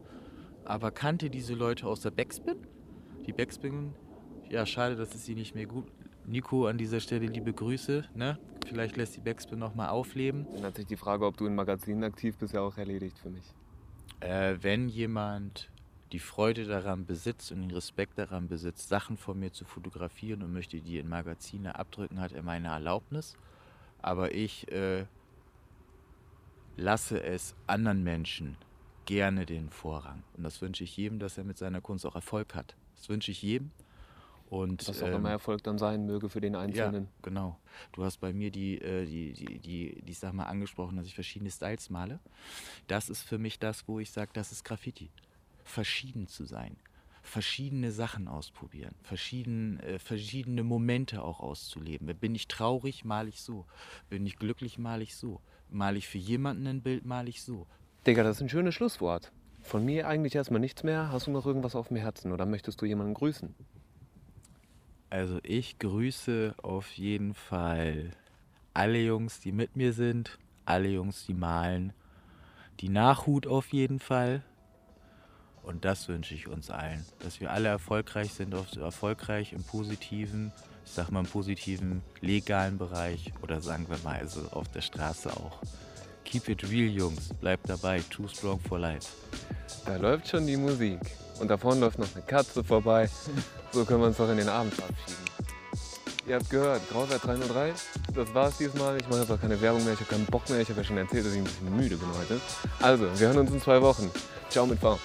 aber 0.64 0.90
kannte 0.90 1.30
diese 1.30 1.54
Leute 1.54 1.86
aus 1.86 2.00
der 2.00 2.10
Backspin. 2.10 2.56
Die 3.24 3.32
Backspin, 3.32 3.94
ja, 4.50 4.66
schade, 4.66 4.96
dass 4.96 5.14
es 5.14 5.24
sie 5.24 5.34
nicht 5.36 5.54
mehr 5.54 5.66
gut. 5.66 5.86
Nico, 6.26 6.66
an 6.66 6.76
dieser 6.76 6.98
Stelle 6.98 7.26
liebe 7.26 7.52
Grüße. 7.52 8.04
Ne? 8.14 8.38
Vielleicht 8.66 8.96
lässt 8.96 9.16
die 9.16 9.20
Backspin 9.20 9.60
nochmal 9.60 9.90
aufleben. 9.90 10.44
Sich 10.74 10.86
die 10.86 10.96
Frage, 10.96 11.24
ob 11.24 11.36
du 11.36 11.46
in 11.46 11.54
Magazinen 11.54 12.02
aktiv 12.02 12.36
bist, 12.36 12.52
ja 12.52 12.62
auch 12.62 12.76
erledigt 12.76 13.18
für 13.18 13.30
mich. 13.30 13.54
Äh, 14.20 14.56
wenn 14.60 14.88
jemand 14.88 15.70
die 16.12 16.18
Freude 16.18 16.64
daran 16.64 17.04
besitzt 17.04 17.52
und 17.52 17.60
den 17.62 17.70
Respekt 17.70 18.18
daran 18.18 18.48
besitzt, 18.48 18.88
Sachen 18.88 19.16
von 19.16 19.38
mir 19.38 19.52
zu 19.52 19.64
fotografieren 19.64 20.42
und 20.42 20.52
möchte 20.52 20.80
die 20.80 20.98
in 20.98 21.08
Magazine 21.08 21.78
abdrücken, 21.78 22.20
hat 22.20 22.32
er 22.32 22.42
meine 22.42 22.68
Erlaubnis. 22.68 23.36
Aber 24.00 24.32
ich 24.34 24.70
äh, 24.70 25.06
lasse 26.76 27.22
es 27.22 27.54
anderen 27.66 28.04
Menschen 28.04 28.56
gerne 29.04 29.46
den 29.46 29.70
Vorrang. 29.70 30.22
Und 30.36 30.44
das 30.44 30.60
wünsche 30.62 30.84
ich 30.84 30.96
jedem, 30.96 31.18
dass 31.18 31.38
er 31.38 31.44
mit 31.44 31.58
seiner 31.58 31.80
Kunst 31.80 32.06
auch 32.06 32.14
Erfolg 32.14 32.54
hat. 32.54 32.76
Das 32.96 33.08
wünsche 33.08 33.30
ich 33.30 33.42
jedem. 33.42 33.70
Und, 34.48 34.86
Was 34.86 35.02
auch 35.02 35.08
ähm, 35.08 35.14
immer 35.14 35.30
Erfolg 35.30 35.62
dann 35.64 35.76
sein 35.76 36.06
möge 36.06 36.28
für 36.28 36.40
den 36.40 36.54
Einzelnen. 36.54 37.04
ja, 37.04 37.10
genau. 37.22 37.58
Du 37.92 38.04
hast 38.04 38.18
bei 38.18 38.32
mir 38.32 38.50
die, 38.50 38.80
äh, 38.80 39.04
die, 39.04 39.32
die, 39.32 39.58
die, 39.58 40.02
die 40.02 40.12
Sache 40.12 40.34
mal 40.34 40.44
angesprochen, 40.44 40.96
dass 40.96 41.06
ich 41.06 41.14
verschiedene 41.14 41.50
Styles 41.50 41.90
male. 41.90 42.20
Das 42.86 43.08
ist 43.08 43.22
für 43.22 43.38
mich 43.38 43.58
das, 43.58 43.88
wo 43.88 43.98
ich 43.98 44.10
sage, 44.10 44.30
das 44.34 44.52
ist 44.52 44.64
Graffiti. 44.64 45.10
Verschieden 45.64 46.28
zu 46.28 46.44
sein. 46.44 46.76
Verschiedene 47.22 47.90
Sachen 47.90 48.28
ausprobieren. 48.28 48.94
Verschieden, 49.02 49.80
äh, 49.80 49.98
verschiedene 49.98 50.62
Momente 50.62 51.22
auch 51.22 51.40
auszuleben. 51.40 52.06
Bin 52.16 52.36
ich 52.36 52.46
traurig, 52.46 53.04
male 53.04 53.28
ich 53.28 53.42
so. 53.42 53.66
Bin 54.08 54.24
ich 54.26 54.36
glücklich, 54.36 54.78
male 54.78 55.02
ich 55.02 55.16
so. 55.16 55.40
Male 55.68 55.98
ich 55.98 56.06
für 56.06 56.18
jemanden 56.18 56.68
ein 56.68 56.82
Bild, 56.82 57.04
male 57.04 57.28
ich 57.28 57.42
so. 57.42 57.66
Digga, 58.06 58.22
das 58.22 58.36
ist 58.36 58.42
ein 58.42 58.48
schönes 58.48 58.76
Schlusswort. 58.76 59.32
Von 59.60 59.84
mir 59.84 60.06
eigentlich 60.06 60.36
erstmal 60.36 60.60
nichts 60.60 60.84
mehr. 60.84 61.10
Hast 61.10 61.26
du 61.26 61.32
noch 61.32 61.44
irgendwas 61.44 61.74
auf 61.74 61.88
dem 61.88 61.96
Herzen 61.96 62.30
oder 62.30 62.46
möchtest 62.46 62.80
du 62.80 62.86
jemanden 62.86 63.14
grüßen? 63.14 63.52
Also 65.16 65.38
ich 65.44 65.78
grüße 65.78 66.56
auf 66.62 66.92
jeden 66.98 67.32
Fall 67.32 68.10
alle 68.74 68.98
Jungs, 68.98 69.40
die 69.40 69.50
mit 69.50 69.74
mir 69.74 69.94
sind, 69.94 70.38
alle 70.66 70.88
Jungs, 70.88 71.24
die 71.24 71.32
malen, 71.32 71.94
die 72.80 72.90
Nachhut 72.90 73.46
auf 73.46 73.72
jeden 73.72 73.98
Fall. 73.98 74.42
Und 75.62 75.86
das 75.86 76.06
wünsche 76.08 76.34
ich 76.34 76.48
uns 76.48 76.70
allen, 76.70 77.02
dass 77.20 77.40
wir 77.40 77.50
alle 77.50 77.68
erfolgreich 77.68 78.34
sind, 78.34 78.54
auf, 78.54 78.76
erfolgreich 78.76 79.54
im 79.54 79.64
positiven, 79.64 80.52
ich 80.84 80.92
sag 80.92 81.10
mal 81.10 81.20
im 81.20 81.26
positiven, 81.26 82.02
legalen 82.20 82.76
Bereich 82.76 83.32
oder 83.40 83.62
sagen 83.62 83.88
wir 83.88 83.96
mal 84.04 84.18
also 84.18 84.42
auf 84.50 84.70
der 84.70 84.82
Straße 84.82 85.34
auch. 85.34 85.62
Keep 86.26 86.50
it 86.50 86.70
real, 86.70 86.90
Jungs, 86.90 87.32
bleibt 87.40 87.70
dabei, 87.70 88.00
too 88.10 88.28
strong 88.28 88.60
for 88.60 88.78
life. 88.78 89.14
Da 89.86 89.96
läuft 89.96 90.28
schon 90.28 90.46
die 90.46 90.58
Musik. 90.58 91.00
Und 91.40 91.48
da 91.48 91.56
vorne 91.56 91.80
läuft 91.80 91.98
noch 91.98 92.08
eine 92.14 92.24
Katze 92.24 92.64
vorbei. 92.64 93.08
So 93.72 93.84
können 93.84 94.00
wir 94.00 94.06
uns 94.06 94.16
doch 94.16 94.30
in 94.30 94.38
den 94.38 94.48
Abend 94.48 94.74
verabschieden. 94.74 95.26
Ihr 96.26 96.36
habt 96.36 96.50
gehört, 96.50 96.80
Grauwert 96.90 97.24
303. 97.24 97.72
Das 98.14 98.34
war's 98.34 98.56
diesmal. 98.56 98.96
Ich 98.96 99.08
mache 99.08 99.20
jetzt 99.20 99.30
auch 99.30 99.40
keine 99.40 99.60
Werbung 99.60 99.84
mehr. 99.84 99.92
Ich 99.92 100.00
habe 100.00 100.10
keinen 100.10 100.26
Bock 100.26 100.48
mehr. 100.50 100.60
Ich 100.60 100.68
habe 100.68 100.80
ja 100.80 100.84
schon 100.84 100.96
erzählt, 100.96 101.24
dass 101.24 101.32
ich 101.32 101.38
ein 101.38 101.44
bisschen 101.44 101.76
müde 101.76 101.96
bin 101.96 102.08
heute. 102.18 102.40
Also, 102.80 103.04
wir 103.18 103.28
hören 103.28 103.38
uns 103.38 103.52
in 103.52 103.60
zwei 103.60 103.80
Wochen. 103.80 104.10
Ciao 104.50 104.66
mit 104.66 104.80
V. 104.80 104.98